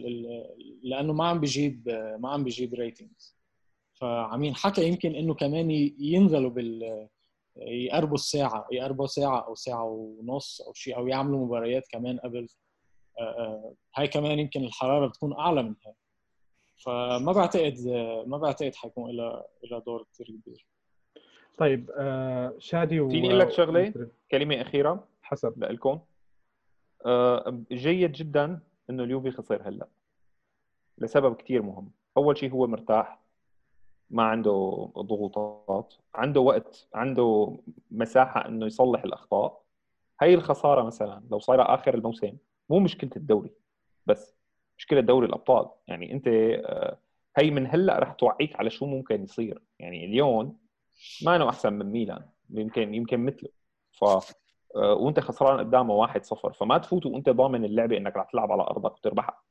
لأنه 0.82 1.12
ما 1.12 1.28
عم 1.28 1.40
بيجيب 1.40 1.88
ما 2.20 2.30
عم 2.30 2.44
بيجيب 2.44 2.74
ريتنجز 2.74 3.36
فعمين 3.94 4.54
حكى 4.54 4.88
يمكن 4.88 5.14
إنه 5.14 5.34
كمان 5.34 5.70
ينزلوا 5.98 6.50
بال 6.50 7.08
يقربوا 7.56 8.14
الساعة 8.14 8.66
يقربوا 8.72 9.06
ساعة 9.06 9.40
أو 9.46 9.54
ساعة 9.54 9.84
ونص 9.84 10.60
أو 10.60 10.72
شيء 10.72 10.96
أو 10.96 11.06
يعملوا 11.08 11.46
مباريات 11.46 11.88
كمان 11.90 12.18
قبل 12.18 12.48
آه، 13.18 13.22
آه، 13.22 13.74
هاي 13.96 14.08
كمان 14.08 14.38
يمكن 14.38 14.64
الحرارة 14.64 15.06
بتكون 15.06 15.32
أعلى 15.32 15.62
من 15.62 15.74
هيك 15.86 15.96
فما 16.76 17.32
بعتقد 17.32 17.74
ما 18.26 18.38
بعتقد 18.38 18.74
حيكون 18.74 19.10
لها 19.10 19.44
لها 19.70 19.78
دور 19.78 20.06
كثير 20.12 20.26
كبير. 20.26 20.66
طيب 21.58 21.90
آه 21.98 22.54
شادي 22.58 23.00
و... 23.00 23.08
فيني 23.08 23.28
أقول 23.28 23.40
لك 23.40 23.50
شغلة؟ 23.50 24.10
كلمة 24.30 24.60
أخيرة 24.60 25.04
حسب. 25.22 25.64
لكم 25.64 26.00
آه، 27.06 27.60
جيد 27.72 28.12
جدا 28.12 28.60
إنه 28.90 29.04
اليوفي 29.04 29.30
خسر 29.30 29.68
هلأ 29.68 29.86
لسبب 30.98 31.34
كتير 31.34 31.62
مهم. 31.62 31.90
أول 32.16 32.38
شيء 32.38 32.52
هو 32.52 32.66
مرتاح 32.66 33.20
ما 34.10 34.22
عنده 34.22 34.88
ضغوطات 34.98 35.94
عنده 36.14 36.40
وقت 36.40 36.88
عنده 36.94 37.56
مساحة 37.90 38.48
إنه 38.48 38.66
يصلح 38.66 39.04
الأخطاء. 39.04 39.62
هي 40.20 40.34
الخسارة 40.34 40.82
مثلا 40.82 41.22
لو 41.30 41.38
صايره 41.38 41.62
آخر 41.74 41.94
الموسم 41.94 42.32
مو 42.70 42.78
مشكلة 42.78 43.10
الدوري 43.16 43.50
بس 44.06 44.35
مشكلة 44.78 45.00
دوري 45.00 45.26
الأبطال. 45.26 45.68
يعني 45.88 46.12
أنت 46.12 46.28
آه، 46.28 46.98
هي 47.36 47.50
من 47.50 47.66
هلأ 47.66 47.98
رح 47.98 48.12
توعيك 48.12 48.56
على 48.56 48.70
شو 48.70 48.86
ممكن 48.86 49.22
يصير. 49.22 49.62
يعني 49.78 50.06
ليون 50.06 50.56
ما 51.24 51.36
إنه 51.36 51.48
أحسن 51.48 51.72
من 51.72 51.86
ميلان 51.86 52.24
يمكن 52.50 52.94
يمكن 52.94 53.24
مثله. 53.24 53.48
ف 53.92 54.04
آه، 54.76 54.94
وأنت 54.94 55.20
خسران 55.20 55.58
قدامه 55.58 55.94
1-0 55.94 56.52
فما 56.52 56.78
تفوت 56.78 57.06
وأنت 57.06 57.28
ضامن 57.30 57.64
اللعبة 57.64 57.96
إنك 57.96 58.16
رح 58.16 58.30
تلعب 58.30 58.52
على 58.52 58.62
أرضك 58.62 58.92
وتربحها. 58.92 59.42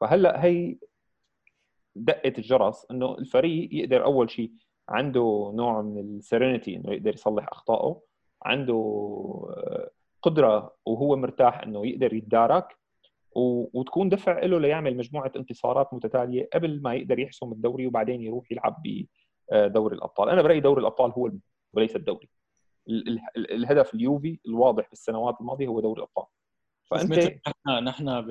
فهلأ 0.00 0.44
هي 0.44 0.76
دقة 1.96 2.32
الجرس 2.38 2.86
إنه 2.90 3.14
الفريق 3.18 3.68
يقدر 3.72 4.04
أول 4.04 4.30
شيء 4.30 4.52
عنده 4.88 5.52
نوع 5.54 5.82
من 5.82 5.98
السيرينيتي 5.98 6.76
إنه 6.76 6.92
يقدر 6.92 7.14
يصلح 7.14 7.48
أخطائه 7.52 8.00
عنده 8.42 8.74
آه، 9.50 9.90
قدرة 10.22 10.76
وهو 10.86 11.16
مرتاح 11.16 11.60
إنه 11.60 11.86
يقدر 11.86 12.14
يتدارك. 12.14 12.78
وتكون 13.38 14.08
دفع 14.08 14.44
له 14.44 14.60
ليعمل 14.60 14.96
مجموعة 14.96 15.32
انتصارات 15.36 15.94
متتالية 15.94 16.48
قبل 16.52 16.82
ما 16.82 16.94
يقدر 16.94 17.18
يحسم 17.18 17.52
الدوري 17.52 17.86
وبعدين 17.86 18.22
يروح 18.22 18.52
يلعب 18.52 18.82
بدوري 19.52 19.96
الأبطال، 19.96 20.28
أنا 20.28 20.42
برأيي 20.42 20.60
دوري 20.60 20.80
الأبطال 20.80 21.10
هو 21.10 21.26
المهم 21.26 21.40
وليس 21.72 21.96
الدوري. 21.96 22.28
ال- 22.88 23.08
ال- 23.08 23.20
ال- 23.36 23.52
الهدف 23.52 23.94
اليوفي 23.94 24.40
الواضح 24.46 24.88
بالسنوات 24.90 25.40
الماضية 25.40 25.66
هو 25.66 25.80
دوري 25.80 25.98
الأبطال. 25.98 26.24
فأنت 26.90 27.12
نحن 27.48 27.84
نحن 27.84 28.20
ب... 28.20 28.30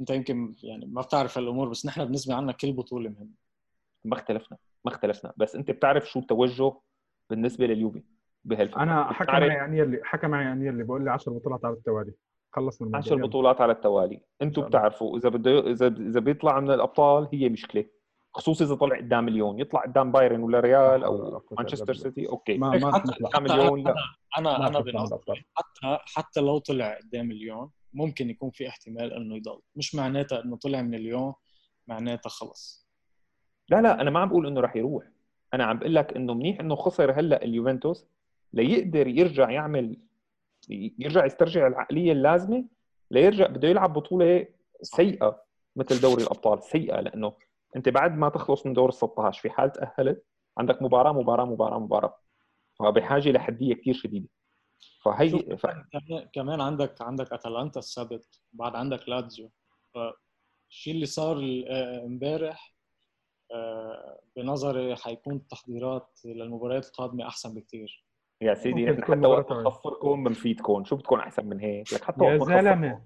أنت 0.00 0.10
يمكن 0.10 0.54
يعني 0.62 0.86
ما 0.86 1.02
بتعرف 1.02 1.38
هالأمور 1.38 1.68
بس 1.68 1.86
نحن 1.86 2.04
بالنسبة 2.04 2.34
عنا 2.34 2.52
كل 2.52 2.72
بطولة 2.72 3.10
مهمة. 3.10 3.34
ما 4.04 4.14
اختلفنا 4.14 4.58
ما 4.84 4.90
اختلفنا. 4.92 5.32
بس 5.36 5.56
أنت 5.56 5.70
بتعرف 5.70 6.10
شو 6.10 6.18
التوجه 6.18 6.72
بالنسبة 7.30 7.66
لليوفي 7.66 8.02
بهالفتره 8.44 8.82
أنا 8.82 9.12
حكى 9.12 9.32
معي 9.32 9.64
انيلي 9.64 10.00
حكى 10.04 10.26
معي 10.26 10.52
انيلي 10.52 10.84
بقول 10.84 11.04
لي 11.04 11.10
10 11.10 11.32
بطولات 11.32 11.64
على 11.64 11.74
التوالي. 11.74 12.12
خلصنا 12.52 12.86
الموضوع. 12.86 13.06
10 13.06 13.16
يلا. 13.16 13.26
بطولات 13.26 13.60
على 13.60 13.72
التوالي. 13.72 14.20
أنتم. 14.42 14.62
بتعرفوا 14.62 15.18
إذا 15.18 15.28
بده 15.28 15.70
إذا 15.70 15.86
إذا 15.86 16.20
بيطلع 16.20 16.60
من 16.60 16.70
الأبطال 16.70 17.28
هي 17.32 17.48
مشكلة. 17.48 17.84
خصوصي 18.34 18.64
إذا 18.64 18.74
طلع 18.74 18.96
قدام 18.96 19.28
ليون. 19.28 19.60
يطلع 19.60 19.82
قدام 19.82 20.12
بايرن 20.12 20.42
ولا 20.42 20.60
ريال 20.60 21.04
أو 21.04 21.42
مانشستر. 21.58 21.94
سيتي 21.94 22.28
okay. 22.28 22.58
ما 22.58 22.78
ما 22.78 22.90
قدام 22.90 23.26
حتى 23.34 23.56
ليون 23.56 23.82
لا. 23.82 23.94
أنا 24.38 24.56
أنا 24.68 24.78
من 24.78 24.84
بنظري. 24.84 25.44
حتى 25.54 25.98
حتى 26.06 26.40
لو 26.40 26.58
طلع 26.58 26.98
قدام 26.98 27.32
ليون 27.32 27.70
ممكن 27.94 28.30
يكون 28.30 28.50
في 28.50 28.68
احتمال 28.68 29.12
إنه 29.12 29.36
يضل. 29.36 29.60
مش 29.76 29.94
معناتها 29.94 30.44
إنه 30.44 30.56
طلع 30.56 30.82
من 30.82 30.94
ليون 30.94 31.32
معناتها 31.86 32.30
خلص. 32.30 32.88
لا 33.68 33.80
لا 33.82 34.00
أنا 34.00 34.10
ما 34.10 34.20
عم 34.20 34.28
بقول 34.28 34.46
إنه 34.46 34.60
راح 34.60 34.76
يروح. 34.76 35.04
أنا 35.54 35.64
عم 35.64 35.78
بقول 35.78 35.94
لك 35.94 36.16
إنه 36.16 36.34
منيح 36.34 36.60
إنه 36.60 36.74
خسر 36.74 37.12
هلأ 37.12 37.44
اليوفنتوس 37.44 38.06
ليقدر 38.52 39.06
يرجع 39.06 39.50
يعمل 39.50 39.96
يرجع 40.68 41.24
يسترجع 41.24 41.66
العقلية 41.66 42.12
اللازمة 42.12 42.64
ليرجع 43.10 43.46
بده 43.46 43.68
يلعب 43.68 43.92
بطولة 43.92 44.46
سيئة 44.82 45.42
مثل 45.76 46.00
دوري 46.00 46.22
الأبطال 46.22 46.62
سيئة 46.62 47.00
لأنه 47.00 47.32
أنت 47.76 47.88
بعد 47.88 48.16
ما 48.16 48.28
تخلص 48.28 48.66
من 48.66 48.72
دور 48.72 48.88
ال 48.88 48.94
16 48.94 49.42
في 49.42 49.50
حال 49.50 49.72
تأهلت 49.72 50.24
عندك 50.58 50.82
مباراة 50.82 51.12
مباراة 51.12 51.44
مباراة 51.44 51.78
مباراة. 51.78 52.18
فبحاجة 52.78 53.30
لحدية 53.30 53.74
كثير 53.74 53.94
شديدة. 53.94 54.28
فهي 55.02 55.56
ف... 55.56 55.66
كمان 56.32 56.60
عندك 56.60 57.02
عندك 57.02 57.32
أتلانتا 57.32 57.78
السبت 57.78 58.40
بعد 58.52 58.76
عندك 58.76 59.08
لاتزيو. 59.08 59.50
فالشيء 59.94 60.94
اللي 60.94 61.06
صار 61.06 61.64
آه، 61.68 62.04
امبارح 62.06 62.74
آه، 63.52 64.20
بنظري 64.36 64.96
حيكون 64.96 65.36
التحضيرات 65.36 66.20
للمباريات 66.24 66.86
القادمة 66.86 67.26
أحسن 67.26 67.54
بكثير 67.54 68.04
يا 68.42 68.54
سيدي 68.54 68.84
نحن 68.86 69.02
حتى 69.02 69.26
وقت 69.26 69.52
نخسركم 69.52 70.24
بنفيدكم 70.24 70.84
شو 70.84 70.96
بدكم 70.96 71.16
أحسن 71.16 71.46
من 71.46 71.60
هيك؟ 71.60 71.92
لك 71.92 72.04
حتى 72.04 72.24
يا 72.24 72.38
زلمة. 72.38 73.00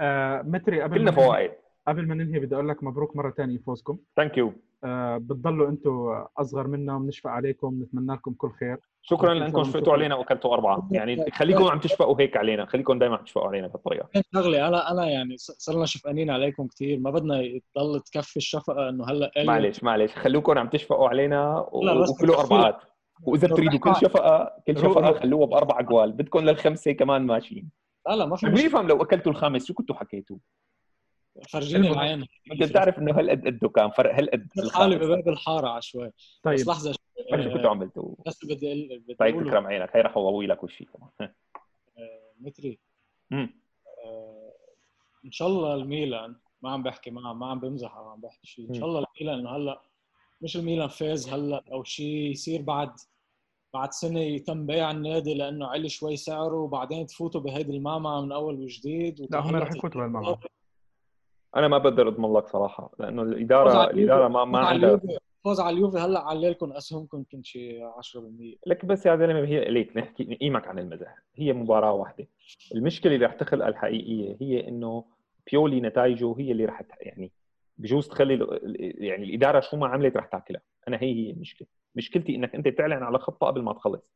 آه 0.00 0.42
متري 0.42 0.82
قبل 0.82 0.94
كلنا 0.98 1.10
فوائد. 1.10 1.50
قبل 1.88 2.06
ما 2.08 2.14
ننهي 2.14 2.38
بدي 2.38 2.54
أقول 2.54 2.68
لك 2.68 2.84
مبروك 2.84 3.16
مرة 3.16 3.30
ثانية 3.30 3.58
فوزكم 3.58 3.98
ثانك 4.16 4.38
يو 4.38 4.52
آه 4.84 5.16
بتضلوا 5.16 5.68
أنتم 5.68 6.22
أصغر 6.38 6.66
منا 6.66 6.94
وبنشفق 6.96 7.30
عليكم. 7.30 7.82
نتمنى 7.82 8.12
لكم 8.12 8.32
كل 8.32 8.50
خير. 8.50 8.76
شكرا 9.02 9.34
لأنكم 9.34 9.64
شفقتوا. 9.64 9.92
علينا 9.92 10.14
وأكلتوا 10.14 10.54
أربعة. 10.54 10.88
يعني 10.90 11.30
خليكم 11.30 11.64
عم 11.64 11.78
تشفقوا 11.78 12.20
هيك 12.20 12.36
علينا. 12.36 12.66
خليكم 12.66 12.98
دائما 12.98 13.16
عم 13.16 13.24
تشفقوا 13.24 13.48
علينا 13.48 13.66
بهالطريقة. 13.66 14.08
شغلة. 14.34 14.68
أنا 14.68 14.90
أنا 14.90 15.06
يعني 15.06 15.36
صرنا 15.36 15.86
شفقانين 15.86 16.30
عليكم 16.30 16.66
كثير 16.66 16.98
ما 16.98 17.10
بدنا 17.10 17.60
تضل 17.74 18.00
تكفي 18.00 18.36
الشفقة 18.36 18.88
إنه 18.88 19.04
هلأ 19.04 19.30
معلش 19.44 19.82
معلش. 19.84 20.14
خلوكم 20.14 20.58
عم 20.58 20.68
تشفقوا 20.68 21.08
علينا 21.08 21.66
و- 21.72 21.84
لا، 21.84 22.00
بس 22.00 22.10
وكلوا 22.10 22.40
أربعات. 22.40 22.76
وإذا 23.22 23.48
بتريدوا 23.48 23.78
كل 23.78 23.96
شفقة 23.96 24.62
كل 24.66 24.78
شفقة 24.78 25.12
خلوها 25.12 25.46
بأربع 25.46 25.80
جوال 25.80 26.12
بدكم 26.12 26.38
للخمسة 26.38 26.92
كمان 26.92 27.22
ماشيين. 27.26 27.70
لا 28.08 28.16
لا 28.16 28.26
ما 28.26 28.36
في 28.36 28.46
مين 28.46 28.66
يفهم 28.66 28.88
لو 28.88 29.02
أكلتوا 29.02 29.32
الخامس 29.32 29.66
شو 29.66 29.74
كنتوا 29.74 29.96
حكيتوا؟ 29.96 30.36
فرجيني 31.48 31.86
المهم. 31.86 32.00
العين. 32.00 32.26
أنت 32.52 32.62
بتعرف 32.62 32.98
إنه 32.98 33.18
هالقد 33.18 33.46
قده 33.46 33.68
كان 33.68 33.90
فرق 33.90 34.14
هالقد 34.14 34.48
حالي 34.72 34.96
بباب 34.96 35.28
الحارة 35.28 35.68
على 35.68 35.82
شوي. 35.82 36.06
بس 36.08 36.40
طيب. 36.42 36.68
لحظة 36.68 36.92
شو 36.92 36.98
كنتوا 37.30 37.70
عملتوا؟ 37.70 38.14
بس 38.26 38.44
بدي 38.44 38.98
بدي 38.98 39.14
طيب 39.14 39.34
أقول 39.34 39.48
تكرم 39.48 39.66
عينك. 39.66 39.96
هي 39.96 40.00
رح 40.00 40.16
اضوي 40.16 40.46
لك 40.46 40.64
وشي 40.64 40.84
كمان. 40.84 41.10
آه، 41.98 42.32
متري. 42.40 42.78
آه، 43.32 43.52
إن 45.24 45.30
شاء 45.30 45.48
الله 45.48 45.74
الميلان 45.74 46.36
ما 46.62 46.70
عم 46.70 46.82
بحكي 46.82 47.10
ما 47.10 47.32
ما 47.32 47.46
عم 47.46 47.60
بمزح 47.60 47.96
عم 47.96 48.20
بحكي 48.20 48.46
شيء. 48.46 48.68
إن 48.68 48.74
شاء 48.74 48.84
الله 48.84 49.04
الميلان 49.16 49.38
إنه 49.38 49.56
هلأ 49.56 49.80
مش 50.44 50.56
الميلان 50.56 50.88
فاز 50.88 51.28
هلا 51.28 51.62
أو 51.72 51.82
شيء 51.84 52.30
يصير 52.30 52.62
بعد 52.62 52.90
بعد 53.74 53.92
سنة 53.92 54.20
يتم 54.20 54.66
بيع 54.66 54.90
النادي 54.90 55.34
لأنه 55.34 55.66
علي 55.66 55.88
شوي 55.88 56.16
سعره 56.16 56.56
وبعدين 56.56 57.06
تفوتوا 57.06 57.40
بهيدي 57.40 57.76
المعمعة 57.76 58.20
من 58.20 58.32
أول 58.32 58.60
وجديد 58.60 59.26
لا 59.30 59.38
هم 59.40 59.56
رح 59.56 59.70
يفوتوا 59.70 60.00
بهالمعمعة. 60.00 60.38
أنا 61.56 61.68
ما 61.68 61.78
بقدر 61.78 62.08
أضمن 62.08 62.32
لك 62.32 62.46
صراحة 62.48 62.90
لأنه 62.98 63.22
الإدارة 63.22 63.90
الإدارة 63.90 64.28
ما 64.28 64.44
ما 64.44 64.58
فوز 64.58 64.66
على 64.66 64.74
عندها. 64.86 64.88
اليوفي- 64.88 65.18
فوز 65.44 65.60
على 65.60 65.76
اليوفي 65.76 65.98
هلا 65.98 66.20
على 66.20 66.50
لكم 66.50 66.72
أسهمكم 66.72 67.18
يمكن 67.18 67.42
شي 67.42 67.82
10% 67.82 68.56
لك 68.66 68.84
بس 68.84 69.06
يا 69.06 69.16
زلمة 69.16 69.40
هي 69.48 69.64
ليك 69.70 69.96
نحكي 69.96 70.24
نقيمك 70.24 70.68
عن 70.68 70.78
المزح 70.78 71.16
هي 71.34 71.52
مباراة 71.52 71.92
واحدة. 71.92 72.28
المشكلة 72.74 73.14
اللي 73.14 73.26
رح 73.26 73.34
تخلق 73.34 73.66
الحقيقية 73.66 74.36
هي 74.40 74.68
إنه 74.68 75.04
بيولي 75.50 75.80
نتائجه 75.80 76.34
هي 76.38 76.52
اللي 76.52 76.64
رح 76.64 76.82
يعني 77.00 77.32
بجوز 77.78 78.08
تخلي 78.08 78.60
يعني 78.98 79.24
الإدارة 79.24 79.60
شو 79.60 79.76
ما 79.76 79.86
عملت 79.88 80.16
رح 80.16 80.26
تاكلها. 80.26 80.60
أنا 80.88 80.96
هي 80.96 81.14
هي 81.14 81.30
المشكلة 81.30 81.68
مشكلتي 81.94 82.34
إنك 82.34 82.54
أنت 82.54 82.68
تعلن 82.68 83.02
على 83.02 83.18
خطه 83.18 83.46
قبل 83.46 83.62
ما 83.62 83.72
تخلص. 83.72 84.10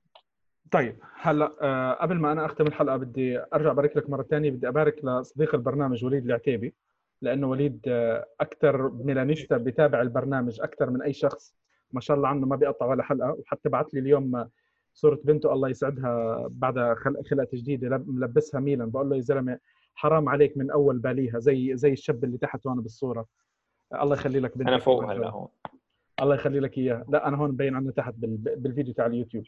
طيب 0.70 0.96
هلأ 1.20 1.52
آه 1.60 1.92
قبل 1.92 2.16
ما 2.16 2.32
أنا 2.32 2.46
اختم 2.46 2.66
الحلقة 2.66 2.96
بدي 2.96 3.38
أرجع 3.54 3.70
أبارك 3.70 3.96
لك 3.96 4.10
مرة 4.10 4.22
ثانية 4.22 4.50
بدي 4.50 4.68
أبارك 4.68 5.04
لصديق 5.04 5.54
البرنامج 5.54 6.04
وليد 6.04 6.24
العتيبي 6.24 6.74
لأنه 7.22 7.46
وليد 7.50 7.80
آه 7.88 8.26
أكثر 8.40 8.88
ميلانيستا 8.90 9.56
بيتابع 9.56 10.02
البرنامج 10.02 10.60
أكثر 10.60 10.90
من 10.90 11.02
أي 11.02 11.12
شخص. 11.12 11.54
ما 11.92 12.00
شاء 12.00 12.16
الله 12.16 12.28
عنه 12.28 12.46
ما 12.46 12.56
بيقطع 12.56 12.86
ولا 12.86 13.02
حلقة. 13.02 13.32
وحتى 13.32 13.68
بعث 13.68 13.86
لي 13.94 14.00
اليوم 14.00 14.36
آه، 14.36 14.50
صورة 14.94 15.20
بنته. 15.24 15.52
الله 15.52 15.68
يسعدها 15.68 16.46
بعد 16.50 16.94
خلق 16.96 17.26
خلقة 17.26 17.48
جديدة. 17.54 17.88
لب- 17.88 18.08
ملبسها 18.08 18.60
ميلان. 18.60 18.90
بقول 18.90 19.10
له 19.10 19.16
يا 19.16 19.20
زلمة 19.20 19.58
حرام 19.94 20.28
عليك 20.28 20.56
من 20.56 20.70
أول 20.70 20.98
باليها. 20.98 21.38
زي 21.38 21.76
زي 21.76 21.92
الشاب 21.92 22.24
اللي 22.24 22.38
تحت 22.38 22.66
هون 22.66 22.80
بالصورة. 22.80 23.26
الله 23.94 24.14
يخلي 24.16 24.40
لك 24.40 24.58
بنتك 24.58 24.68
أنا 24.68 24.78
فوق 24.78 25.04
هلا 25.12 25.28
هون. 25.30 25.48
الله 26.22 26.34
يخلي 26.34 26.60
لك 26.60 26.78
إياه. 26.78 27.04
لا 27.08 27.28
أنا 27.28 27.36
هون 27.36 27.50
مبين 27.50 27.74
عنه 27.76 27.90
تحت 27.92 28.14
بال- 28.14 28.36
بالفيديو 28.56 28.94
تاع 28.94 29.06
اليوتيوب. 29.06 29.44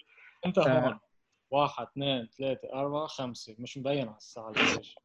أنت 0.47 0.59
آه. 0.59 0.81
هون 0.89 0.99
واحد 1.51 1.87
اثنين 1.87 2.29
ثلاثة 2.39 2.73
أربعة 2.73 3.07
خمسة. 3.07 3.57
مش 3.59 3.79
مبين 3.79 4.09
على 4.09 4.17
الساعة 4.17 4.51
ليش 4.51 4.99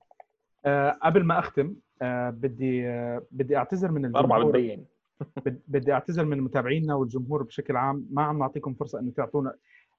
آه 0.65 0.91
قبل 1.03 1.23
ما 1.23 1.39
أختم 1.39 1.75
آه 2.01 2.29
بدي 2.29 2.88
آه 2.88 3.21
بدي 3.31 3.57
أعتذر 3.57 3.91
من 3.91 4.05
الجمهور. 4.05 4.45
بتبين. 4.45 4.86
بد- 5.45 5.61
بدي 5.67 5.93
أعتذر 5.93 6.25
من 6.25 6.41
متابعينا 6.41 6.95
والجمهور 6.95 7.43
بشكل 7.43 7.75
عام. 7.75 8.07
ما 8.11 8.21
عم 8.23 8.39
نعطيكم 8.39 8.73
فرصة 8.73 8.99
إنه 8.99 9.11
تعطونا 9.11 9.55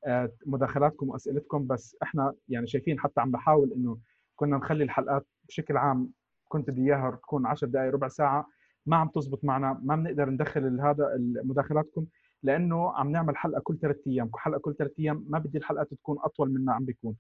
آه، 0.07 0.33
مداخلاتكم 0.47 1.09
وأسئلتكم 1.09 1.67
بس 1.67 1.97
إحنا 2.03 2.35
يعني 2.49 2.67
شايفين 2.67 3.01
حتى 3.01 3.21
عم 3.21 3.31
بحاول 3.31 3.73
إنه 3.73 3.99
كنا 4.37 4.57
نخلي 4.57 4.85
الحلقات 4.85 5.27
بشكل 5.49 5.77
عام. 5.77 6.11
كنت 6.49 6.71
بدي 6.71 6.83
إياها 6.87 7.11
تكون 7.23 7.47
10 7.47 7.69
دقائق 7.69 7.93
ربع 7.93 8.09
ساعة. 8.09 8.47
ما 8.87 8.97
عم 8.97 9.09
تزبط 9.09 9.45
معنا 9.45 9.81
ما 9.83 9.97
بنقدر 9.97 10.31
ندخل 10.31 10.81
هذا 10.81 11.17
مداخلاتكم 11.21 12.07
لأنه 12.43 12.91
عم 12.93 13.11
نعمل 13.13 13.37
حلقة 13.37 13.61
كل 13.61 13.79
ثلاث 13.79 13.97
أيام 14.07 14.31
حلقه 14.35 14.59
كل 14.59 14.75
ثلاث 14.75 14.93
أيام 14.99 15.25
ما 15.29 15.39
بدي 15.39 15.59
الحلقات 15.59 15.95
تكون 15.95 16.17
أطول 16.21 16.51
مما 16.51 16.73
عم 16.73 16.85
بيكون. 16.85 17.17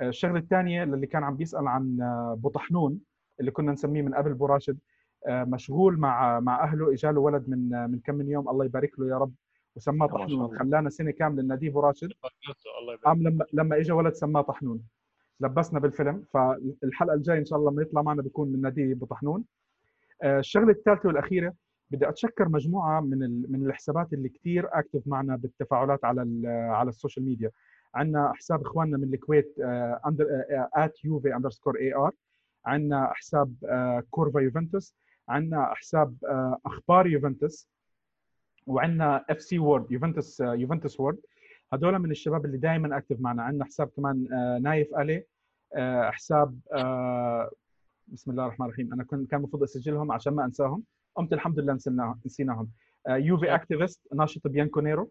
آه، 0.00 0.08
الشغلة 0.08 0.38
الثانية 0.38 0.84
للي 0.84 1.06
كان 1.06 1.24
عم 1.24 1.36
بيسأل 1.36 1.68
عن 1.68 2.00
آه، 2.00 2.34
بوطحنون 2.42 3.00
اللي 3.40 3.50
كنا 3.50 3.72
نسميه 3.72 4.02
من 4.02 4.14
قبل 4.14 4.34
براشد 4.34 4.78
آه، 5.26 5.44
مشغول 5.44 5.98
مع 5.98 6.40
مع 6.40 6.64
أهله 6.64 6.92
اجى 6.92 7.06
له 7.10 7.20
ولد 7.20 7.48
من 7.48 7.90
من 7.90 7.98
كم 8.04 8.14
من 8.14 8.28
يوم 8.28 8.48
الله 8.48 8.64
يبارك 8.64 8.98
له 8.98 9.08
يا 9.08 9.18
رب 9.18 9.32
وسماه 9.76 10.06
طحنون. 10.06 10.58
خلانا 10.58 10.90
سنة 10.90 11.10
كاملة 11.10 11.42
ناديه 11.42 11.68
ابو 11.70 11.80
راشد. 11.80 12.12
الله 12.80 12.92
يبارك 12.94 13.04
قام 13.04 13.22
لما 13.22 13.44
لما 13.52 13.76
اجى 13.76 13.92
ولد 13.92 14.12
سماه 14.14 14.40
طحنون. 14.42 14.80
لبسنا 15.40 15.80
بالفيلم 15.80 16.24
فالحلقة 16.32 17.14
الجاية 17.14 17.38
إن 17.38 17.44
شاء 17.44 17.58
الله 17.58 17.70
لما 17.70 17.82
يطلع 17.82 18.02
معنا 18.02 18.22
بيكون 18.22 18.48
من 18.52 18.60
نادي 18.60 18.92
ابو 18.92 19.06
طحنون. 19.06 19.40
آه، 19.40 19.59
الشغلة 20.24 20.70
الثالثة 20.70 21.06
والأخيرة 21.08 21.54
بدي 21.90 22.08
أتشكر 22.08 22.48
مجموعة 22.48 23.00
من 23.00 23.18
من 23.52 23.66
الحسابات 23.66 24.12
اللي 24.12 24.28
كثير 24.28 24.68
active 24.72 25.02
معنا 25.06 25.36
بالتفاعلات 25.36 26.04
على 26.04 26.48
على 26.48 26.88
ال 26.88 26.93
social 26.93 27.24
media. 27.26 27.50
عندنا 27.94 28.32
حساب 28.34 28.60
إخواننا 28.60 28.96
من 28.96 29.14
الكويت 29.14 29.54
under 30.06 30.26
at 30.74 31.04
يوفي 31.04 31.34
underscore 31.36 31.78
AR 31.78 32.10
عندنا 32.66 33.12
حساب 33.14 33.54
آه، 33.64 34.02
كورفا 34.10 34.40
يوفنتوس 34.40 34.94
عندنا 35.28 35.74
حساب 35.74 36.14
آه، 36.28 36.58
أخبار 36.66 37.06
يوفنتوس 37.06 37.68
وعندنا 38.66 39.24
FC 39.30 39.58
World 39.58 39.92
يوفنتوس 39.92 40.40
آه، 40.40 40.54
يوفنتوس 40.54 41.00
World 41.00 41.18
هدول 41.72 41.98
من 41.98 42.10
الشباب 42.10 42.44
اللي 42.44 42.56
دائما 42.58 42.96
active 42.98 43.20
معنا. 43.20 43.42
عندنا 43.42 43.64
حساب 43.64 43.88
كمان 43.96 44.32
آه، 44.32 44.58
نايف 44.58 44.94
آلي 44.98 45.24
آه، 45.74 46.10
حساب 46.10 46.58
آه، 46.72 47.50
بسم 48.12 48.30
الله 48.30 48.44
الرحمن 48.46 48.66
الرحيم. 48.66 48.92
أنا 48.92 49.04
كنت 49.04 49.30
كان 49.30 49.40
المفروض 49.40 49.62
أسجلهم 49.62 50.12
عشان 50.12 50.32
ما 50.34 50.44
أنساهم. 50.44 50.82
قمت 51.14 51.32
الحمد 51.32 51.58
لله 51.60 51.72
نسيناهم 51.72 52.20
نسيناهم. 52.26 52.70
آه، 53.06 53.16
يوفي 53.16 53.54
activist 53.54 54.00
ناشط 54.14 54.46
بيانكونيرو 54.48 55.10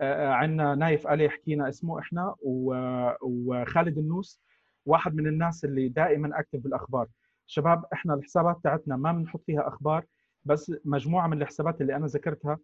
آه، 0.00 0.28
عندنا 0.28 0.74
نايف 0.74 1.06
آلي 1.08 1.28
حكينا 1.28 1.68
اسمه 1.68 1.98
إحنا 1.98 2.34
و- 2.42 3.10
وخالد 3.22 3.98
النوس 3.98 4.40
واحد 4.86 5.14
من 5.14 5.26
الناس 5.26 5.64
اللي 5.64 5.88
دائما 5.88 6.38
active 6.40 6.58
بالأخبار. 6.60 7.06
شباب 7.46 7.84
إحنا 7.92 8.14
الحسابات 8.14 8.56
تاعتنا 8.64 8.96
ما 8.96 9.12
بنحط 9.12 9.42
فيها 9.46 9.68
أخبار 9.68 10.04
بس 10.44 10.72
مجموعة 10.84 11.26
من 11.28 11.42
الحسابات 11.42 11.80
اللي 11.80 11.96
أنا 11.96 12.06
ذكرتها 12.06 12.58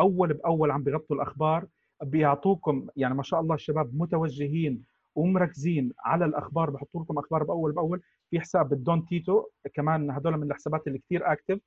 أول 0.00 0.32
بأول 0.32 0.70
عم 0.70 0.82
بيغطوا 0.82 1.16
الأخبار 1.16 1.66
بيعطوكم 2.02 2.86
يعني 2.96 3.14
ما 3.14 3.22
شاء 3.22 3.40
الله 3.40 3.54
الشباب 3.54 3.90
متوجهين 3.94 4.82
ومركزين 5.16 5.92
على 6.00 6.24
الأخبار 6.24 6.70
بحطوا 6.70 7.02
لكم 7.02 7.18
أخبار 7.18 7.42
بأول 7.42 7.72
بأول. 7.72 8.00
في 8.30 8.40
حساب 8.40 8.72
الدون 8.72 9.06
تيتو 9.06 9.44
كمان 9.74 10.10
هدول 10.10 10.36
من 10.36 10.50
الحسابات 10.50 10.86
اللي 10.86 10.98
كثير 10.98 11.32
active 11.32 11.60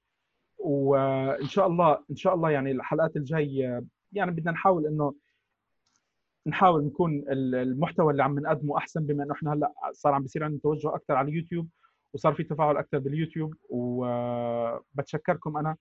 وإن 0.57 1.47
شاء 1.47 1.67
الله 1.67 1.99
إن 2.11 2.15
شاء 2.15 2.35
الله 2.35 2.49
يعني 2.51 2.71
الحلقات 2.71 3.15
الجاية 3.17 3.83
يعني 4.13 4.31
بدنا 4.31 4.51
نحاول 4.51 4.85
إنه 4.87 5.13
نحاول 6.47 6.83
نكون 6.85 7.11
ال- 7.17 7.55
المحتوى 7.55 8.11
اللي 8.11 8.23
عم 8.23 8.39
نقدمه 8.39 8.77
أحسن 8.77 9.05
بما 9.05 9.23
إنه 9.23 9.33
إحنا 9.33 9.53
هلأ 9.53 9.73
صار 9.91 10.13
عم 10.13 10.21
بيصير 10.21 10.43
عندنا 10.43 10.59
توجه 10.63 10.95
أكثر 10.95 11.13
على 11.15 11.29
اليوتيوب 11.31 11.67
وصار 12.13 12.33
في 12.33 12.43
تفاعل 12.43 12.77
أكثر 12.77 12.99
باليوتيوب. 12.99 13.55
وبتشكركم 13.69 15.57
أنا. 15.57 15.75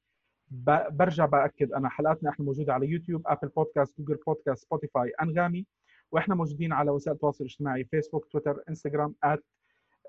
برجع 0.91 1.27
بأكد 1.27 1.73
أنا 1.73 1.89
حلقاتنا 1.89 2.31
إحنا 2.31 2.45
موجودة 2.45 2.75
على 2.75 2.87
يوتيوب 2.89 3.23
ابل 3.27 3.49
بودكاست 3.49 4.01
جوجل 4.01 4.19
بودكاست 4.27 4.65
سبوتيفاي 4.65 5.13
أنغامي. 5.23 5.67
وإحنا 6.13 6.35
موجودين 6.35 6.73
على 6.73 6.91
وسائل 6.91 7.15
التواصل 7.15 7.45
الاجتماعي 7.45 7.85
فيسبوك 7.85 8.27
تويتر 8.33 8.63
انستغرام 8.69 9.15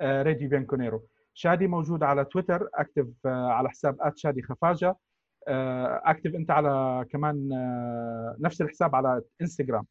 راديو 0.02 0.50
بيانكونيرو. 0.50 1.04
شادي 1.34 1.68
موجود 1.68 2.04
على 2.04 2.26
تويتر 2.26 2.70
active 2.74 3.08
على 3.26 3.70
حساب 3.70 4.14
شادي 4.16 4.42
خفاجة 4.42 4.96
active 5.48 6.36
انت 6.36 6.52
على 6.52 7.06
كمان 7.12 7.54
آه، 7.54 8.36
نفس 8.40 8.62
الحساب 8.62 8.96
على 8.96 9.22
انستغرام 9.42 9.86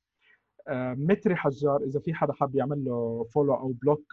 آه، 0.69 0.95
متري 0.95 1.37
حجار 1.37 1.83
إذا 1.83 2.01
في 2.01 2.15
حدا 2.15 2.33
حاب 2.33 2.57
يعمل 2.57 2.85
له 2.85 3.27
follow 3.35 3.55
أو 3.55 3.69
block 3.69 4.13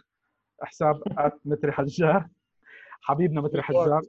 حساب 0.62 1.02
متري 1.44 1.72
حجار. 1.72 2.28
حبيبنا 3.06 3.40
متري 3.40 3.62
حجار. 3.62 4.02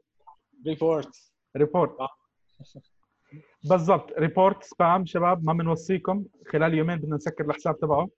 report 0.68 1.32
report 1.58 1.98
بالضبط. 3.70 4.12
report 4.20 4.64
spam 4.64 5.06
شباب 5.06 5.46
ما 5.46 5.54
بنوصيكم. 5.54 6.26
خلال 6.52 6.74
يومين 6.74 6.98
بدنا 6.98 7.16
نسكر 7.16 7.46
الحساب 7.46 7.80
تبعه. 7.80 8.10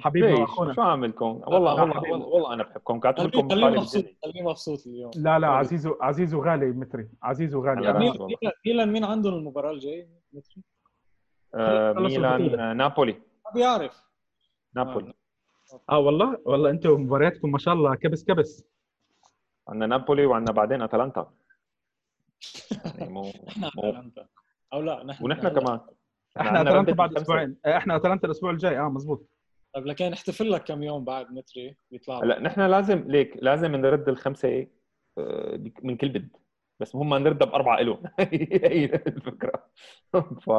حبيبنا 0.00 0.30
ليش 0.30 0.40
وأخونا. 0.40 0.74
شو 0.74 0.82
عاملكم؟ 0.82 1.26
والله 1.26 1.74
والله 1.74 1.94
حبيبي. 1.94 2.12
والله, 2.12 2.26
والله 2.26 2.54
أنا 2.54 2.62
بحبكم. 2.62 3.00
كاتب 3.00 3.26
لكم 3.26 3.48
خليه 3.48 3.64
مقالة 3.64 3.80
مبسوط 3.80 4.04
مبسوط 4.42 4.86
اليوم. 4.86 5.10
لا 5.16 5.38
لا 5.38 5.48
عزيز 5.48 5.88
عزيز 6.00 6.34
وغالي 6.34 6.66
متري. 6.66 7.08
عزيز 7.22 7.54
وغالي. 7.54 8.10
ميلان 8.66 8.92
مين 8.92 9.04
عندهم 9.04 9.34
المباراة 9.34 9.70
الجاية؟ 9.70 10.08
متري؟ 10.32 10.62
آه، 11.54 11.92
ميلان. 11.92 12.60
آه، 12.60 12.72
نابولي. 12.72 13.12
ما 13.44 13.50
بيعرف. 13.54 14.02
نابولي. 14.76 15.12
آه 15.90 15.98
والله 15.98 16.38
والله 16.44 16.70
أنتم 16.70 17.00
مبارياتكم 17.00 17.52
ما 17.52 17.58
شاء 17.58 17.74
الله 17.74 17.94
كبس 17.94 18.24
كبس. 18.24 18.64
عندنا 19.68 19.86
نابولي 19.86 20.26
وعندنا 20.26 20.52
بعدين 20.52 20.82
أتلانتا. 20.82 21.30
يعني 22.98 23.12
مو 23.12 23.22
مو 23.76 23.82
أتلانتا. 23.82 24.26
أو 24.72 24.80
لا 24.80 25.04
نحن 25.04 25.24
ونحن. 25.24 25.48
كمان. 25.48 25.80
إحنا 26.40 26.60
اتلانتا 26.60 26.92
بعد. 26.92 27.16
أسبوعين. 27.16 27.56
آه، 27.66 27.76
إحنا 27.76 27.96
اتلانتا 27.96 28.26
الأسبوع 28.26 28.50
الجاي. 28.50 28.78
آه 28.78 28.88
مزبوط 28.88 29.28
طيب 29.74 29.86
لكن 29.86 30.10
نحتفل 30.10 30.50
لك 30.50 30.64
كم 30.64 30.82
يوم 30.82 31.04
بعد 31.04 31.32
متري 31.32 31.76
بيطلع 31.90 32.18
هلا 32.22 32.40
نحن 32.40 32.60
لازم 32.60 33.04
ليك 33.10 33.36
لازم 33.42 33.76
نرد 33.76 34.08
الخمسة 34.08 34.66
آه، 35.18 35.60
من 35.82 35.96
كل 35.96 36.08
بد 36.08 36.36
بس 36.80 36.94
ما 36.94 37.18
نردها 37.18 37.48
بأربعة 37.48 37.80
له 37.80 37.98
هي 38.20 38.84
الفكرة. 38.84 39.70
ف 40.46 40.50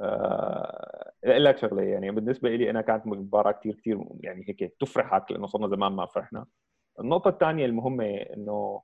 آه، 0.00 1.12
أقول 1.24 1.44
لك 1.44 1.58
شغلة 1.58 1.82
يعني 1.82 2.10
بالنسبة 2.10 2.50
لي 2.56 2.70
أنا 2.70 2.80
كانت 2.80 3.06
مباراة 3.06 3.52
كثير 3.52 3.74
كثير 3.74 4.04
يعني 4.20 4.44
هيك 4.48 4.76
تفرحك 4.80 5.32
لأنه 5.32 5.46
صرنا 5.46 5.68
زمان 5.68 5.92
ما 5.92 6.06
فرحنا. 6.06 6.46
النقطة 7.00 7.28
الثانية 7.28 7.66
المهمة 7.66 8.04
إنه 8.16 8.82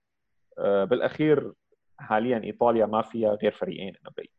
آه، 0.59 0.85
بالأخير 0.85 1.53
حاليا 1.99 2.45
إيطاليا 2.45 2.87
ما 2.87 3.03
فيها 3.03 3.35
غير 3.35 3.53
فريقين 3.53 3.97
أنا 4.03 4.11
برايي 4.17 4.31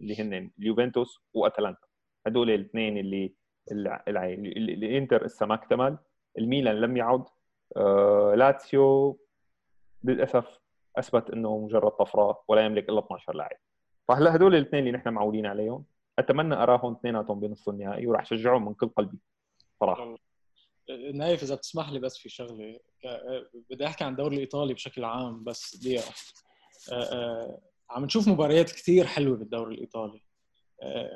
اللي 0.00 0.20
هن 0.20 0.50
اليوفنتوس 0.58 1.20
وأتلانتا. 1.34 1.86
هدول 2.26 2.50
الاثنين 2.50 2.98
اللي 2.98 3.34
الإنتر 3.72 5.24
لسه 5.24 5.46
ما 5.46 5.54
اكتمل 5.54 5.98
الميلان 6.38 6.80
لم 6.80 6.96
يعد 6.96 7.24
آه، 7.76 8.34
لاتسيو 8.36 9.18
للأسف 10.04 10.58
أثبت 10.96 11.30
إنه 11.30 11.58
مجرد 11.58 11.90
طفرة 11.90 12.44
ولا 12.48 12.64
يملك 12.64 12.88
إلا 12.88 12.98
12 12.98 13.34
لاعب. 13.34 13.56
فهلا 14.08 14.36
هدول 14.36 14.54
الاثنين 14.54 14.86
اللي 14.86 14.98
نحن 14.98 15.08
معودين 15.08 15.46
عليهم 15.46 15.84
أتمنى 16.18 16.54
أراهم 16.54 16.92
اثنيناتهم 16.92 17.40
بنص 17.40 17.68
النهائي 17.68 18.06
وراح 18.06 18.24
شجعهم 18.24 18.64
من 18.66 18.74
كل 18.74 18.88
قلبي. 18.88 19.18
صراحة. 19.80 20.16
نايف 21.14 21.42
إذا 21.42 21.54
بتسمح 21.54 21.90
لي 21.90 21.98
بس 21.98 22.18
في 22.18 22.28
شغلة 22.28 22.80
بدي 23.70 23.86
أحكي 23.86 24.04
عن 24.04 24.12
الدوري 24.12 24.34
الإيطالي 24.34 24.74
بشكل 24.74 25.04
عام 25.04 25.44
بس 25.44 25.76
دقيقة. 25.76 26.12
عم 27.90 28.04
نشوف 28.04 28.28
مباريات 28.28 28.72
كثير 28.72 29.06
حلوة 29.06 29.36
بالدوري 29.36 29.74
الإيطالي. 29.74 30.20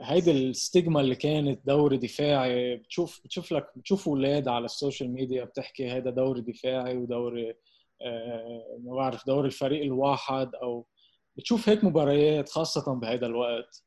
هيدي 0.03 0.31
ال 0.31 0.41
stigma 0.41 1.01
اللي 1.01 1.15
كانت 1.15 1.67
دوري 1.67 1.97
دفاعي 1.97 2.77
بتشوف 2.77 3.21
بتشوف 3.25 3.53
لك 3.53 3.67
بتشوف 3.77 4.09
أولاد 4.09 4.49
على 4.49 4.65
ال 4.65 4.71
social 4.71 5.11
media 5.11 5.45
بتحكي 5.45 5.91
هذا 5.91 6.11
دوري 6.11 6.41
دفاعي 6.41 6.97
ودوري 6.97 7.55
ما 8.79 8.95
بعرف 8.97 9.27
دوري 9.27 9.47
الفريق 9.47 9.83
الواحد 9.83 10.55
أو 10.55 10.87
بتشوف 11.37 11.69
هيك 11.69 11.85
مباريات 11.85 12.49
خاصة 12.49 12.95
بهذا 12.95 13.27
الوقت. 13.27 13.83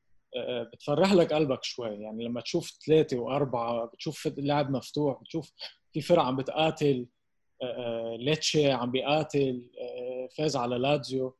بتفرح 0.73 1.13
لك 1.13 1.33
قلبك 1.33 1.63
شوي. 1.63 1.89
يعني 1.89 2.25
لما 2.25 2.41
تشوف 2.41 2.79
ثلاثة 2.85 3.17
وأربعة 3.17 3.85
بتشوف 3.85 4.27
اللعب 4.27 4.71
مفتوح 4.71 5.21
بتشوف 5.21 5.53
في 5.93 6.01
فرق 6.01 6.23
عم 6.23 6.35
بتقاتل. 6.35 7.07
ليتشي 8.19 8.71
عم 8.71 8.91
بيقاتل. 8.91 9.69
فاز 10.37 10.55
على 10.55 10.77
لاتزيو. 10.77 11.37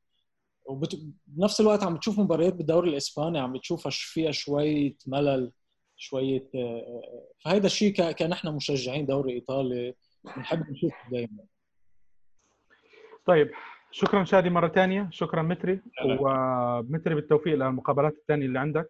وبنفس 0.67 1.61
الوقت 1.61 1.83
عم 1.83 1.95
بتشوف 1.95 2.19
مباريات 2.19 2.53
بالدوري 2.53 2.89
الإسباني 2.89 3.39
عم 3.39 3.53
بتشوفها 3.53 3.89
فيها 3.93 4.31
شوية 4.31 4.95
ملل 5.07 5.51
شوية 5.95 6.49
فهيدا 7.39 7.65
الشيء 7.65 8.11
كنحن 8.11 8.55
مشجعين 8.55 9.05
دوري 9.05 9.33
إيطالي 9.33 9.93
بنحب 10.23 10.71
نشوف 10.71 10.93
دائما 11.11 11.43
طيب 13.25 13.51
شكرا 13.91 14.23
شادي 14.23 14.49
مرة 14.49 14.67
ثانية 14.67 15.09
شكرا 15.11 15.41
متري 15.41 15.81
ومتري 16.05 17.15
بالتوفيق 17.15 17.55
للمقابلات 17.55 18.13
الثانية 18.13 18.45
اللي 18.45 18.59
عندك 18.59 18.89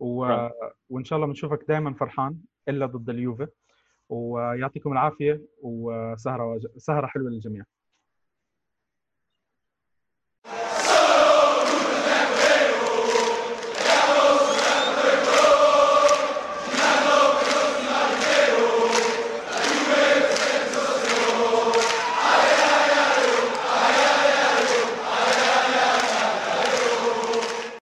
و... 0.00 0.48
وإن 0.90 1.04
شاء 1.04 1.16
الله 1.16 1.26
بنشوفك 1.26 1.64
دائما 1.68 1.94
فرحان 1.94 2.38
إلا 2.68 2.86
ضد 2.86 3.10
اليوفي. 3.10 3.46
ويعطيكم 4.08 4.92
العافية 4.92 5.42
وسهرة 5.62 6.60
سهرة 6.76 7.06
حلوة 7.06 7.30
للجميع. 7.30 7.64